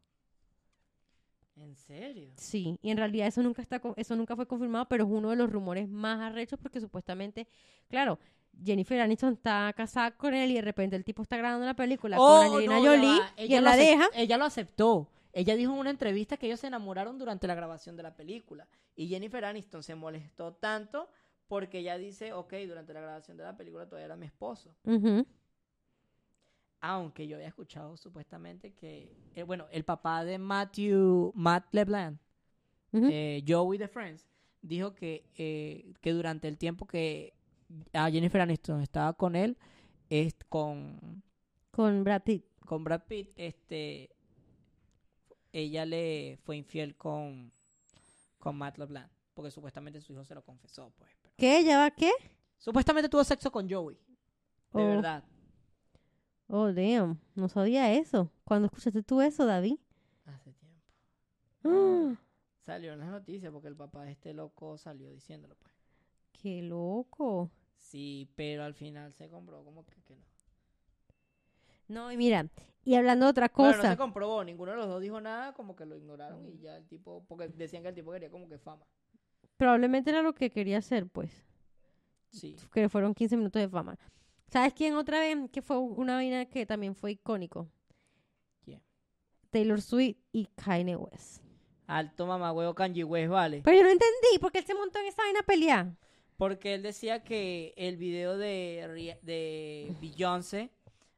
¿En 1.56 1.76
serio? 1.76 2.34
Sí, 2.36 2.80
y 2.82 2.90
en 2.92 2.98
realidad 2.98 3.28
eso 3.28 3.44
nunca 3.44 3.62
está 3.62 3.82
eso 3.98 4.16
nunca 4.16 4.36
fue 4.36 4.48
confirmado, 4.48 4.88
pero 4.88 5.04
es 5.04 5.10
uno 5.12 5.30
de 5.30 5.36
los 5.36 5.52
rumores 5.52 5.90
más 5.90 6.20
arrechos 6.22 6.58
porque 6.62 6.80
supuestamente, 6.80 7.48
claro, 7.90 8.18
Jennifer 8.64 9.00
Aniston 9.00 9.34
está 9.34 9.74
casada 9.76 10.12
con 10.12 10.34
él 10.34 10.52
y 10.52 10.56
de 10.56 10.62
repente 10.62 10.96
el 10.96 11.04
tipo 11.04 11.22
está 11.22 11.38
grabando 11.38 11.64
una 11.64 11.76
película 11.76 12.18
con 12.18 12.26
Oh, 12.26 12.42
Angelina 12.42 12.80
no, 12.80 12.86
Jolie 12.86 13.22
y 13.48 13.54
él 13.54 13.64
la 13.64 13.76
deja. 13.76 14.10
Ella 14.14 14.38
lo 14.38 14.46
aceptó. 14.46 15.10
Ella 15.32 15.56
dijo 15.56 15.74
en 15.74 15.80
una 15.80 15.90
entrevista 15.92 16.38
que 16.38 16.48
ellos 16.48 16.60
se 16.60 16.68
enamoraron 16.68 17.18
durante 17.18 17.48
la 17.48 17.56
grabación 17.56 17.96
de 17.96 18.04
la 18.04 18.16
película. 18.16 18.68
Y 18.96 19.08
Jennifer 19.08 19.46
Aniston 19.46 19.84
se 19.84 19.96
molestó 19.96 20.54
tanto 20.54 21.10
porque 21.48 21.80
ella 21.80 21.98
dice, 21.98 22.34
ok, 22.34 22.54
durante 22.68 22.94
la 22.94 23.02
grabación 23.02 23.38
de 23.38 23.44
la 23.44 23.56
película 23.56 23.86
todavía 23.86 24.06
era 24.06 24.16
mi 24.16 24.26
esposo. 24.26 24.76
Ujú. 24.84 25.26
Aunque 26.82 27.28
yo 27.28 27.36
había 27.36 27.48
escuchado 27.48 27.98
supuestamente 27.98 28.74
que, 28.74 29.14
eh, 29.36 29.44
bueno, 29.44 29.68
el 29.72 29.84
papá 29.84 30.24
de 30.24 30.38
Matthew, 30.38 31.32
Matt 31.36 31.66
LeBlanc, 31.74 32.18
eh, 32.94 33.44
Joey 33.48 33.78
de 33.78 33.88
Friends, 33.88 34.26
dijo 34.62 34.96
que, 34.96 35.26
eh, 35.38 35.94
que 36.02 36.14
durante 36.14 36.48
el 36.48 36.58
tiempo 36.58 36.88
que 36.88 37.34
a 37.94 38.10
Jennifer 38.10 38.42
Aniston 38.42 38.82
estaba 38.82 39.14
con 39.14 39.36
él, 39.36 39.58
es 40.10 40.36
con, 40.50 41.22
Con 41.72 42.04
Brad 42.04 42.24
Pitt. 42.24 42.46
con 42.66 42.84
Brad 42.84 43.04
Pitt, 43.08 43.32
este, 43.36 44.10
ella 45.52 45.86
le 45.86 46.38
fue 46.44 46.58
infiel 46.58 46.96
con, 46.96 47.52
con 48.38 48.56
Matt 48.58 48.78
LeBlanc, 48.78 49.12
porque 49.34 49.52
supuestamente 49.52 50.02
su 50.02 50.14
hijo 50.14 50.24
se 50.26 50.36
lo 50.36 50.44
confesó, 50.44 50.92
pues. 50.98 51.12
pero- 51.22 51.34
¿Qué? 51.38 51.64
¿Ya 51.64 51.78
va 51.78 51.92
qué? 51.92 52.12
Supuestamente 52.58 53.08
tuvo 53.10 53.24
sexo 53.24 53.52
con 53.52 53.70
Joey, 53.70 53.96
de 54.74 54.82
Oh. 54.84 54.88
verdad. 54.88 55.24
Oh, 56.52 56.74
damn. 56.74 57.20
No 57.36 57.48
sabía 57.48 57.94
eso. 57.94 58.32
¿Cuándo 58.44 58.66
escuchaste 58.66 59.04
tú 59.04 59.22
eso, 59.22 59.46
David? 59.46 59.78
Hace 60.26 60.52
tiempo. 60.54 60.84
Ah, 61.64 62.16
Salió 62.62 62.94
en 62.94 63.00
las 63.00 63.10
noticias 63.10 63.52
porque 63.52 63.68
el 63.68 63.76
papá 63.76 64.04
de 64.04 64.12
este 64.12 64.34
loco 64.34 64.78
salió 64.78 65.10
diciéndolo, 65.12 65.56
pues. 65.56 65.74
¡Qué 66.32 66.62
loco! 66.64 67.52
Sí, 67.80 68.30
pero 68.36 68.64
al 68.64 68.74
final 68.76 69.12
se 69.14 69.30
comprobó 69.30 69.64
como 69.66 69.86
que, 69.86 69.96
que 70.04 70.16
no. 70.16 70.24
No, 71.88 72.12
y 72.12 72.18
mira, 72.18 72.46
y 72.84 72.94
hablando 72.96 73.26
de 73.26 73.32
otra 73.32 73.52
Bueno, 73.56 73.74
cosa. 73.74 73.88
no 73.88 73.94
se 73.94 73.98
comprobó, 73.98 74.44
ninguno 74.44 74.72
de 74.72 74.78
los 74.78 74.88
dos 74.88 75.02
dijo 75.02 75.20
nada, 75.20 75.54
como 75.54 75.76
que 75.76 75.86
lo 75.88 75.96
ignoraron 75.98 76.46
y 76.48 76.60
ya 76.60 76.78
el 76.78 76.86
tipo, 76.88 77.26
porque 77.28 77.48
decían 77.48 77.82
que 77.82 77.90
el 77.90 77.96
tipo 77.96 78.12
quería 78.12 78.30
como 78.30 78.48
que 78.48 78.60
fama. 78.60 78.86
Probablemente 79.58 80.12
era 80.12 80.22
lo 80.22 80.34
que 80.34 80.52
quería 80.52 80.78
hacer, 80.78 81.08
pues. 81.08 81.32
Sí. 82.32 82.56
que 82.72 82.88
fueron 82.90 83.16
15 83.16 83.38
minutos 83.38 83.60
de 83.60 83.68
fama. 83.68 83.98
¿Sabes 84.50 84.74
quién 84.76 84.96
otra 84.96 85.20
vez? 85.20 85.36
Que 85.52 85.64
fue 85.64 85.80
una 85.80 86.14
vaina 86.16 86.46
que 86.46 86.66
también 86.68 86.94
fue 86.94 87.12
icónico. 87.14 87.68
¿Quién? 88.64 88.84
Taylor 89.50 89.82
Swift 89.82 90.18
y 90.32 90.46
Kanye 90.56 90.96
West. 90.96 91.42
Alto 91.88 92.28
mamagüeo 92.28 92.76
Kanye 92.76 93.04
West, 93.04 93.32
vale. 93.32 93.62
Pero 93.64 93.78
yo 93.78 93.84
no 93.84 93.90
entendí 93.90 94.38
por 94.40 94.52
qué 94.52 94.60
él 94.60 94.66
se 94.66 94.76
montó 94.76 95.00
en 95.00 95.08
esa 95.08 95.24
vaina 95.24 95.40
a 95.40 95.44
pelear. 95.44 95.96
Porque 96.40 96.74
él 96.74 96.84
decía 96.84 97.22
que 97.22 97.74
el 97.76 97.98
video 97.98 98.38
de, 98.38 99.20
de 99.24 99.94
Beyoncé 100.00 100.72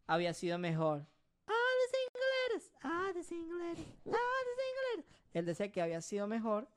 había 0.08 0.34
sido 0.34 0.58
mejor. 0.58 1.06
Ah, 1.46 1.54
the 1.86 1.98
single 1.98 2.74
ah, 2.82 3.12
the 3.14 3.24
single 3.24 3.58
ah, 3.62 3.72
the 3.72 3.84
single 4.04 4.98
letters. 4.98 5.22
Él 5.34 5.46
decía 5.46 5.72
que 5.72 5.80
había 5.80 6.02
sido 6.02 6.26
mejor. 6.26 6.68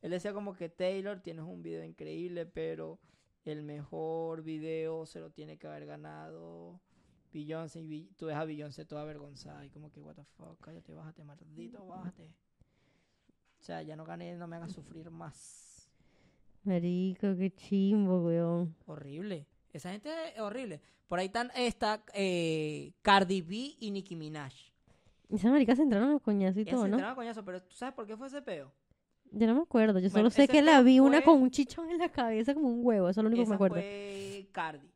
Él 0.00 0.10
decía 0.10 0.34
como 0.34 0.56
que 0.56 0.68
Taylor 0.68 1.20
tienes 1.20 1.44
un 1.44 1.62
video 1.62 1.84
increíble, 1.84 2.44
pero 2.44 2.98
el 3.44 3.62
mejor 3.62 4.42
video 4.42 5.06
se 5.06 5.20
lo 5.20 5.30
tiene 5.30 5.56
que 5.56 5.68
haber 5.68 5.86
ganado 5.86 6.80
Beyoncé. 7.32 7.82
Y 7.82 8.10
tú 8.16 8.26
ves 8.26 8.34
a 8.34 8.44
Beyoncé 8.44 8.84
toda 8.84 9.02
avergonzada 9.02 9.64
y 9.64 9.70
como 9.70 9.92
que, 9.92 10.00
what 10.00 10.16
cállate, 10.60 10.92
bájate, 10.92 11.22
maldito, 11.22 11.86
bájate. 11.86 12.34
O 13.60 13.62
sea, 13.62 13.80
ya 13.82 13.94
no 13.94 14.04
gané, 14.04 14.34
no 14.34 14.48
me 14.48 14.56
hagas 14.56 14.72
sufrir 14.72 15.08
más. 15.08 15.71
Marico, 16.64 17.36
qué 17.36 17.50
chimbo, 17.54 18.24
weón. 18.24 18.74
Horrible. 18.86 19.46
Esa 19.72 19.90
gente 19.90 20.10
es 20.34 20.40
horrible. 20.40 20.80
Por 21.08 21.18
ahí 21.18 21.26
están, 21.26 21.50
está 21.56 22.04
eh, 22.14 22.92
Cardi 23.02 23.42
B 23.42 23.74
y 23.80 23.90
Nicki 23.90 24.16
Minaj. 24.16 24.52
Esa 25.28 25.50
marica 25.50 25.74
se 25.74 25.82
entraron 25.82 26.12
los 26.12 26.22
coñazos 26.22 26.58
y 26.58 26.60
Ellas 26.62 26.72
todo, 26.74 26.82
se 26.84 26.88
¿no? 26.90 26.96
enteraron 26.96 27.12
a 27.12 27.16
coñazo, 27.16 27.44
pero 27.44 27.62
¿tú 27.62 27.74
sabes 27.74 27.94
por 27.94 28.06
qué 28.06 28.16
fue 28.16 28.26
ese 28.26 28.42
peo? 28.42 28.70
Yo 29.30 29.46
no 29.46 29.54
me 29.54 29.62
acuerdo. 29.62 29.98
Yo 29.98 30.10
Bueno, 30.10 30.28
solo 30.28 30.30
sé 30.30 30.44
ese 30.44 30.52
que 30.52 30.62
la 30.62 30.82
vi 30.82 31.00
una 31.00 31.22
con 31.22 31.40
un 31.40 31.50
chichón 31.50 31.90
en 31.90 31.98
la 31.98 32.10
cabeza 32.10 32.52
como 32.54 32.68
un 32.68 32.80
huevo. 32.84 33.08
Eso 33.08 33.20
es 33.20 33.24
lo 33.24 33.28
único 33.28 33.40
que 33.40 33.44
Esa 33.44 33.50
me 33.50 33.54
acuerdo. 33.54 33.74
fue 33.76 34.46
Cardi. 34.52 34.88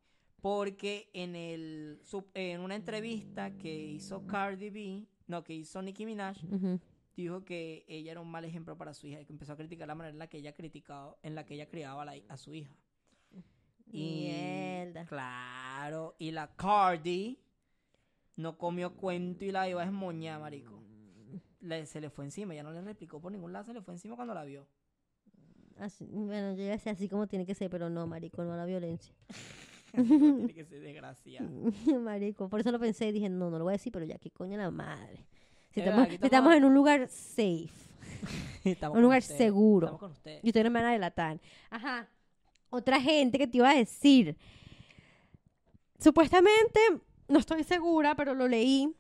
Porque 0.42 1.08
en 1.14 1.34
el 1.34 2.00
en 2.34 2.60
una 2.60 2.76
entrevista 2.76 3.50
que 3.56 3.74
hizo 3.74 4.26
Cardi 4.26 4.68
B, 4.70 5.04
no, 5.26 5.42
que 5.42 5.54
hizo 5.54 5.80
Nicki 5.82 6.04
Minaj, 6.04 6.36
Ujú. 6.52 6.78
Dijo 7.22 7.44
que 7.44 7.84
ella 7.88 8.12
era 8.12 8.20
un 8.20 8.30
mal 8.30 8.44
ejemplo 8.44 8.76
para 8.76 8.92
su 8.94 9.06
hija 9.06 9.20
y 9.20 9.24
que 9.26 9.32
empezó 9.32 9.52
a 9.52 9.56
criticar 9.56 9.88
la 9.88 9.94
manera 9.94 10.12
en 10.12 10.18
la 10.18 10.26
que 10.28 10.38
ella 10.38 10.52
criticado, 10.54 11.18
en 11.22 11.34
la 11.34 11.44
que 11.46 11.54
ella 11.54 11.68
criaba 11.68 12.02
a, 12.02 12.04
la- 12.04 12.22
a 12.28 12.36
su 12.36 12.54
hija. 12.54 12.74
Y 13.90 14.26
Mierda. 14.28 15.04
claro, 15.06 16.16
y 16.18 16.30
la 16.32 16.48
Cardi 16.56 17.38
no 18.36 18.58
comió 18.58 18.94
cuento 18.94 19.44
y 19.44 19.52
la 19.52 19.68
iba 19.68 19.82
a 19.82 19.86
esmoñar, 19.86 20.40
marico. 20.40 20.82
Le- 21.60 21.86
se 21.86 22.00
le 22.00 22.10
fue 22.10 22.24
encima, 22.24 22.54
ya 22.54 22.62
no 22.62 22.72
le 22.72 22.80
replicó 22.82 23.20
por 23.20 23.32
ningún 23.32 23.52
lado, 23.52 23.64
se 23.64 23.72
le 23.74 23.80
fue 23.82 23.94
encima 23.94 24.16
cuando 24.16 24.34
la 24.34 24.44
vio. 24.44 24.66
Así- 25.78 26.04
bueno, 26.06 26.54
yo 26.54 26.62
iba 26.62 26.72
a 26.72 26.76
decir 26.76 26.92
así 26.92 27.08
como 27.08 27.26
tiene 27.26 27.46
que 27.46 27.54
ser, 27.54 27.70
pero 27.70 27.88
no, 27.90 28.06
marico, 28.06 28.42
no 28.44 28.52
a 28.52 28.56
la 28.56 28.64
violencia. 28.66 29.14
Tiene 29.92 30.52
que 30.52 30.64
ser 30.64 30.80
desgraciado. 30.82 31.48
marico, 32.02 32.48
por 32.50 32.60
eso 32.60 32.70
lo 32.72 32.78
pensé 32.78 33.08
y 33.08 33.12
dije, 33.12 33.28
no, 33.30 33.50
no 33.50 33.58
lo 33.58 33.64
voy 33.64 33.72
a 33.72 33.78
decir, 33.78 33.92
pero 33.92 34.04
ya, 34.04 34.18
qué 34.18 34.30
coño 34.30 34.56
la 34.58 34.70
madre. 34.70 35.24
Si 35.76 35.80
Es 35.80 35.86
estamos, 35.88 36.08
verdad, 36.08 36.24
estamos 36.24 36.54
en 36.54 36.64
un 36.64 36.74
lugar 36.74 37.06
safe. 37.06 37.68
Un 38.94 39.02
lugar 39.02 39.20
seguro. 39.20 39.98
Con. 39.98 40.14
Y 40.42 40.48
ustedes 40.48 40.64
no 40.64 40.70
me 40.70 40.80
van 40.80 40.88
a 40.88 40.92
delatar. 40.94 41.38
Ajá. 41.68 42.08
Otra 42.70 42.98
gente 42.98 43.36
que 43.36 43.46
te 43.46 43.58
iba 43.58 43.68
a 43.68 43.74
decir. 43.74 44.38
Supuestamente, 46.00 46.80
no 47.28 47.38
estoy 47.38 47.62
segura, 47.62 48.14
pero 48.14 48.32
lo 48.32 48.48
leí, 48.48 48.96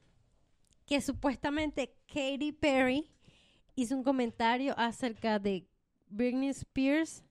que 0.84 1.00
supuestamente 1.00 1.96
Katy 2.08 2.52
Perry 2.52 3.10
hizo 3.74 3.96
un 3.96 4.02
comentario 4.04 4.74
acerca 4.78 5.38
de 5.38 5.66
Britney 6.08 6.50
Spears 6.50 7.24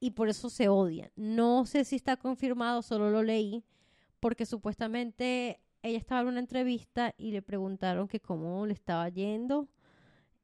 y 0.00 0.10
por 0.10 0.28
eso 0.28 0.50
se 0.50 0.68
odian. 0.68 1.10
No 1.16 1.64
sé 1.64 1.86
si 1.86 1.96
está 1.96 2.18
confirmado, 2.18 2.82
solo 2.82 3.10
lo 3.10 3.22
leí, 3.22 3.64
porque 4.20 4.44
supuestamente 4.44 5.60
ella 5.82 5.98
estaba 5.98 6.20
en 6.22 6.28
una 6.28 6.40
entrevista 6.40 7.14
y 7.18 7.32
le 7.32 7.42
preguntaron 7.42 8.08
que 8.08 8.20
cómo 8.20 8.66
le 8.66 8.72
estaba 8.74 9.08
yendo. 9.08 9.68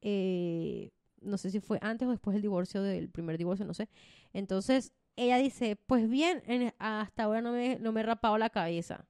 eh, 0.01 0.91
no 1.21 1.37
sé 1.37 1.49
si 1.49 1.59
fue 1.59 1.79
antes 1.81 2.07
o 2.07 2.11
después 2.11 2.33
del 2.35 2.43
divorcio, 2.43 2.81
del 2.83 3.09
primer 3.09 3.37
divorcio, 3.37 3.65
no 3.65 3.73
sé. 3.73 3.89
Entonces, 4.33 4.93
ella 5.15 5.37
dice, 5.37 5.75
pues 5.75 6.07
bien, 6.09 6.43
en- 6.45 6.73
hasta 6.77 7.23
ahora 7.23 7.41
no 7.41 7.51
me, 7.51 7.79
no 7.79 7.91
me 7.91 8.01
he 8.01 8.03
rapado 8.03 8.37
la 8.37 8.49
cabeza. 8.51 9.07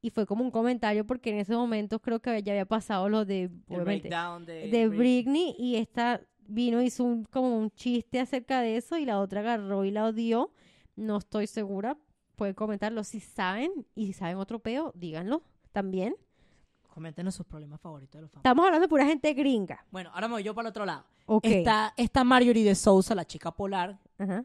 Y 0.00 0.10
fue 0.10 0.26
como 0.26 0.44
un 0.44 0.50
comentario 0.52 1.04
porque 1.06 1.30
en 1.30 1.38
ese 1.38 1.54
momento 1.54 2.00
creo 2.00 2.20
que 2.20 2.42
ya 2.42 2.52
había 2.52 2.66
pasado 2.66 3.08
lo 3.08 3.24
de, 3.24 3.50
obviamente, 3.68 4.08
de. 4.68 4.88
Britney 4.96 5.54
y 5.58 5.76
esta 5.76 6.22
vino 6.46 6.80
hizo 6.80 7.04
un, 7.04 7.24
como 7.24 7.58
un 7.58 7.70
chiste 7.72 8.20
acerca 8.20 8.60
de 8.62 8.76
eso 8.76 8.96
y 8.96 9.04
la 9.04 9.20
otra 9.20 9.40
agarró 9.40 9.84
y 9.84 9.90
la 9.90 10.06
odió. 10.06 10.52
No 10.96 11.18
estoy 11.18 11.46
segura, 11.48 11.98
pueden 12.36 12.54
comentarlo 12.54 13.02
si 13.04 13.20
saben 13.20 13.70
y 13.94 14.06
si 14.06 14.12
saben 14.14 14.36
otro 14.38 14.60
peo, 14.60 14.92
díganlo 14.94 15.42
también. 15.72 16.16
Coméntenos 16.88 17.34
sus 17.34 17.46
problemas 17.46 17.80
favoritos 17.80 18.18
de 18.18 18.22
los 18.22 18.30
famosos. 18.30 18.44
Estamos 18.44 18.64
hablando 18.64 18.84
de 18.84 18.88
pura 18.88 19.06
gente 19.06 19.32
gringa. 19.32 19.84
Bueno, 19.90 20.10
ahora 20.12 20.28
me 20.28 20.34
voy 20.34 20.42
yo 20.42 20.54
para 20.54 20.68
el 20.68 20.70
otro 20.70 20.84
lado. 20.84 21.04
Está, 21.42 21.94
está 21.96 22.24
Marjorie 22.24 22.64
de 22.64 22.74
Sousa, 22.74 23.14
la 23.14 23.24
chica 23.24 23.52
polar, 23.52 24.00
Ajá. 24.18 24.44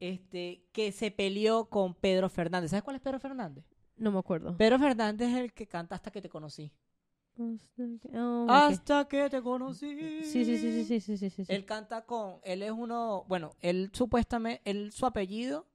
este, 0.00 0.64
que 0.72 0.92
se 0.92 1.10
peleó 1.10 1.66
con 1.66 1.94
Pedro 1.94 2.28
Fernández. 2.30 2.70
¿Sabes 2.70 2.82
cuál 2.82 2.96
es 2.96 3.02
Pedro 3.02 3.20
Fernández? 3.20 3.64
No 3.96 4.10
me 4.10 4.18
acuerdo. 4.18 4.56
Pedro 4.56 4.78
Fernández 4.78 5.28
es 5.28 5.36
el 5.36 5.52
que 5.52 5.66
canta 5.66 5.94
Hasta 5.94 6.10
que 6.10 6.22
te 6.22 6.28
conocí. 6.28 6.72
Hasta 8.48 9.06
que 9.08 9.24
oh, 9.24 9.30
te 9.30 9.42
conocí. 9.42 10.22
Sí, 10.22 10.44
sí, 10.44 10.58
sí, 10.58 10.84
sí, 10.84 11.00
sí, 11.00 11.16
sí, 11.18 11.30
sí, 11.30 11.44
Él 11.48 11.66
canta 11.66 12.06
con, 12.06 12.36
él 12.44 12.62
es 12.62 12.70
uno, 12.70 13.24
bueno, 13.28 13.54
él 13.60 13.90
supuestamente, 13.92 14.62
él 14.64 14.90
su 14.92 15.04
apellido, 15.04 15.66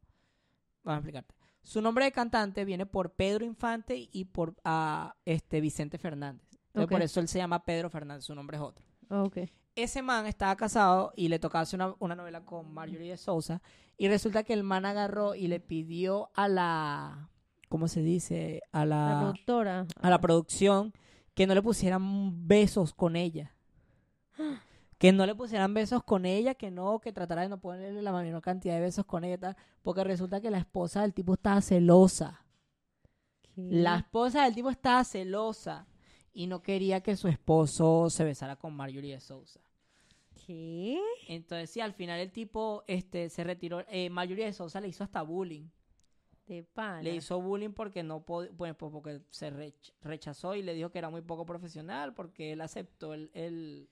vamos 0.84 0.96
a 0.96 1.00
explicarte. 1.00 1.36
Su 1.64 1.82
nombre 1.82 2.06
de 2.06 2.12
cantante 2.12 2.66
viene 2.66 2.86
por 2.86 3.12
Pedro 3.14 3.46
Infante 3.46 4.10
y 4.12 4.26
por 4.26 4.56
ah, 4.64 5.16
este 5.26 5.62
Vicente 5.62 5.98
Fernández. 5.98 6.48
Entonces. 6.68 6.90
Por 6.90 7.02
eso 7.02 7.20
él 7.20 7.28
se 7.28 7.38
llama 7.38 7.64
Pedro 7.64 7.90
Fernández, 7.90 8.26
su 8.26 8.36
nombre 8.36 8.58
es 8.58 8.64
otro. 8.64 8.86
Ok. 9.10 9.40
Ese 9.76 10.02
man 10.02 10.26
estaba 10.26 10.56
casado 10.56 11.14
y 11.16 11.28
le 11.28 11.40
tocaba 11.40 11.62
hacer 11.62 11.78
una, 11.80 11.96
una 12.00 12.16
novela 12.16 12.44
con 12.44 12.74
Marjorie 12.74 13.12
de 13.12 13.18
Sousa 13.18 13.62
y 13.98 14.08
resulta 14.08 14.44
que 14.44 14.54
el 14.54 14.64
man 14.64 14.86
agarró 14.86 15.36
y 15.36 15.48
le 15.48 15.60
pidió 15.60 16.30
a 16.34 16.48
la, 16.48 17.30
¿cómo 17.70 17.88
se 17.88 18.02
dice? 18.02 18.62
A 18.72 18.86
La 18.86 18.96
la, 18.96 19.20
productora. 19.20 19.86
a 20.02 20.10
la 20.10 20.20
producción 20.20 20.94
que 21.34 21.48
no 21.48 21.54
le 21.56 21.62
pusieran 21.62 22.48
besos 22.48 22.94
con 22.94 23.16
ella. 23.16 23.56
Que 25.02 25.12
no 25.12 25.26
le 25.26 25.34
pusieran 25.34 25.74
besos 25.74 26.04
con 26.04 26.26
ella, 26.28 26.54
que 26.54 26.70
no, 26.70 27.00
que 27.00 27.12
tratara 27.12 27.42
de 27.42 27.50
no 27.50 27.60
ponerle 27.60 28.04
la 28.04 28.12
menor 28.12 28.44
cantidad 28.44 28.76
de 28.76 28.82
besos 28.82 29.04
con 29.04 29.24
ella, 29.24 29.38
tal, 29.40 29.58
porque 29.82 30.04
resulta 30.04 30.40
que 30.42 30.52
la 30.52 30.60
esposa 30.60 31.02
del 31.02 31.14
tipo 31.14 31.34
estaba 31.34 31.60
celosa. 31.62 32.46
¿Qué? 33.42 33.64
La 33.68 33.98
esposa 33.98 34.44
del 34.44 34.54
tipo 34.54 34.70
estaba 34.70 35.04
celosa 35.04 35.88
y 36.34 36.46
no 36.46 36.62
quería 36.62 37.02
que 37.02 37.16
su 37.16 37.28
esposo 37.28 38.12
se 38.12 38.24
besara 38.24 38.58
con 38.58 38.76
Marjorie 38.76 39.14
de 39.16 39.20
Sousa. 39.20 39.60
¿Qué? 40.46 41.00
Entonces, 41.28 41.72
sí, 41.72 41.82
al 41.82 41.94
final 41.94 42.20
el 42.20 42.32
tipo 42.32 42.84
este, 42.86 43.30
se 43.30 43.44
retiró. 43.44 43.84
Eh, 43.90 44.10
Marjorie 44.12 44.46
de 44.46 44.54
Sousa 44.54 44.80
le 44.80 44.88
hizo 44.88 45.04
hasta 45.04 45.24
bullying. 45.24 45.68
De 46.46 46.64
pana. 46.64 47.02
Le 47.02 47.16
hizo 47.16 47.42
bullying 47.42 47.72
porque 47.72 48.04
no 48.04 48.20
bueno, 48.22 48.78
pues 48.78 48.92
porque 48.92 49.22
se 49.30 49.52
rech- 49.52 49.94
rechazó 50.02 50.54
y 50.56 50.62
le 50.62 50.74
dijo 50.76 50.92
que 50.92 51.00
era 51.00 51.10
muy 51.10 51.22
poco 51.22 51.46
profesional 51.46 52.14
porque 52.14 52.54
él 52.54 52.62
aceptó 52.62 53.14
el, 53.14 53.32
el, 53.34 53.90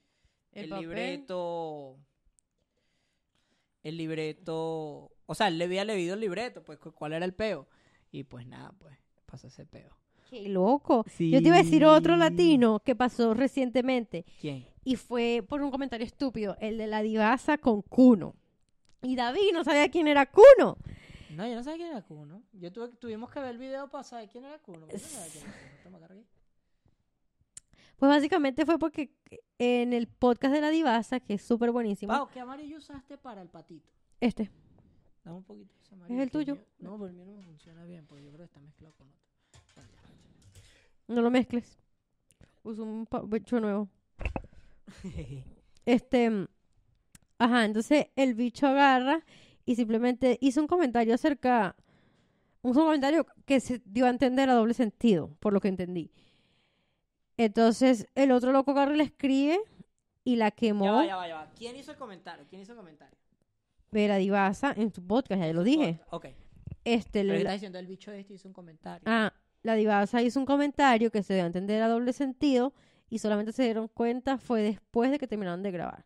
El 0.52 0.72
el 0.72 0.80
libreto. 0.80 1.96
El 3.82 3.96
libreto. 3.96 5.10
O 5.26 5.34
sea, 5.34 5.48
él 5.48 5.58
le 5.58 5.64
había 5.64 5.84
leído 5.84 6.14
el 6.14 6.20
libreto, 6.20 6.62
pues 6.62 6.78
cu- 6.78 6.92
cuál 6.92 7.12
era 7.12 7.24
el 7.24 7.34
peo. 7.34 7.66
Y 8.12 8.24
pues 8.24 8.46
nada, 8.46 8.72
pues 8.78 8.96
pasó 9.26 9.46
ese 9.46 9.64
peo. 9.64 9.96
Qué 10.28 10.48
loco. 10.48 11.04
Yo 11.18 11.40
te 11.40 11.48
iba 11.48 11.56
a 11.56 11.62
decir 11.62 11.84
otro 11.84 12.16
latino 12.16 12.80
que 12.80 12.94
pasó 12.94 13.34
recientemente 13.34 14.24
¿Quién? 14.40 14.66
y 14.84 14.96
fue 14.96 15.44
por 15.48 15.60
un 15.62 15.70
comentario 15.72 16.06
estúpido, 16.06 16.56
el 16.60 16.78
de 16.78 16.86
la 16.86 17.02
divasa 17.02 17.58
con 17.58 17.82
Cuno. 17.82 18.34
Y 19.02 19.16
David 19.16 19.52
no 19.52 19.64
sabía 19.64 19.88
quién 19.90 20.06
era 20.08 20.26
Cuno. 20.26 20.76
No, 21.30 21.46
yo 21.48 21.54
no 21.54 21.62
sabía 21.64 21.78
quién 21.78 21.88
era 21.90 22.02
Kuno. 22.02 22.42
Yo 22.52 22.70
tuve, 22.72 22.88
tuvimos 22.88 23.30
que 23.30 23.40
ver 23.40 23.50
el 23.50 23.58
video 23.58 23.88
para 23.88 24.04
saber 24.04 24.28
quién 24.28 24.44
era 24.44 24.58
Kuno. 24.58 24.86
Yo 24.88 24.92
no 24.92 24.98
sabía 24.98 25.32
quién 25.32 25.44
era 25.46 25.52
Kuno. 25.54 25.82
Toma, 25.84 25.98
carga 26.00 26.14
ahí. 26.16 26.26
Pues 28.00 28.08
básicamente 28.08 28.64
fue 28.64 28.78
porque 28.78 29.10
en 29.58 29.92
el 29.92 30.08
podcast 30.08 30.54
de 30.54 30.62
la 30.62 30.70
divasa, 30.70 31.20
que 31.20 31.34
es 31.34 31.42
súper 31.42 31.70
buenísimo, 31.70 32.10
Pau, 32.14 32.28
¿qué 32.32 32.40
amarillo 32.40 32.78
usaste 32.78 33.18
para 33.18 33.42
el 33.42 33.48
patito? 33.50 33.90
este, 34.20 34.50
Dame 35.22 35.36
un 35.36 35.44
poquito 35.44 35.74
de 35.74 35.80
ese 35.82 35.94
amarillo. 35.94 36.22
el 36.22 36.30
que 36.30 36.32
tuyo? 36.32 36.58
no, 36.78 36.96
pero 36.96 37.08
el 37.08 37.12
mío 37.12 37.26
no 37.26 37.32
me 37.34 37.42
funciona 37.42 37.84
bien, 37.84 38.06
porque 38.06 38.24
yo 38.24 38.30
creo 38.30 38.38
que 38.38 38.44
está 38.46 38.60
mezclado 38.60 38.94
con 38.94 39.06
otro. 39.08 39.20
No 41.08 41.20
lo 41.20 41.30
mezcles. 41.30 41.76
Uso 42.62 42.84
un 42.84 43.06
bicho 43.28 43.60
nuevo. 43.60 43.88
Este, 45.86 46.46
ajá, 47.38 47.64
entonces 47.64 48.06
el 48.14 48.34
bicho 48.34 48.66
agarra 48.66 49.24
y 49.64 49.74
simplemente 49.76 50.38
hizo 50.40 50.60
un 50.60 50.66
comentario 50.68 51.14
acerca, 51.14 51.74
un 52.62 52.74
comentario 52.74 53.26
que 53.44 53.60
se 53.60 53.80
dio 53.84 54.06
a 54.06 54.10
entender 54.10 54.48
a 54.50 54.54
doble 54.54 54.74
sentido, 54.74 55.34
por 55.40 55.52
lo 55.52 55.60
que 55.60 55.68
entendí. 55.68 56.12
Entonces 57.44 58.06
el 58.14 58.32
otro 58.32 58.52
loco 58.52 58.72
agarra 58.72 58.94
y 58.94 58.98
le 58.98 59.04
escribe 59.04 59.58
y 60.24 60.36
la 60.36 60.50
quemó 60.50 60.84
Ya 60.84 60.92
va, 60.92 61.06
ya 61.06 61.16
va, 61.16 61.28
ya 61.28 61.34
va. 61.36 61.50
¿Quién 61.56 61.76
hizo 61.76 61.90
el 61.92 61.96
comentario? 61.96 62.44
¿Quién 62.48 62.62
hizo 62.62 62.72
el 62.72 62.78
comentario? 62.78 63.16
Vera 63.90 64.16
Divasa 64.16 64.72
en 64.76 64.92
su 64.92 65.02
podcast, 65.06 65.40
ya 65.42 65.52
lo 65.52 65.64
dije. 65.64 66.00
Ok. 66.10 66.26
Este, 66.84 67.20
Pero 67.22 67.32
le- 67.32 67.38
estás 67.38 67.54
diciendo 67.54 67.78
el 67.78 67.86
bicho 67.86 68.12
este 68.12 68.34
hizo 68.34 68.46
un 68.48 68.54
comentario. 68.54 69.02
ah, 69.06 69.32
la 69.62 69.74
Divasa 69.74 70.22
hizo 70.22 70.38
un 70.38 70.46
comentario 70.46 71.10
que 71.10 71.22
se 71.22 71.34
dio 71.34 71.42
a 71.42 71.46
entender 71.46 71.82
a 71.82 71.88
doble 71.88 72.12
sentido 72.12 72.72
y 73.08 73.18
solamente 73.18 73.52
se 73.52 73.64
dieron 73.64 73.88
cuenta 73.88 74.38
fue 74.38 74.62
después 74.62 75.10
de 75.10 75.18
que 75.18 75.26
terminaron 75.26 75.62
de 75.62 75.70
grabar. 75.70 76.04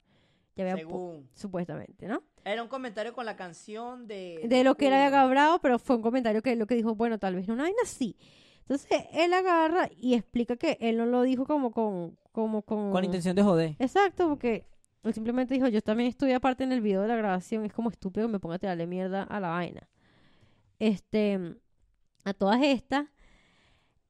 Ya 0.56 0.62
había 0.64 0.76
Según. 0.76 1.28
supuestamente, 1.34 2.06
¿no? 2.06 2.22
Era 2.44 2.62
un 2.62 2.68
comentario 2.68 3.12
con 3.12 3.26
la 3.26 3.34
canción 3.36 4.06
de. 4.06 4.40
de 4.48 4.62
lo 4.64 4.76
que 4.76 4.86
Kuno. 4.86 4.96
había 4.96 5.10
grabado, 5.10 5.58
pero 5.60 5.78
fue 5.80 5.96
un 5.96 6.02
comentario 6.02 6.42
que 6.42 6.54
lo 6.56 6.66
que 6.66 6.74
dijo, 6.76 6.94
bueno, 6.94 7.18
tal 7.18 7.34
vez 7.34 7.48
no 7.48 7.54
una 7.54 7.64
vaina 7.64 7.78
así. 7.82 8.16
Entonces 8.64 9.04
él 9.12 9.32
agarra 9.34 9.90
y 10.00 10.14
explica 10.14 10.56
que 10.56 10.78
él 10.80 10.96
no 10.96 11.06
lo 11.06 11.22
dijo 11.22 11.44
como 11.44 11.70
con, 11.70 12.16
como 12.32 12.62
con, 12.62 12.90
Con 12.90 13.04
intención 13.04 13.36
de 13.36 13.42
joder. 13.42 13.76
Exacto, 13.78 14.28
porque 14.28 14.66
él 15.02 15.12
simplemente 15.12 15.52
dijo, 15.52 15.68
yo 15.68 15.82
también 15.82 16.08
estuve 16.08 16.34
aparte 16.34 16.64
en 16.64 16.72
el 16.72 16.80
video 16.80 17.02
de 17.02 17.08
la 17.08 17.16
grabación, 17.16 17.64
es 17.66 17.72
como 17.72 17.90
estúpido 17.90 18.26
que 18.26 18.32
me 18.32 18.40
ponga 18.40 18.56
a 18.56 18.58
tirarle 18.58 18.86
mierda 18.86 19.22
a 19.22 19.38
la 19.38 19.50
vaina. 19.50 19.86
Este, 20.78 21.56
a 22.24 22.32
todas 22.32 22.62
estas, 22.62 23.06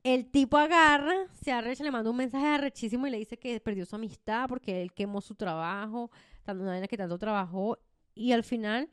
el 0.05 0.31
tipo 0.31 0.57
agarra, 0.57 1.15
se 1.33 1.51
arrecha, 1.51 1.83
le 1.83 1.91
manda 1.91 2.11
un 2.11 2.17
mensaje 2.17 2.47
arrechísimo 2.47 3.07
y 3.09 3.11
le 3.11 3.19
dice 3.19 3.39
que 3.39 3.59
perdió 3.59 3.85
su 3.87 3.97
amistad 3.97 4.47
porque 4.49 4.83
él 4.83 4.93
quemó 4.93 5.21
su 5.21 5.35
trabajo, 5.35 6.13
tanto 6.45 6.63
una 6.63 6.73
vaina 6.73 6.87
que 6.87 6.97
tanto 6.97 7.19
trabajó, 7.19 7.79
y 8.15 8.31
al 8.31 8.45
final 8.45 8.89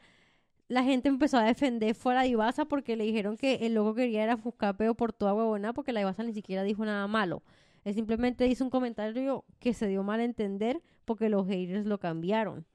la 0.72 0.84
gente 0.84 1.10
empezó 1.10 1.38
a 1.38 1.44
defender 1.44 1.94
fuera 1.96 2.22
de 2.22 2.30
Ibasa 2.30 2.64
porque 2.64 2.96
le 2.96 3.04
dijeron 3.04 3.36
que 3.36 3.56
el 3.56 3.74
loco 3.74 3.94
quería 3.94 4.24
era 4.24 4.38
buscar 4.38 4.78
peo 4.78 4.96
por 4.96 5.12
toda 5.12 5.34
huevona 5.34 5.74
porque 5.74 5.92
la 5.92 6.00
Ibasa 6.00 6.24
ni 6.24 6.34
siquiera 6.34 6.64
dijo 6.64 6.86
nada 6.86 7.06
malo. 7.08 7.44
Él 7.84 7.94
simplemente 7.94 8.48
hizo 8.48 8.64
un 8.64 8.70
comentario 8.70 9.44
que 9.60 9.74
se 9.74 9.88
dio 9.88 10.02
mal 10.02 10.22
a 10.22 10.24
entender 10.24 10.82
porque 11.04 11.28
los 11.28 11.46
haters 11.46 11.86
lo 11.86 12.00
cambiaron. 12.00 12.66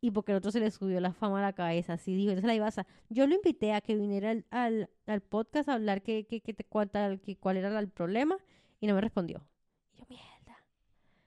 Y 0.00 0.12
porque 0.12 0.30
el 0.30 0.38
otro 0.38 0.52
se 0.52 0.60
le 0.60 0.70
subió 0.70 1.00
la 1.00 1.12
fama 1.12 1.40
a 1.40 1.42
la 1.42 1.52
cabeza. 1.54 1.94
Así 1.94 2.14
dijo. 2.14 2.30
Entonces 2.30 2.46
la 2.46 2.54
Ibasa, 2.54 2.86
yo 3.08 3.26
lo 3.26 3.34
invité 3.34 3.72
a 3.72 3.80
que 3.80 3.96
viniera 3.96 4.30
al, 4.30 4.44
al, 4.50 4.90
al 5.06 5.20
podcast 5.20 5.68
a 5.68 5.74
hablar 5.74 6.02
que, 6.02 6.26
que, 6.26 6.40
que 6.40 6.54
te 6.54 6.62
cuenta 6.62 7.16
que, 7.16 7.36
cuál 7.36 7.56
era 7.56 7.76
el 7.80 7.88
problema 7.88 8.36
y 8.80 8.86
no 8.86 8.94
me 8.94 9.00
respondió. 9.00 9.44
Y 9.92 9.98
yo, 9.98 10.04
mierda. 10.08 10.64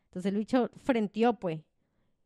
Entonces 0.05 0.31
el 0.31 0.37
bicho 0.37 0.69
frenteó, 0.77 1.33
pues. 1.33 1.59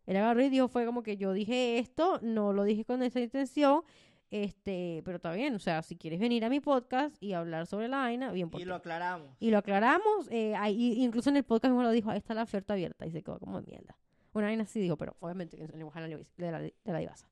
Él 0.05 0.17
agarró 0.17 0.41
y 0.43 0.49
dijo, 0.49 0.67
fue 0.67 0.85
como 0.85 1.03
que 1.03 1.17
yo 1.17 1.33
dije 1.33 1.77
esto, 1.79 2.19
no 2.21 2.53
lo 2.53 2.63
dije 2.63 2.85
con 2.85 3.03
esa 3.03 3.19
intención, 3.19 3.83
este, 4.31 5.01
pero 5.03 5.17
está 5.17 5.31
bien, 5.33 5.53
o 5.55 5.59
sea, 5.59 5.81
si 5.83 5.97
quieres 5.97 6.19
venir 6.19 6.45
a 6.45 6.49
mi 6.49 6.59
podcast 6.61 7.21
y 7.21 7.33
hablar 7.33 7.67
sobre 7.67 7.87
la 7.87 7.97
vaina, 7.97 8.31
bien 8.31 8.49
por 8.49 8.61
Y 8.61 8.65
lo 8.65 8.75
aclaramos. 8.75 9.29
Y 9.39 9.51
lo 9.51 9.57
aclaramos, 9.57 10.27
eh, 10.31 10.55
ahí- 10.55 11.03
incluso 11.03 11.29
en 11.29 11.37
el 11.37 11.43
podcast 11.43 11.71
mismo 11.71 11.83
lo 11.83 11.91
dijo, 11.91 12.09
ahí 12.09 12.17
está 12.17 12.33
la 12.33 12.43
oferta 12.43 12.73
abierta, 12.73 13.05
y 13.05 13.11
se 13.11 13.21
quedó 13.21 13.39
como 13.39 13.59
de 13.61 13.67
mierda. 13.67 13.97
Una 14.33 14.45
vaina 14.47 14.63
así 14.63 14.79
dijo, 14.79 14.95
pero 14.97 15.15
obviamente 15.19 15.57
en 15.61 15.69
el 15.69 15.77
lenguaje 15.77 16.01
de 16.01 16.51
la, 16.51 16.59
de 16.61 16.73
la 16.85 16.99
divasa. 16.99 17.27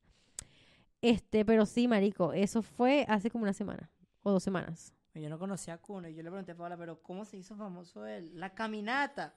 Este, 1.02 1.44
pero 1.46 1.64
sí, 1.64 1.88
marico, 1.88 2.32
eso 2.34 2.60
fue 2.62 3.06
hace 3.08 3.30
como 3.30 3.44
una 3.44 3.54
semana, 3.54 3.90
o 4.22 4.30
dos 4.32 4.42
semanas. 4.42 4.94
Yo 5.14 5.28
no 5.28 5.38
conocía 5.38 5.74
a 5.74 5.78
Cuno 5.78 6.08
y 6.08 6.14
yo 6.14 6.22
le 6.22 6.30
pregunté 6.30 6.52
a 6.52 6.56
Paola, 6.56 6.76
pero 6.76 7.02
¿cómo 7.02 7.24
se 7.24 7.36
hizo 7.36 7.56
famoso 7.56 8.06
él? 8.06 8.30
La 8.38 8.50
caminata. 8.54 9.34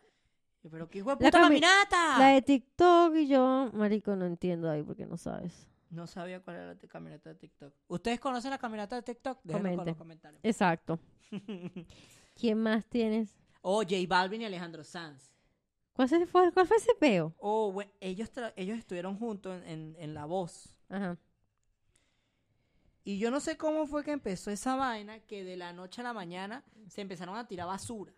Pero 0.71 0.89
qué 0.89 0.99
hijo 0.99 1.15
de 1.15 1.23
La 1.25 1.29
puta 1.31 1.41
caminata. 1.41 2.19
La 2.19 2.27
de 2.29 2.41
TikTok 2.41 3.15
y 3.15 3.27
yo, 3.27 3.69
marico, 3.73 4.15
no 4.15 4.25
entiendo 4.25 4.69
ahí 4.69 4.81
porque 4.83 5.05
no 5.05 5.17
sabes. 5.17 5.67
No 5.89 6.07
sabía 6.07 6.39
cuál 6.41 6.55
era 6.55 6.73
la 6.73 6.75
caminata 6.87 7.29
de 7.29 7.35
TikTok. 7.35 7.73
¿Ustedes 7.87 8.19
conocen 8.19 8.51
la 8.51 8.57
caminata 8.57 8.95
de 8.95 9.03
TikTok? 9.03 9.39
Déjenlo 9.43 9.75
con 9.75 9.85
los 9.85 9.97
comentarios. 9.97 10.39
Exacto. 10.43 10.99
¿Quién 12.35 12.57
más 12.59 12.85
tienes? 12.87 13.35
oh, 13.61 13.81
J 13.83 13.95
Balvin 14.07 14.41
y 14.41 14.45
Alejandro 14.45 14.83
Sanz. 14.83 15.31
¿Cuál, 15.93 16.09
fue, 16.09 16.51
cuál 16.51 16.65
fue 16.67 16.77
ese 16.77 16.95
peo? 16.99 17.33
Oh, 17.37 17.71
bueno, 17.71 17.91
ellos, 17.99 18.31
ellos 18.55 18.79
estuvieron 18.79 19.17
juntos 19.17 19.61
en, 19.63 19.69
en- 19.69 19.95
en 19.99 20.13
La 20.15 20.25
Voz. 20.25 20.75
Ajá. 20.89 21.17
Y 23.03 23.19
yo 23.19 23.29
no 23.29 23.39
sé 23.39 23.57
cómo 23.57 23.85
fue 23.85 24.03
que 24.03 24.11
empezó 24.11 24.49
esa 24.49 24.75
vaina 24.75 25.19
que 25.19 25.43
de 25.43 25.57
la 25.57 25.73
noche 25.73 26.01
a 26.01 26.05
la 26.05 26.13
mañana 26.13 26.63
se 26.87 27.01
empezaron 27.01 27.37
a 27.37 27.47
tirar 27.47 27.67
basura. 27.67 28.13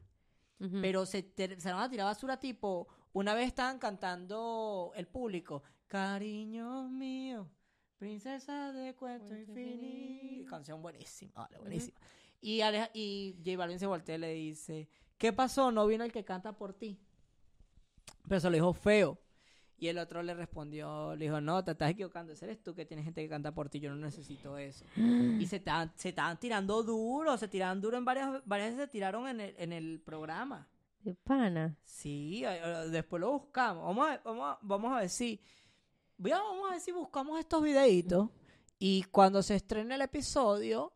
Pero 0.82 1.06
se 1.06 1.22
te- 1.22 1.43
empezaron 1.45 1.82
a 1.82 1.89
tirar 1.89 2.06
basura 2.06 2.39
tipo, 2.39 2.88
una 3.14 3.34
vez 3.34 3.47
estaban 3.47 3.78
cantando 3.78 4.91
el 4.95 5.06
público, 5.08 5.64
cariño 5.88 6.88
mío, 6.89 7.49
princesa 7.97 8.72
de 8.72 8.95
cuento 8.95 9.28
Cuento 9.28 9.51
infinito. 9.51 10.26
infinito. 10.26 10.49
Canción 10.49 10.82
buenísima, 10.82 11.34
vale, 11.36 11.58
buenísima. 11.60 11.97
Y, 12.41 12.62
Aleja- 12.62 12.89
y 12.93 13.36
J 13.45 13.58
Balvin 13.58 13.80
se 13.80 13.86
voltea 13.88 14.16
y 14.16 14.20
le 14.20 14.34
dice, 14.34 14.88
¿qué 15.18 15.34
pasó? 15.34 15.72
No 15.72 15.86
vino 15.88 16.03
el 16.03 16.12
que 16.12 16.24
canta 16.24 16.53
por 16.58 16.74
ti. 16.74 16.99
Pero 18.28 18.39
se 18.39 18.49
lo 18.49 18.53
dijo 18.56 18.74
feo. 18.74 19.18
Y 19.78 19.88
el 19.88 19.97
otro 19.97 20.23
le 20.23 20.34
respondió, 20.34 21.15
le 21.15 21.26
dijo, 21.26 21.41
no, 21.41 21.63
te 21.63 21.71
estás 21.71 21.91
equivocando, 21.91 22.32
ese 22.32 22.45
eres 22.45 22.63
tú 22.63 22.73
que 22.73 22.86
tienes 22.86 23.03
gente 23.05 23.21
que 23.21 23.28
canta 23.30 23.51
por 23.53 23.69
ti, 23.69 23.80
yo 23.82 23.89
no 23.89 23.97
necesito 23.97 24.57
eso. 24.57 24.86
Y 25.39 25.45
se 25.47 25.57
estaban, 25.57 25.91
se 25.95 26.09
estaban 26.09 26.39
tirando 26.39 26.82
duro, 26.84 27.38
se 27.38 27.47
tiraban 27.49 27.82
duro 27.82 27.97
en 27.97 28.05
varias, 28.05 28.41
varias 28.45 28.69
veces 28.71 28.86
se 28.86 28.91
tiraron 28.91 29.28
en 29.28 29.41
el, 29.41 29.55
en 29.57 29.73
el 29.73 29.99
programa. 29.99 30.67
De 31.01 31.13
pana. 31.13 31.78
Sí, 31.84 32.43
después 32.89 33.19
lo 33.19 33.32
buscamos. 33.34 33.84
Vamos 33.84 34.07
a, 34.09 34.21
vamos 34.23 34.45
a, 34.45 34.59
vamos 34.61 34.91
a 34.93 34.99
ver 35.01 35.09
si. 35.09 35.39
voy 36.17 36.32
a- 36.32 36.39
vamos 36.39 36.67
a 36.69 36.71
ver 36.71 36.80
si 36.82 36.91
buscamos 36.91 37.39
estos 37.39 37.61
videitos. 37.61 38.30
Y 38.80 39.03
cuando 39.11 39.43
se 39.43 39.55
estrene 39.55 39.93
el 39.95 40.01
episodio, 40.01 40.93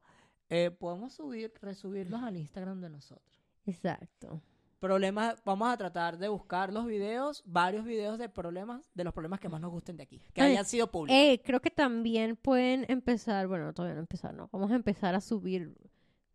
eh, 0.50 0.72
podemos 0.72 1.14
subir, 1.14 1.54
resubirlos 1.62 2.24
al 2.24 2.38
Instagram 2.38 2.82
de 2.82 2.90
nosotros. 2.90 3.40
Exacto. 3.68 4.42
Problemas, 4.80 5.42
vamos 5.44 5.70
a 5.70 5.76
tratar 5.76 6.18
de 6.18 6.30
buscar 6.30 6.72
los 6.72 6.86
videos, 6.86 7.44
varios 7.46 7.84
videos 7.84 8.18
de 8.18 8.30
problemas, 8.30 8.82
de 8.94 9.04
los 9.04 9.14
problemas 9.14 9.40
que 9.42 9.50
más 9.50 9.60
nos 9.60 9.72
gusten 9.72 9.98
de 9.98 10.04
aquí. 10.04 10.22
Que 10.34 10.42
Ay, 10.42 10.52
hayan 10.54 10.66
sido 10.66 10.90
públicos. 10.90 11.18
Eh, 11.20 11.42
creo 11.44 11.60
que 11.60 11.70
también 11.70 12.38
pueden 12.38 12.86
empezar, 12.88 13.48
bueno, 13.48 13.74
todavía 13.74 13.96
no 13.96 14.02
empezar, 14.02 14.34
¿no? 14.34 14.50
Vamos 14.54 14.72
a 14.72 14.76
empezar 14.76 15.16
a 15.16 15.22
subir 15.22 15.76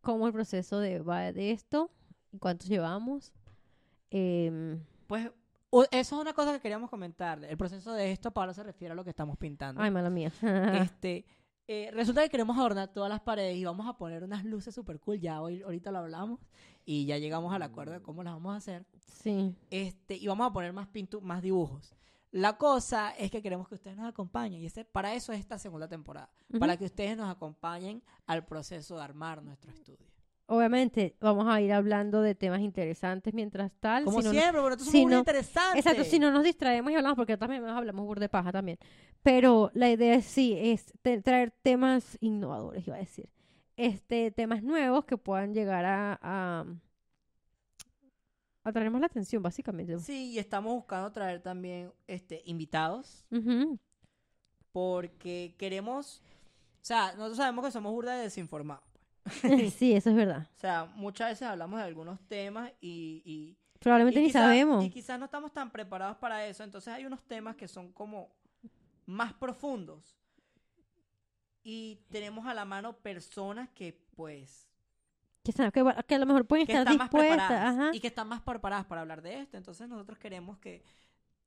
cómo 0.03 0.27
el 0.27 0.33
proceso 0.35 0.79
de, 0.79 0.99
va 1.01 1.33
de 1.33 1.53
esto, 1.53 1.91
cuántos 2.39 2.69
llevamos. 2.69 3.33
Em, 4.11 4.81
Pues 5.07 5.31
eso 5.91 6.17
es 6.17 6.21
una 6.21 6.35
cosa 6.35 6.53
que 6.53 6.61
queríamos 6.61 6.91
comentar. 6.91 7.43
El 7.43 7.57
proceso 7.57 7.93
de 7.95 8.13
esto, 8.13 8.31
Pablo 8.31 8.53
se 8.53 8.63
refiere 8.63 8.93
a 8.93 8.95
lo 8.95 9.05
que 9.05 9.11
estamos 9.11 9.39
pintando. 9.39 9.81
ay, 9.81 9.91
mala 9.91 10.11
mía. 10.11 10.31
Este, 10.93 11.25
eh, 11.67 11.91
resulta 11.93 12.23
que 12.23 12.29
queremos 12.31 12.57
adornar 12.59 12.89
todas 12.93 13.09
las 13.09 13.21
paredes 13.21 13.57
y 13.57 13.65
vamos 13.65 13.87
a 13.89 13.97
poner 13.97 14.23
unas 14.25 14.45
luces 14.45 14.75
super 14.75 14.99
cool. 15.01 15.19
Ya 15.21 15.41
hoy, 15.41 15.63
ahorita 15.63 15.91
lo 15.91 15.99
hablamos 15.99 16.41
y 16.85 17.07
ya 17.07 17.19
llegamos 17.19 17.55
al 17.55 17.63
acuerdo 17.63 17.93
de 17.95 18.03
cómo 18.03 18.23
las 18.23 18.35
vamos 18.35 18.55
a 18.55 18.57
hacer. 18.57 18.85
sí. 18.99 19.55
Este, 19.71 20.17
y 20.17 20.27
vamos 20.27 20.47
a 20.47 20.53
poner 20.53 20.73
más 20.73 20.89
pintu 20.89 21.21
más 21.21 21.41
dibujos. 21.43 21.95
La 22.31 22.59
cosa 22.59 23.11
es 23.13 23.31
que 23.31 23.41
queremos 23.41 23.69
que 23.69 23.77
ustedes 23.77 23.97
nos 23.97 24.09
acompañen 24.09 24.61
y 24.61 24.67
ese, 24.67 24.85
para 24.85 25.15
eso 25.15 25.33
es 25.33 25.39
esta 25.39 25.57
segunda 25.59 25.87
temporada. 25.89 26.29
Para 26.59 26.73
Ujú. 26.73 26.81
que 26.81 26.85
ustedes 26.87 27.17
nos 27.17 27.31
acompañen 27.31 28.03
al 28.27 28.45
proceso 28.45 28.97
de 28.97 29.03
armar 29.03 29.41
nuestro 29.43 29.71
estudio. 29.71 30.07
Obviamente, 30.47 31.17
vamos 31.21 31.47
a 31.49 31.61
ir 31.63 31.73
hablando 31.73 32.21
de 32.21 32.35
temas 32.35 32.61
interesantes 32.61 33.33
mientras 33.33 33.73
tal. 33.81 34.05
Como 34.05 34.21
si 34.21 34.25
no- 34.25 34.31
siempre, 34.31 34.61
pero 34.63 34.75
esto 34.75 34.85
es 34.85 34.91
si 34.91 35.03
muy 35.03 35.13
no- 35.13 35.19
interesante. 35.19 35.79
Exacto, 35.79 36.05
si 36.05 36.19
no 36.19 36.31
nos 36.31 36.45
distraemos 36.45 36.93
y 36.93 36.97
hablamos, 36.97 37.17
porque 37.17 37.37
también 37.39 37.63
nos 37.63 37.77
hablamos 37.77 38.05
burde 38.05 38.29
paja 38.29 38.53
también. 38.53 38.79
Pero 39.23 39.71
la 39.73 39.91
idea 39.91 40.15
es, 40.15 40.27
sí, 40.27 40.55
es 40.59 40.93
traer 41.23 41.51
temas 41.63 42.19
innovadores, 42.21 42.87
iba 42.87 42.97
a 42.97 43.01
decir. 43.01 43.31
Este, 43.77 44.31
temas 44.31 44.63
nuevos 44.63 45.07
que 45.07 45.17
puedan 45.17 45.55
llegar 45.55 45.85
a, 45.87 46.19
a, 46.23 46.65
más 48.65 49.01
la 49.01 49.07
atención, 49.07 49.43
básicamente. 49.43 49.99
Sí, 49.99 50.33
y 50.33 50.39
estamos 50.39 50.75
buscando 50.75 51.11
traer 51.11 51.41
también 51.43 51.93
este, 52.07 52.43
invitados 52.45 53.25
porque 54.73 55.55
queremos, 55.59 56.21
o 56.83 56.85
sea, 56.85 57.13
nosotros 57.13 57.37
sabemos 57.39 57.65
que 57.65 57.71
somos 57.73 57.93
burda 57.93 58.17
de 58.17 58.25
desinformados. 58.25 58.94
sí, 59.79 59.93
eso 59.95 60.11
es 60.11 60.17
verdad. 60.17 60.47
O 60.57 60.61
sea, 60.61 60.85
muchas 60.97 61.31
veces 61.31 61.49
hablamos 61.49 61.79
de 61.79 61.85
algunos 61.85 62.21
temas 62.29 62.71
y, 62.81 63.23
y, 63.25 63.57
Probablemente 63.81 64.21
y 64.21 64.23
ni 64.25 64.29
quizá- 64.29 64.41
sabemos. 64.41 64.85
y 64.85 64.91
quizás 64.91 65.19
no 65.19 65.25
estamos 65.27 65.53
tan 65.53 65.71
preparados 65.71 66.17
para 66.19 66.47
eso. 66.47 66.63
Entonces 66.65 66.93
hay 66.93 67.05
unos 67.07 67.23
temas 67.25 67.57
que 67.57 67.69
son 67.69 67.93
como 67.93 68.31
más 69.07 69.33
profundos 69.35 70.17
y 71.63 72.01
tenemos 72.11 72.47
a 72.47 72.55
la 72.55 72.65
mano 72.65 72.97
personas 72.99 73.69
que 73.71 73.99
pues 74.15 74.69
Que, 75.43 75.53
a 76.15 76.19
lo 76.19 76.27
mejor 76.27 76.47
pueden 76.47 76.67
que 76.67 76.73
estar 76.73 76.89
dispuestas. 76.89 77.51
Ajá. 77.51 77.91
y 77.93 78.01
que 78.01 78.07
están 78.09 78.29
más 78.29 78.41
preparadas 78.43 78.87
para 78.87 79.01
hablar 79.03 79.23
de 79.23 79.41
esto. 79.41 79.57
Entonces 79.57 79.89
nosotros 79.89 80.19
queremos 80.19 80.59
que 80.59 80.83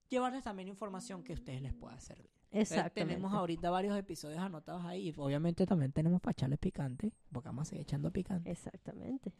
llevarles 0.09 0.43
también 0.43 0.67
información 0.67 1.23
que 1.23 1.33
a 1.33 1.35
ustedes 1.35 1.61
les 1.61 1.73
pueda 1.73 1.99
servir. 1.99 2.29
Entonces, 2.51 2.77
Exactamente. 2.77 3.15
Tenemos 3.15 3.33
ahorita 3.33 3.69
varios 3.69 3.97
episodios 3.97 4.39
anotados 4.39 4.85
ahí 4.85 5.09
y 5.09 5.13
obviamente 5.17 5.65
también 5.65 5.91
tenemos 5.91 6.21
para 6.21 6.31
echarle 6.31 6.57
picante, 6.57 7.11
porque 7.31 7.49
vamos 7.49 7.63
a 7.63 7.65
seguir 7.69 7.81
echando 7.83 8.11
picante. 8.11 8.49
Exactamente. 8.51 9.33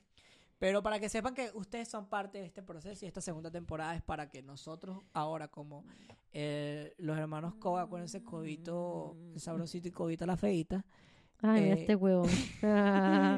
Pero 0.60 0.82
para 0.82 0.99
que 0.99 1.08
sepan 1.08 1.36
que 1.36 1.51
ustedes 1.53 1.88
son 1.88 2.08
parte 2.08 2.39
de 2.39 2.45
este 2.45 2.64
proceso 2.64 3.05
y 3.05 3.08
esta 3.08 3.22
segunda 3.22 3.51
temporada 3.51 3.95
es 3.95 4.01
para 4.01 4.30
que 4.30 4.41
nosotros 4.41 5.03
ahora 5.14 5.49
como 5.49 5.86
eh, 6.32 6.95
los 6.97 7.18
hermanos 7.18 7.53
Coba 7.55 7.88
con 7.88 8.01
ese 8.01 8.24
codito 8.24 9.16
el 9.34 9.39
sabrosito 9.39 9.88
y 9.88 9.91
codito 9.91 10.26
la 10.26 10.36
feita, 10.36 10.84
Ay, 11.41 11.66
Eh, 11.66 11.74
este 11.74 11.95
huevo. 11.95 12.24
Ah. 12.64 13.38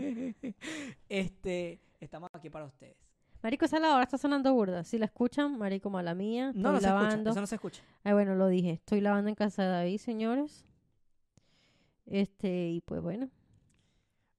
este, 1.09 1.81
estamos 1.99 2.29
aquí 2.33 2.49
para 2.49 2.65
ustedes. 2.65 3.08
Marico, 3.41 3.65
esa 3.65 3.79
lavadora 3.79 4.03
está 4.03 4.17
sonando 4.17 4.53
burda. 4.53 4.83
Si 4.83 4.97
la 4.97 5.05
escuchan, 5.05 5.57
marico, 5.57 5.89
mala 5.89 6.13
mía. 6.13 6.51
No, 6.53 6.71
no 6.71 6.77
estoy 6.77 6.81
se 6.81 6.87
escucha, 6.87 7.03
lavando. 7.07 7.29
eso 7.29 7.41
no 7.41 7.47
se 7.47 7.55
escucha. 7.55 7.83
Ay, 8.03 8.13
bueno, 8.13 8.35
lo 8.35 8.47
dije. 8.47 8.71
Estoy 8.71 8.99
lavando 8.99 9.29
en 9.29 9.35
casa 9.35 9.63
de 9.63 9.69
David, 9.69 9.97
señores. 9.99 10.65
Este, 12.05 12.69
y 12.69 12.81
pues 12.81 13.01
bueno. 13.01 13.29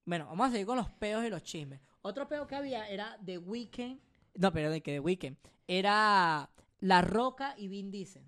Bueno, 0.05 0.25
vamos 0.27 0.49
a 0.49 0.51
seguir 0.51 0.67
con 0.67 0.77
los 0.77 0.89
peos 0.91 1.25
y 1.25 1.29
los 1.29 1.41
chismes. 1.41 1.79
Otro 2.03 2.27
peo 2.27 2.45
que 2.45 2.55
había 2.55 2.87
era 2.89 3.17
The 3.25 3.39
Weeknd. 3.39 3.99
No, 4.35 4.51
pero 4.51 4.69
de 4.69 4.81
que 4.81 4.93
The 4.93 4.99
Weeknd. 4.99 5.37
Era 5.67 6.51
La 6.79 7.01
Roca 7.01 7.55
y 7.57 7.69
Vin 7.69 7.89
Diesel. 7.91 8.23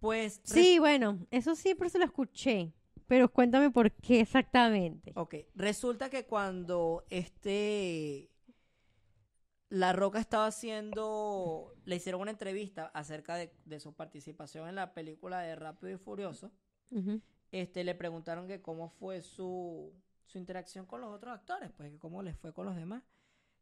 Pues. 0.00 0.40
Sí, 0.44 0.78
bueno, 0.78 1.18
eso 1.30 1.54
siempre 1.54 1.90
se 1.90 1.98
lo 1.98 2.04
escuché. 2.04 2.72
Pero 3.06 3.30
cuéntame 3.30 3.70
por 3.70 3.92
qué 3.92 4.20
exactamente. 4.20 5.12
Ok, 5.16 5.34
resulta 5.54 6.08
que 6.08 6.24
cuando 6.24 7.04
este 7.10 8.31
La 9.72 9.94
Roca 9.94 10.20
estaba 10.20 10.48
haciendo, 10.48 11.74
le 11.86 11.96
hicieron 11.96 12.20
una 12.20 12.30
entrevista 12.30 12.90
acerca 12.92 13.36
de, 13.36 13.54
de 13.64 13.80
su 13.80 13.94
participación 13.94 14.68
en 14.68 14.74
la 14.74 14.92
película 14.92 15.40
de 15.40 15.56
Rápido 15.56 15.94
y 15.94 15.96
Furioso, 15.96 16.52
este 17.52 17.82
le 17.82 17.94
preguntaron 17.94 18.46
que 18.46 18.60
cómo 18.60 18.90
fue 18.90 19.22
su, 19.22 19.94
su 20.26 20.36
interacción 20.36 20.84
con 20.84 21.00
los 21.00 21.10
otros 21.10 21.32
actores, 21.32 21.72
pues 21.74 21.90
que 21.90 21.98
cómo 21.98 22.22
les 22.22 22.36
fue 22.36 22.52
con 22.52 22.66
los 22.66 22.76
demás. 22.76 23.02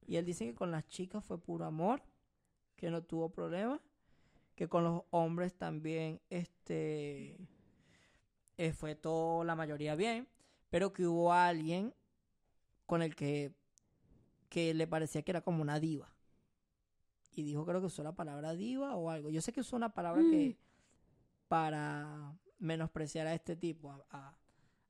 Y 0.05 0.17
él 0.17 0.25
dice 0.25 0.47
que 0.47 0.55
con 0.57 0.73
las 0.73 0.85
chicas 0.89 1.25
fue 1.25 1.41
puro 1.41 1.65
amor, 1.65 2.03
que 2.75 2.91
no 2.91 3.05
tuvo 3.05 3.29
problemas, 3.31 3.81
que 4.57 4.69
con 4.69 4.83
los 4.83 5.05
hombres 5.11 5.55
también 5.55 6.21
este 6.29 7.39
eh, 8.57 8.73
fue 8.73 8.97
todo 8.97 9.45
la 9.45 9.55
mayoría 9.55 9.95
bien, 9.95 10.27
pero 10.71 10.93
que 10.93 11.07
hubo 11.07 11.33
alguien 11.33 11.95
con 12.87 13.01
el 13.01 13.15
que 13.15 13.55
que 14.51 14.75
le 14.75 14.87
parecía 14.87 15.23
que 15.23 15.31
era 15.31 15.41
como 15.41 15.63
una 15.63 15.81
diva. 15.81 16.13
Y 17.33 17.43
dijo 17.43 17.65
creo 17.65 17.81
que 17.81 17.87
usó 17.87 18.03
la 18.03 18.15
palabra 18.15 18.55
diva 18.55 18.97
o 18.97 19.09
algo. 19.09 19.31
Yo 19.31 19.41
sé 19.41 19.53
que 19.53 19.61
usó 19.61 19.77
una 19.77 19.95
palabra 19.95 20.21
que 20.21 20.59
para 21.49 22.37
menospreciar 22.59 23.27
a 23.27 23.35
este 23.35 23.57
tipo, 23.57 23.91
a, 23.91 24.05
a, 24.11 24.37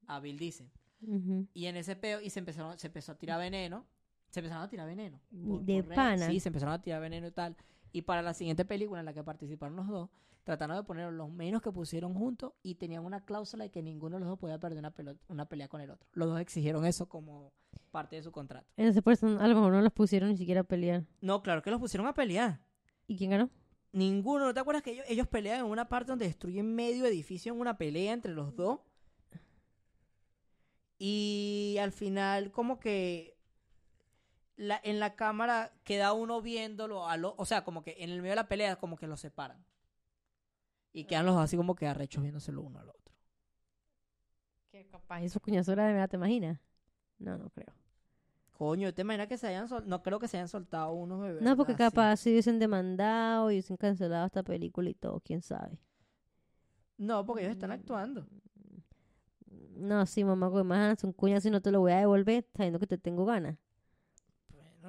a 0.06 0.20
Bill 0.20 0.38
Diesel. 0.38 0.70
Ujú. 1.02 1.46
Y 1.54 1.66
en 1.66 1.76
ese 1.76 1.94
peo, 1.94 2.20
y 2.20 2.30
se 2.30 2.40
empezaron, 2.40 2.78
se 2.78 2.88
empezó 2.88 3.12
a 3.12 3.18
tirar 3.18 3.38
veneno. 3.38 3.86
Se 4.30 4.40
empezaron 4.40 4.64
a 4.64 4.68
tirar 4.68 4.86
veneno. 4.86 5.20
De 5.30 5.82
redes. 5.82 5.96
pana. 5.96 6.26
Sí, 6.26 6.40
se 6.40 6.48
empezaron 6.48 6.74
a 6.74 6.82
tirar 6.82 7.00
veneno 7.00 7.26
y 7.26 7.32
tal. 7.32 7.56
Y 7.92 8.02
para 8.02 8.22
la 8.22 8.34
siguiente 8.34 8.64
película 8.64 9.00
en 9.00 9.06
la 9.06 9.12
que 9.12 9.22
participaron 9.22 9.76
los 9.76 9.88
dos, 9.88 10.10
trataron 10.44 10.76
de 10.76 10.82
poner 10.82 11.12
los 11.12 11.30
menos 11.30 11.62
que 11.62 11.70
pusieron 11.70 12.14
juntos 12.14 12.52
y 12.62 12.76
tenían 12.76 13.04
una 13.04 13.24
cláusula 13.24 13.64
de 13.64 13.70
que 13.70 13.82
ninguno 13.82 14.16
de 14.16 14.20
los 14.20 14.28
dos 14.28 14.38
podía 14.38 14.58
perder 14.58 14.78
una, 15.28 15.46
pelea 15.46 15.68
con 15.68 15.80
el 15.80 15.90
otro. 15.90 16.08
Los 16.12 16.28
dos 16.28 16.40
exigieron 16.40 16.86
eso 16.86 17.08
como 17.08 17.52
parte 17.90 18.16
de 18.16 18.22
su 18.22 18.32
contrato. 18.32 18.66
Entonces, 18.76 19.02
por 19.02 19.12
eso 19.12 19.26
a 19.26 19.48
lo 19.48 19.54
mejor 19.54 19.72
no 19.72 19.82
los 19.82 19.92
pusieron 19.92 20.30
ni 20.30 20.36
siquiera 20.36 20.62
a 20.62 20.64
pelear. 20.64 21.04
No, 21.20 21.42
claro 21.42 21.62
que 21.62 21.70
los 21.70 21.80
pusieron 21.80 22.06
a 22.06 22.14
pelear. 22.14 22.60
¿Y 23.06 23.16
quién 23.16 23.30
ganó? 23.30 23.50
Ninguno, 23.92 24.46
¿no 24.46 24.54
te 24.54 24.60
acuerdas 24.60 24.84
que 24.84 24.92
ellos, 24.92 25.04
ellos 25.08 25.26
pelean 25.26 25.60
en 25.60 25.66
una 25.66 25.88
parte 25.88 26.12
donde 26.12 26.26
destruyen 26.26 26.74
medio 26.74 27.04
edificio 27.06 27.52
en 27.52 27.60
una 27.60 27.76
pelea 27.76 28.12
entre 28.12 28.32
los 28.32 28.54
dos? 28.54 28.80
Y 31.02 31.76
al 31.80 31.92
final 31.92 32.52
como 32.52 32.78
que 32.78 33.29
la, 34.60 34.78
en 34.84 35.00
la 35.00 35.14
cámara 35.16 35.72
queda 35.84 36.12
uno 36.12 36.42
viéndolo, 36.42 37.08
a 37.08 37.16
lo, 37.16 37.34
o 37.38 37.46
sea, 37.46 37.64
como 37.64 37.82
que 37.82 37.96
en 37.98 38.10
el 38.10 38.18
medio 38.20 38.32
de 38.32 38.36
la 38.36 38.48
pelea 38.48 38.76
como 38.76 38.96
que 38.96 39.06
los 39.06 39.18
separan. 39.20 39.64
Y 40.92 41.04
quedan 41.04 41.24
los 41.24 41.34
dos 41.34 41.44
así 41.44 41.56
como 41.56 41.74
que 41.74 41.86
arrechos 41.86 42.22
viéndoselo 42.22 42.60
uno 42.60 42.78
al 42.78 42.90
otro. 42.90 43.14
Que 44.70 44.86
capaz 44.86 45.22
esos 45.22 45.40
cuñazos 45.40 45.74
de 45.76 45.82
verdad, 45.82 46.08
¿te 46.10 46.16
imaginas? 46.16 46.58
No, 47.18 47.38
no 47.38 47.48
creo. 47.50 47.74
Coño, 48.52 48.92
¿te 48.92 49.00
imaginas 49.00 49.28
que 49.28 49.38
se 49.38 49.46
hayan 49.46 49.66
sol- 49.68 49.84
No 49.86 50.02
creo 50.02 50.18
que 50.18 50.28
se 50.28 50.36
hayan 50.36 50.48
soltado 50.48 50.92
unos 50.92 51.20
bebés. 51.22 51.40
No, 51.42 51.56
porque 51.56 51.74
capaz 51.74 52.18
si 52.18 52.30
hubiesen 52.30 52.58
demandado 52.58 53.50
y 53.50 53.54
hubiesen 53.54 53.78
cancelado 53.78 54.26
esta 54.26 54.42
película 54.42 54.90
y 54.90 54.94
todo, 54.94 55.20
quién 55.20 55.40
sabe. 55.40 55.78
No, 56.98 57.24
porque 57.24 57.44
ellos 57.44 57.54
están 57.54 57.70
actuando. 57.70 58.26
No, 59.76 60.04
sí, 60.04 60.22
mamá, 60.22 60.50
porque 60.50 60.64
más 60.64 61.02
un 61.02 61.14
cuñazo 61.14 61.48
y 61.48 61.50
no 61.50 61.62
te 61.62 61.70
lo 61.70 61.80
voy 61.80 61.92
a 61.92 61.98
devolver 62.00 62.46
sabiendo 62.54 62.78
que 62.78 62.86
te 62.86 62.98
tengo 62.98 63.24
ganas. 63.24 63.56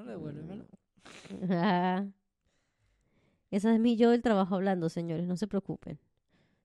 Bueno, 0.01 0.11
devuélvemelo. 0.11 0.65
Ajá. 1.43 2.07
Esa 3.51 3.73
es 3.73 3.79
mi 3.79 3.97
yo 3.97 4.11
del 4.11 4.21
trabajo 4.21 4.55
hablando, 4.55 4.89
señores, 4.89 5.27
no 5.27 5.35
se 5.37 5.47
preocupen. 5.47 5.99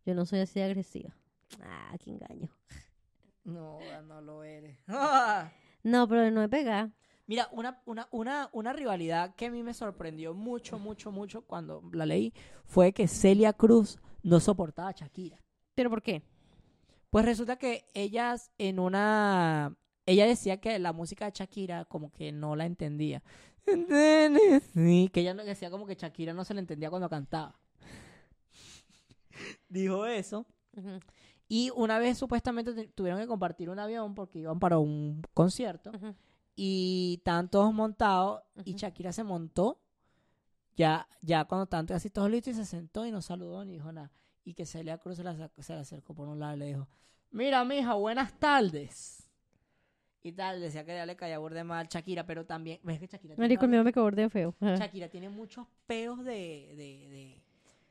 Yo 0.06 0.14
no 0.14 0.24
soy 0.24 0.40
así 0.40 0.60
agresiva. 0.60 1.14
Ah, 1.60 1.94
qué 1.98 2.10
engaño. 2.10 2.48
No, 3.44 3.78
no 4.06 4.20
lo 4.20 4.42
eres. 4.42 4.78
No, 5.82 6.08
pero 6.08 6.28
no 6.32 6.42
he 6.42 6.48
pegado. 6.48 6.90
Mira, 7.28 7.48
una, 7.52 7.80
una, 7.86 8.08
una, 8.10 8.50
una 8.52 8.72
rivalidad 8.72 9.36
que 9.36 9.46
a 9.46 9.50
mí 9.52 9.62
me 9.62 9.72
sorprendió 9.72 10.34
mucho, 10.34 10.80
mucho, 10.80 11.12
mucho 11.12 11.42
cuando 11.42 11.80
la 11.92 12.06
leí 12.06 12.32
fue 12.64 12.92
que 12.92 13.06
Celia 13.06 13.52
Cruz 13.52 14.00
no 14.24 14.40
soportaba 14.40 14.88
a 14.88 14.92
Shakira. 14.92 15.40
¿Pero 15.76 15.88
por 15.88 16.02
qué? 16.02 16.24
Pues 17.08 17.24
resulta 17.24 17.56
que 17.56 17.86
ellas 17.94 18.50
en 18.58 18.80
una... 18.80 19.76
Ella 20.06 20.26
decía 20.26 20.58
que 20.60 20.78
la 20.78 20.92
música 20.92 21.24
de 21.26 21.32
Shakira 21.34 21.84
como 21.84 22.12
que 22.12 22.30
no 22.32 22.54
la 22.56 22.64
entendía. 22.66 23.22
Sí, 24.72 25.10
que 25.12 25.20
ella 25.20 25.34
decía 25.34 25.70
como 25.70 25.86
que 25.86 25.96
Shakira 25.96 26.32
no 26.32 26.44
se 26.44 26.54
le 26.54 26.60
entendía 26.60 26.88
cuando 26.90 27.08
cantaba. 27.10 27.58
Dijo 29.68 30.06
eso. 30.06 30.46
Y 31.48 31.70
una 31.74 31.98
vez 31.98 32.18
supuestamente 32.18 32.72
te- 32.74 32.88
tuvieron 32.88 33.20
que 33.20 33.26
compartir 33.26 33.70
un 33.70 33.78
avión 33.78 34.14
porque 34.14 34.38
iban 34.40 34.58
para 34.58 34.78
un 34.78 35.22
concierto. 35.34 35.90
Y 36.54 37.16
estaban 37.18 37.50
todos 37.50 37.72
montados 37.74 38.42
y. 38.64 38.74
Shakira 38.76 39.12
se 39.12 39.24
montó. 39.24 39.80
Ya, 40.76 41.08
ya 41.22 41.44
cuando 41.46 41.64
estaban 41.64 41.86
casi 41.86 42.10
todos 42.10 42.30
listos 42.30 42.52
y 42.54 42.56
se 42.56 42.64
sentó 42.64 43.06
y 43.06 43.10
no 43.10 43.22
saludó 43.22 43.64
ni 43.64 43.72
dijo 43.74 43.90
nada. 43.92 44.10
Y 44.44 44.54
que 44.54 44.66
Celia 44.66 44.98
Cruz 44.98 45.16
se 45.16 45.24
la, 45.24 45.50
se 45.58 45.72
le 45.74 45.80
acercó 45.80 46.14
por 46.14 46.28
un 46.28 46.38
lado 46.38 46.54
y 46.54 46.58
le 46.58 46.66
dijo, 46.66 46.88
mira 47.30 47.64
mija, 47.64 47.94
buenas 47.94 48.38
tardes. 48.38 49.25
Y 50.26 50.32
tal, 50.32 50.60
decía 50.60 50.84
que 50.84 51.06
le 51.06 51.14
caía 51.14 51.38
burde 51.38 51.62
mal 51.62 51.86
Shakira, 51.86 52.26
pero 52.26 52.44
también, 52.44 52.80
ves 52.82 52.98
que 52.98 53.06
Shakira 53.06 53.36
Marico, 53.38 53.64
el 53.66 53.70
mío 53.70 53.84
me 53.84 54.28
feo. 54.28 54.56
Ajá. 54.60 54.74
Shakira 54.74 55.08
tiene 55.08 55.28
muchos 55.28 55.68
peos 55.86 56.18
de, 56.24 56.74
de, 56.76 57.08
de- 57.08 57.42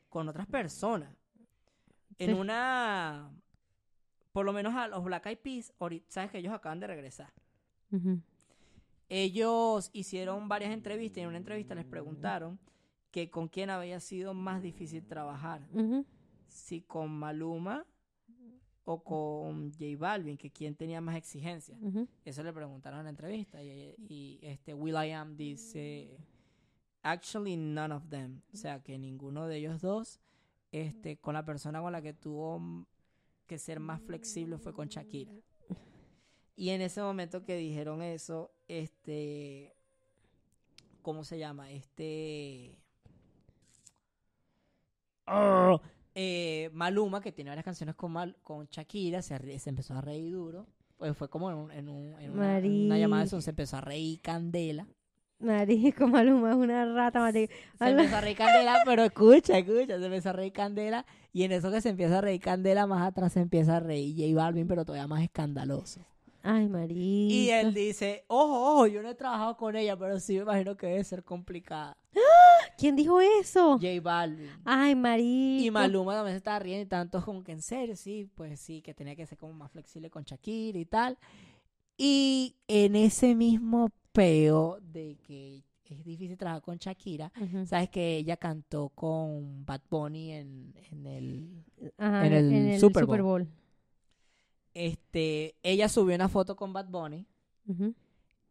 con 0.10 0.28
otras 0.28 0.46
personas. 0.46 1.16
En 2.18 2.32
Sí. 2.32 2.34
una, 2.34 3.32
por 4.34 4.46
lo 4.46 4.52
menos 4.52 4.76
a 4.76 4.90
los 4.90 5.02
Black 5.06 5.28
Eyed 5.28 5.38
Peas, 5.38 5.74
ahorita, 5.80 6.06
sabes 6.10 6.30
que 6.32 6.40
ellos 6.40 6.52
acaban 6.54 6.82
de 6.82 6.88
regresar. 6.88 7.32
Ellos 9.08 9.90
hicieron 9.94 10.50
varias 10.50 10.72
entrevistas 10.74 11.20
y 11.20 11.22
en 11.22 11.28
una 11.30 11.38
entrevista 11.38 11.74
les 11.74 11.86
preguntaron 11.86 12.60
que 13.12 13.30
con 13.30 13.48
quién 13.48 13.70
había 13.70 14.02
sido 14.02 14.34
más 14.34 14.62
difícil 14.62 15.06
trabajar, 15.08 15.62
si 16.48 16.82
con 16.82 17.12
Maluma 17.18 17.86
o 18.86 19.04
con 19.04 19.72
J 19.72 19.98
Balvin, 19.98 20.38
que 20.38 20.52
quién 20.52 20.76
tenía 20.76 21.02
más 21.02 21.18
exigencias. 21.18 21.78
Ujú. 21.82 22.08
Eso 22.24 22.44
le 22.44 22.54
preguntaron 22.54 23.00
en 23.00 23.06
la 23.06 23.10
entrevista 23.10 23.62
y, 23.62 23.96
y 24.08 24.40
este 24.42 24.74
Will 24.74 24.96
I 24.96 25.12
Am 25.12 25.36
dice 25.36 26.18
actually 27.02 27.58
none 27.58 27.94
of 27.94 28.08
them, 28.10 28.42
o 28.54 28.58
sea 28.58 28.82
que 28.82 28.98
ninguno 28.98 29.48
de 29.48 29.58
ellos 29.58 29.82
dos 29.82 30.20
este 30.72 31.18
con 31.18 31.34
la 31.34 31.46
persona 31.46 31.82
con 31.82 31.92
la 31.92 32.02
que 32.02 32.14
tuvo 32.14 32.86
que 33.48 33.58
ser 33.58 33.80
más 33.80 34.02
flexible 34.02 34.58
fue 34.58 34.74
con 34.74 34.88
Shakira. 34.88 35.34
Y 36.56 36.70
en 36.70 36.82
ese 36.82 37.02
momento 37.02 37.44
que 37.44 37.58
dijeron 37.58 38.02
eso, 38.02 38.52
este 38.68 39.76
¿cómo 41.02 41.24
se 41.24 41.38
llama? 41.38 41.72
Este 41.72 42.78
Ah, 45.28 45.82
eh, 46.16 46.70
Maluma, 46.74 47.22
que 47.22 47.32
tiene 47.32 47.50
varias 47.52 47.66
canciones 47.66 47.94
con, 47.96 48.12
Mal- 48.14 48.36
con 48.42 48.66
Shakira, 48.72 49.22
se, 49.22 49.60
se 49.60 49.70
empezó 49.70 49.94
a 49.94 50.02
reír 50.02 50.32
duro. 50.34 50.66
Pues 50.98 51.16
fue 51.18 51.28
como 51.30 51.52
en, 51.52 51.58
un- 51.58 51.72
en 51.72 51.90
un- 51.90 52.20
en 52.22 52.32
una, 52.32 52.98
llamada 52.98 53.24
de 53.24 53.30
Zoom, 53.30 53.42
se 53.42 53.50
empezó 53.52 53.78
a 53.78 53.82
reír 53.82 54.22
candela. 54.22 54.88
Marico, 55.40 56.08
Maluma 56.08 56.52
es 56.52 56.56
una 56.56 56.86
rata, 56.94 57.20
marico. 57.20 57.54
Se 57.78 57.90
empezó 57.90 58.16
a 58.16 58.22
reír 58.22 58.38
candela, 58.38 58.78
pero 58.86 59.04
escucha, 59.04 59.58
escucha, 59.58 60.00
se 60.00 60.06
empezó 60.06 60.30
a 60.30 60.34
reír 60.34 60.54
candela. 60.54 61.06
Y 61.34 61.44
en 61.44 61.52
eso 61.52 61.70
que 61.70 61.82
se 61.82 61.90
empieza 61.90 62.20
a 62.20 62.22
reír 62.22 62.40
candela, 62.40 62.88
más 62.88 63.06
atrás 63.06 63.34
se 63.34 63.42
empieza 63.42 63.76
a 63.76 63.80
reír 63.82 64.16
J 64.16 64.34
Balvin, 64.42 64.68
pero 64.68 64.86
todavía 64.86 65.08
más 65.08 65.22
escandaloso. 65.22 66.00
Ay, 66.42 66.70
marico. 66.70 66.98
Y 67.00 67.50
él 67.50 67.74
dice, 67.74 68.24
ojo, 68.28 68.72
ojo, 68.76 68.88
yo 68.88 69.02
no 69.02 69.10
he 69.10 69.16
trabajado 69.16 69.58
con 69.58 69.76
ella, 69.76 69.98
pero 69.98 70.20
sí 70.20 70.36
me 70.36 70.44
imagino 70.44 70.78
que 70.78 70.88
debe 70.88 71.04
ser 71.04 71.24
complicada. 71.24 71.98
¿Quién 72.78 72.96
dijo 72.96 73.20
eso? 73.22 73.74
J 73.80 73.88
Balvin. 74.02 74.50
Ay, 74.66 74.96
marico. 74.96 75.64
Y 75.66 75.72
Maluma 75.72 76.14
también 76.14 76.34
se 76.34 76.38
estaba 76.38 76.60
riendo 76.60 76.84
y 76.84 76.88
tanto 76.88 77.24
como 77.24 77.44
que 77.44 77.52
en 77.54 77.62
serio, 77.62 77.96
sí, 77.96 78.30
pues 78.36 78.60
sí, 78.60 78.82
que 78.82 78.94
tenía 78.94 79.16
que 79.16 79.26
ser 79.26 79.38
como 79.38 79.54
más 79.54 79.72
flexible 79.72 80.10
con 80.10 80.24
Shakira 80.24 80.78
y 80.80 80.86
tal. 80.86 81.18
Y 81.98 82.56
en 82.68 82.96
ese 82.96 83.36
mismo 83.36 83.90
peo 84.12 84.80
de 84.82 85.18
que 85.26 85.64
es 85.86 86.04
difícil 86.04 86.38
trabajar 86.38 86.62
con 86.64 86.78
Shakira, 86.78 87.32
sabes 87.66 87.90
que 87.90 88.18
ella 88.18 88.38
cantó 88.38 88.90
con 88.90 89.66
Bad 89.66 89.82
Bunny 89.90 90.32
en, 90.32 90.74
en 90.92 91.06
el 91.06 91.64
Ajá, 91.98 92.26
en 92.26 92.34
el 92.34 92.80
Super 92.80 93.06
Bowl. 93.06 93.22
Bowl. 93.22 93.48
este 94.74 95.56
ella 95.64 95.88
subió 95.90 96.16
una 96.16 96.28
foto 96.30 96.56
con 96.56 96.74
Bad 96.74 96.88
Bunny, 96.90 97.26
Ujú, 97.68 97.94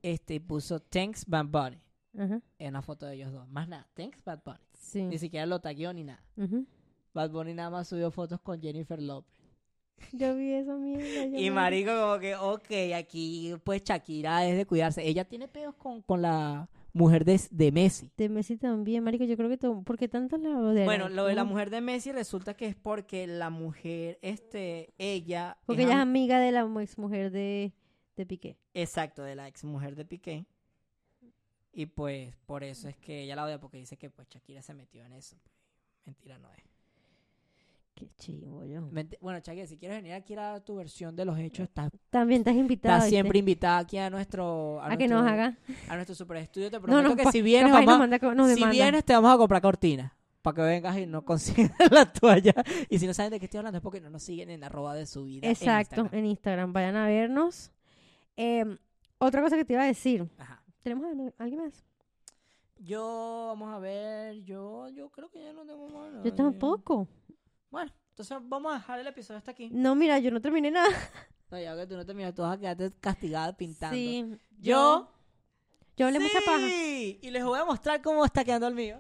este 0.03 0.35
y 0.35 0.41
puso 0.41 0.81
Thanks 0.81 1.25
Bad 1.27 1.47
Bunny 1.47 1.79
ajá, 2.19 2.41
en 2.59 2.69
una 2.69 2.83
foto 2.83 3.07
de 3.07 3.15
ellos 3.17 3.33
dos. 3.33 3.49
Más 3.49 3.69
nada, 3.69 3.87
Thanks 3.95 4.23
Bad 4.25 4.41
Bunny. 4.45 4.59
Sí. 4.73 5.03
Ni 5.03 5.19
siquiera 5.19 5.47
lo 5.47 5.61
tagueó 5.61 5.93
ni 5.93 6.05
nada. 6.05 6.23
Ujú. 6.37 6.67
Bad 7.12 7.31
Bunny 7.31 7.55
nada 7.55 7.71
más 7.71 7.89
subió 7.89 8.11
fotos 8.11 8.41
con 8.41 8.61
Jennifer 8.61 9.01
Lopez. 9.01 9.33
Yo 10.12 10.35
vi 10.35 10.53
esa 10.53 10.75
mierda. 10.75 11.05
Y 11.39 11.51
marico 11.51 11.91
como 11.93 12.19
que, 12.19 12.35
ok, 12.37 12.97
aquí 12.97 13.55
pues 13.65 13.83
Shakira 13.85 14.47
es 14.47 14.57
de 14.57 14.67
cuidarse. 14.67 15.07
Ella 15.07 15.25
tiene 15.25 15.47
peos 15.49 15.75
con, 15.77 16.03
con 16.03 16.21
la 16.23 16.69
mujer 16.93 17.25
de, 17.25 17.41
de 17.51 17.73
Messi. 17.73 18.11
De 18.17 18.29
Messi 18.29 18.57
también, 18.57 19.03
marico. 19.05 19.25
Yo 19.25 19.37
creo 19.37 19.49
que... 19.49 19.57
todo- 19.57 19.83
¿Por 19.83 19.97
qué 19.97 20.09
tanto 20.09 20.37
la 20.37 20.61
de 20.73 20.85
Bueno, 20.85 21.09
lo 21.09 21.27
de 21.27 21.35
la 21.35 21.45
mujer 21.45 21.71
de 21.71 21.81
Messi 21.81 22.11
resulta 22.12 22.55
que 22.55 22.67
es 22.67 22.75
porque 22.77 23.27
la 23.29 23.51
mujer, 23.51 24.19
este, 24.23 24.93
ella... 24.99 25.57
Porque 25.67 25.83
es 25.83 25.89
ella 25.89 25.97
es 25.97 26.03
am- 26.03 26.09
amiga 26.09 26.41
de 26.41 26.53
la 26.53 26.69
ex 26.83 26.99
mujer 26.99 27.31
de, 27.31 27.73
de 28.17 28.27
Piqué. 28.27 28.59
Exacto, 28.75 29.23
de 29.23 29.37
la 29.37 29.47
ex 29.49 29.62
mujer 29.65 29.95
de 29.95 30.05
Piqué. 30.05 30.47
Y 31.75 31.87
pues 31.87 32.33
por 32.47 32.62
eso 32.62 32.89
es 32.89 32.97
que 32.97 33.22
ella 33.22 33.35
la 33.37 33.45
odia 33.45 33.59
porque 33.61 33.79
dice 33.79 33.97
que 33.97 34.09
pues 34.11 34.29
Shakira 34.29 34.62
se 34.62 34.75
metió 34.75 35.05
en 35.05 35.12
eso. 35.12 35.37
Mentira 36.07 36.39
no 36.39 36.49
es. 36.53 36.62
Qué 37.95 38.09
chivo 38.18 38.64
yo. 38.64 38.89
Bueno, 39.20 39.39
Shakira, 39.41 39.66
si 39.66 39.77
quieres 39.77 39.99
venir 39.99 40.14
aquí 40.14 40.35
a 40.35 40.41
dar 40.41 40.61
tu 40.62 40.75
versión 40.77 41.14
de 41.14 41.25
los 41.25 41.39
hechos, 41.39 41.68
estás, 41.68 41.91
También 42.11 42.41
estás 42.41 42.55
invitado. 42.57 42.95
estás 42.97 43.05
¿viste? 43.07 43.14
siempre 43.16 43.39
invitada 43.39 43.79
aquí 43.79 43.99
a 43.99 44.11
nuestro... 44.11 44.81
A 44.83 44.97
que 44.97 45.07
nos 45.07 45.25
haga. 45.27 45.57
A 45.89 45.95
nuestro 45.95 46.14
super 46.16 46.37
estudio. 46.39 46.70
Te 46.70 46.77
No, 46.77 46.83
prometo 46.83 47.09
no, 47.11 47.16
que 47.16 47.22
pa- 47.22 47.31
si 47.33 47.41
vienes, 47.43 47.72
vamos 47.72 47.99
manda 47.99 48.18
si 48.18 48.64
vienes, 48.66 49.05
te 49.05 49.12
vamos 49.12 49.33
a 49.33 49.37
comprar 49.39 49.62
cortinas. 49.62 50.12
Para 50.43 50.57
que 50.57 50.62
vengas 50.62 50.99
y 50.99 51.07
no 51.07 51.25
consigas 51.25 51.70
la 51.91 52.12
toalla. 52.12 52.53
Y 52.91 52.99
si 52.99 53.07
no 53.07 53.14
saben 53.14 53.31
de 53.31 53.39
qué 53.39 53.47
estoy 53.47 53.59
hablando 53.59 53.79
es 53.79 53.83
porque 53.83 54.01
no 54.01 54.11
nos 54.11 54.22
siguen 54.25 54.51
en 54.51 54.62
arroba 54.64 54.95
de 54.95 55.07
su 55.07 55.25
vida. 55.25 55.47
en 55.47 55.53
Exacto, 55.53 55.95
Instagram. 56.03 56.18
en 56.18 56.27
Instagram. 56.27 56.72
Vayan 56.72 56.97
a 56.97 57.07
vernos. 57.07 57.70
Eh, 58.37 58.77
otra 59.18 59.41
cosa 59.41 59.57
que 59.57 59.64
te 59.64 59.72
iba 59.75 59.83
a 59.83 59.87
decir. 59.87 60.29
Ajá. 60.37 60.61
¿Tenemos 60.85 61.07
a- 61.07 61.43
alguien 61.43 61.62
más? 61.62 61.82
Yo, 62.78 63.47
vamos 63.49 63.72
a 63.72 63.78
ver, 63.78 64.43
yo, 64.45 64.89
yo 64.91 65.09
creo 65.11 65.30
que 65.30 65.43
ya 65.43 65.53
no 65.55 65.64
tengo 65.64 65.89
más. 65.89 66.11
Yo 66.12 66.18
nadie. 66.18 66.32
tampoco. 66.32 67.09
Bueno, 67.70 67.91
entonces 68.11 68.37
vamos 68.43 68.70
a 68.72 68.76
dejar 68.76 69.01
el 69.01 69.07
episodio 69.07 69.39
hasta 69.39 69.53
aquí. 69.53 69.70
No, 69.72 69.95
mira, 69.95 70.18
yo 70.18 70.30
no 70.30 70.41
terminé 70.41 70.70
nada. 70.70 70.89
No, 71.51 71.61
ya 71.61 71.76
que 71.76 71.87
tú 71.87 71.95
no 71.95 72.05
terminas, 72.05 72.35
tú 72.35 72.43
vas 72.43 72.57
a 72.57 72.59
quedarte 72.59 72.91
castigada 73.01 73.57
pintando. 73.57 73.95
Sí. 73.97 74.24
Yo. 74.59 75.09
Yo 75.97 76.07
hablé 76.07 76.18
mucha 76.18 76.39
paja. 76.45 76.59
Sí, 76.66 77.20
Y 77.22 77.30
les 77.30 77.45
voy 77.45 77.59
a 77.61 77.64
mostrar 77.64 78.03
cómo 78.03 78.24
está 78.24 78.43
quedando 78.45 78.66
el 78.66 78.74
mío. 78.74 78.99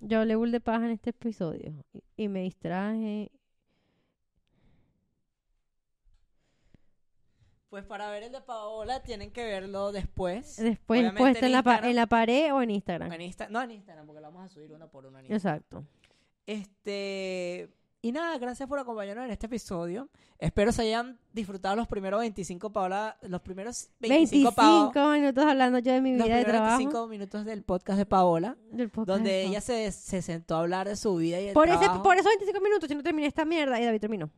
Yo 0.00 0.18
hablé 0.18 0.36
bull 0.36 0.50
de 0.52 0.60
paja 0.60 0.84
en 0.84 0.90
este 0.90 1.10
episodio. 1.10 1.72
Y, 1.94 2.24
y 2.24 2.28
me 2.28 2.42
distraje. 2.42 3.30
Pues 7.72 7.86
para 7.86 8.10
ver 8.10 8.22
el 8.24 8.32
de 8.32 8.42
Paola 8.42 9.02
tienen 9.02 9.30
que 9.32 9.42
verlo 9.46 9.92
después. 9.92 10.56
Después 10.58 11.10
puesta 11.14 11.38
en, 11.46 11.54
en 11.54 11.64
la, 11.64 11.80
en 11.84 11.96
la 11.96 12.06
pared 12.06 12.52
o 12.52 12.60
en 12.60 12.70
Instagram. 12.70 13.10
En 13.10 13.22
Insta- 13.22 13.48
no 13.48 13.62
en 13.62 13.70
Instagram, 13.70 14.04
porque 14.04 14.20
lo 14.20 14.26
vamos 14.26 14.44
a 14.44 14.48
subir 14.50 14.70
uno 14.74 14.90
por 14.90 15.06
uno 15.06 15.18
en 15.20 15.24
Instagram. 15.32 15.56
Exacto. 15.56 15.84
Este. 16.46 17.70
y 18.02 18.12
nada, 18.12 18.36
gracias 18.36 18.68
por 18.68 18.78
acompañarnos 18.78 19.24
en 19.24 19.30
este 19.30 19.46
episodio. 19.46 20.10
Espero 20.38 20.70
se 20.70 20.82
hayan 20.82 21.18
disfrutado 21.32 21.74
los 21.74 21.88
primeros 21.88 22.20
25 22.20 22.70
Paola, 22.72 23.16
los 23.22 23.40
primeros 23.40 23.88
25, 24.00 24.50
25 24.54 24.92
Pao- 24.92 25.12
minutos 25.14 25.42
hablando 25.42 25.78
yo 25.78 25.92
de 25.94 26.02
mi 26.02 26.14
los 26.18 26.26
vida 26.26 26.36
de 26.36 26.44
trabajo. 26.44 26.76
25 26.76 27.06
minutos 27.08 27.44
del 27.46 27.62
podcast 27.62 27.98
de 27.98 28.04
Paola, 28.04 28.58
del 28.70 28.90
podcast 28.90 29.16
donde 29.16 29.30
de 29.30 29.44
ella 29.44 29.62
se, 29.62 29.90
se 29.92 30.20
sentó 30.20 30.56
a 30.56 30.60
hablar 30.60 30.88
de 30.88 30.96
su 30.96 31.16
vida 31.16 31.40
y 31.40 31.46
el 31.48 31.54
Por, 31.54 31.68
ese, 31.70 31.78
trabajo. 31.78 32.02
por 32.02 32.16
esos 32.16 32.26
25 32.32 32.60
minutos 32.60 32.86
yo 32.90 32.96
no 32.96 33.02
terminé 33.02 33.28
esta 33.28 33.46
mierda 33.46 33.80
y 33.80 33.84
David 33.86 34.00
terminó. 34.00 34.30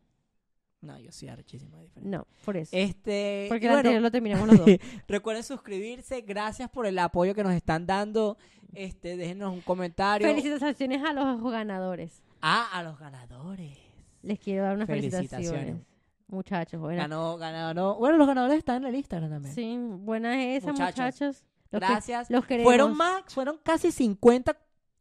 No, 0.85 0.99
yo 0.99 1.11
sí, 1.12 1.28
archísimo 1.28 1.78
diferente. 1.78 2.09
No, 2.16 2.26
por 2.45 2.57
eso. 2.57 2.70
Este, 2.76 3.47
Porque 3.49 3.66
el 3.66 3.70
bueno, 3.72 3.78
anterior 3.78 4.03
lo 4.03 4.11
terminamos 4.11 4.47
los 4.49 4.59
dos. 4.59 4.68
recuerden 5.09 5.43
suscribirse, 5.43 6.20
gracias 6.20 6.68
por 6.70 6.87
el 6.87 6.99
apoyo 6.99 7.35
que 7.35 7.43
nos 7.43 7.55
están 7.55 7.87
dando. 7.87 8.37
Este, 8.74 9.16
déjenos 9.16 9.53
un 9.53 9.61
comentario. 9.61 10.26
Felicitaciones 10.28 11.03
a 11.03 11.12
los 11.12 11.43
ganadores. 11.51 12.22
Ah, 12.43 12.68
a 12.72 12.82
los 12.82 12.99
ganadores. 12.99 13.78
Les 14.22 14.39
quiero 14.39 14.64
dar 14.64 14.74
unas 14.76 14.87
Felicitaciones. 14.87 15.30
felicitaciones. 15.30 15.82
Muchachos, 16.26 16.80
buenas. 16.80 17.05
Ganó, 17.09 17.37
ganó. 17.37 17.95
Bueno, 17.97 18.16
los 18.16 18.26
ganadores 18.26 18.59
están 18.59 18.82
en 18.82 18.89
el 18.89 18.95
Instagram 18.97 19.30
también. 19.30 19.55
Sí, 19.55 19.76
buenas 19.78 20.37
esas, 20.39 20.72
Muchachos, 20.72 20.97
muchachos. 20.99 21.45
Los 21.70 21.80
que- 21.80 21.87
Gracias. 21.87 22.30
los 22.30 22.47
queremos. 22.47 22.68
Fueron 22.70 22.97
más, 22.97 23.22
fueron 23.28 23.59
casi 23.62 23.91
50 23.93 24.57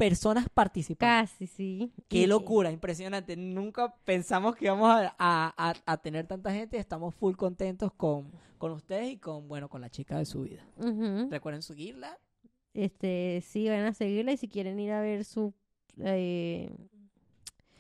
personas 0.10 0.48
participando. 0.54 1.28
Casi, 1.28 1.48
sí. 1.48 1.92
Qué 2.10 2.28
locura, 2.28 2.72
impresionante. 2.72 3.38
Nunca 3.38 3.96
pensamos 4.04 4.56
que 4.56 4.66
íbamos 4.66 4.90
a, 4.90 5.16
a- 5.18 5.74
a- 5.86 5.98
tener 5.98 6.28
tanta 6.28 6.52
gente. 6.52 6.78
Estamos 6.78 7.16
full 7.16 7.36
contentos 7.36 7.92
con, 7.94 8.30
con 8.58 8.72
ustedes 8.74 9.14
y 9.14 9.18
con, 9.18 9.48
bueno, 9.48 9.70
con 9.70 9.80
la 9.80 9.90
chica 9.90 10.18
de 10.18 10.26
su 10.26 10.42
vida. 10.42 10.62
Recuerden 11.30 11.62
seguirla. 11.62 12.20
Este, 12.74 13.42
sí, 13.48 13.70
van 13.70 13.86
a 13.86 13.94
seguirla 13.94 14.34
y 14.34 14.38
si 14.38 14.48
quieren 14.50 14.80
ir 14.80 14.92
a 14.92 15.00
ver 15.00 15.24
su... 15.24 15.54
eh, 16.04 16.70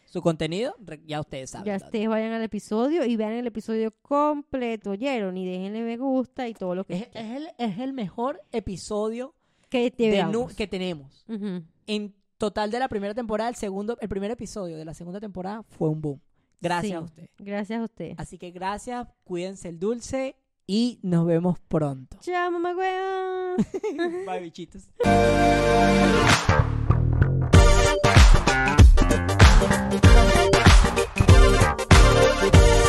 Su 0.05 0.21
contenido, 0.21 0.75
ya 1.05 1.19
ustedes 1.19 1.49
saben. 1.49 1.65
ya 1.65 1.75
ustedes 1.85 2.07
vayan 2.07 2.31
al 2.31 2.43
episodio 2.43 3.03
y 3.03 3.15
vean 3.17 3.33
el 3.33 3.47
episodio 3.47 3.91
completo, 4.01 4.91
¿oyeron? 4.91 5.35
Y 5.35 5.45
déjenle 5.45 5.81
me 5.81 5.97
gusta 5.97 6.47
y 6.47 6.53
todo 6.53 6.73
lo 6.75 6.85
que... 6.85 6.93
Es, 6.93 7.07
es 7.13 7.31
el, 7.31 7.47
es 7.57 7.79
el 7.79 7.91
mejor 7.93 8.39
episodio 8.51 9.33
que 9.69 9.89
te 9.91 10.03
de 10.11 10.23
que 10.55 10.67
tenemos. 10.67 11.25
Ujú 11.27 11.63
en 11.87 12.13
total 12.37 12.71
de 12.71 12.79
la 12.79 12.89
primera 12.89 13.13
temporada, 13.13 13.49
el 13.49 13.55
segundo, 13.55 13.97
el 14.01 14.09
primer 14.09 14.31
episodio 14.31 14.77
de 14.77 14.85
la 14.85 14.93
segunda 14.93 15.19
temporada 15.19 15.63
fue 15.63 15.89
un 15.89 16.01
boom. 16.01 16.21
Gracias 16.59 16.93
a 16.93 17.01
usted. 17.01 17.29
Gracias 17.39 17.79
a 17.79 17.83
usted. 17.83 18.13
Así 18.17 18.37
que 18.37 18.51
gracias, 18.51 19.07
cuídense 19.23 19.69
el 19.69 19.79
dulce 19.79 20.35
y 20.65 20.99
nos 21.03 21.25
vemos 21.25 21.59
pronto. 21.67 22.17
Chao, 22.21 22.51
mamá 22.51 22.73
Bye, 24.25 24.41
bichitos. 24.41 24.89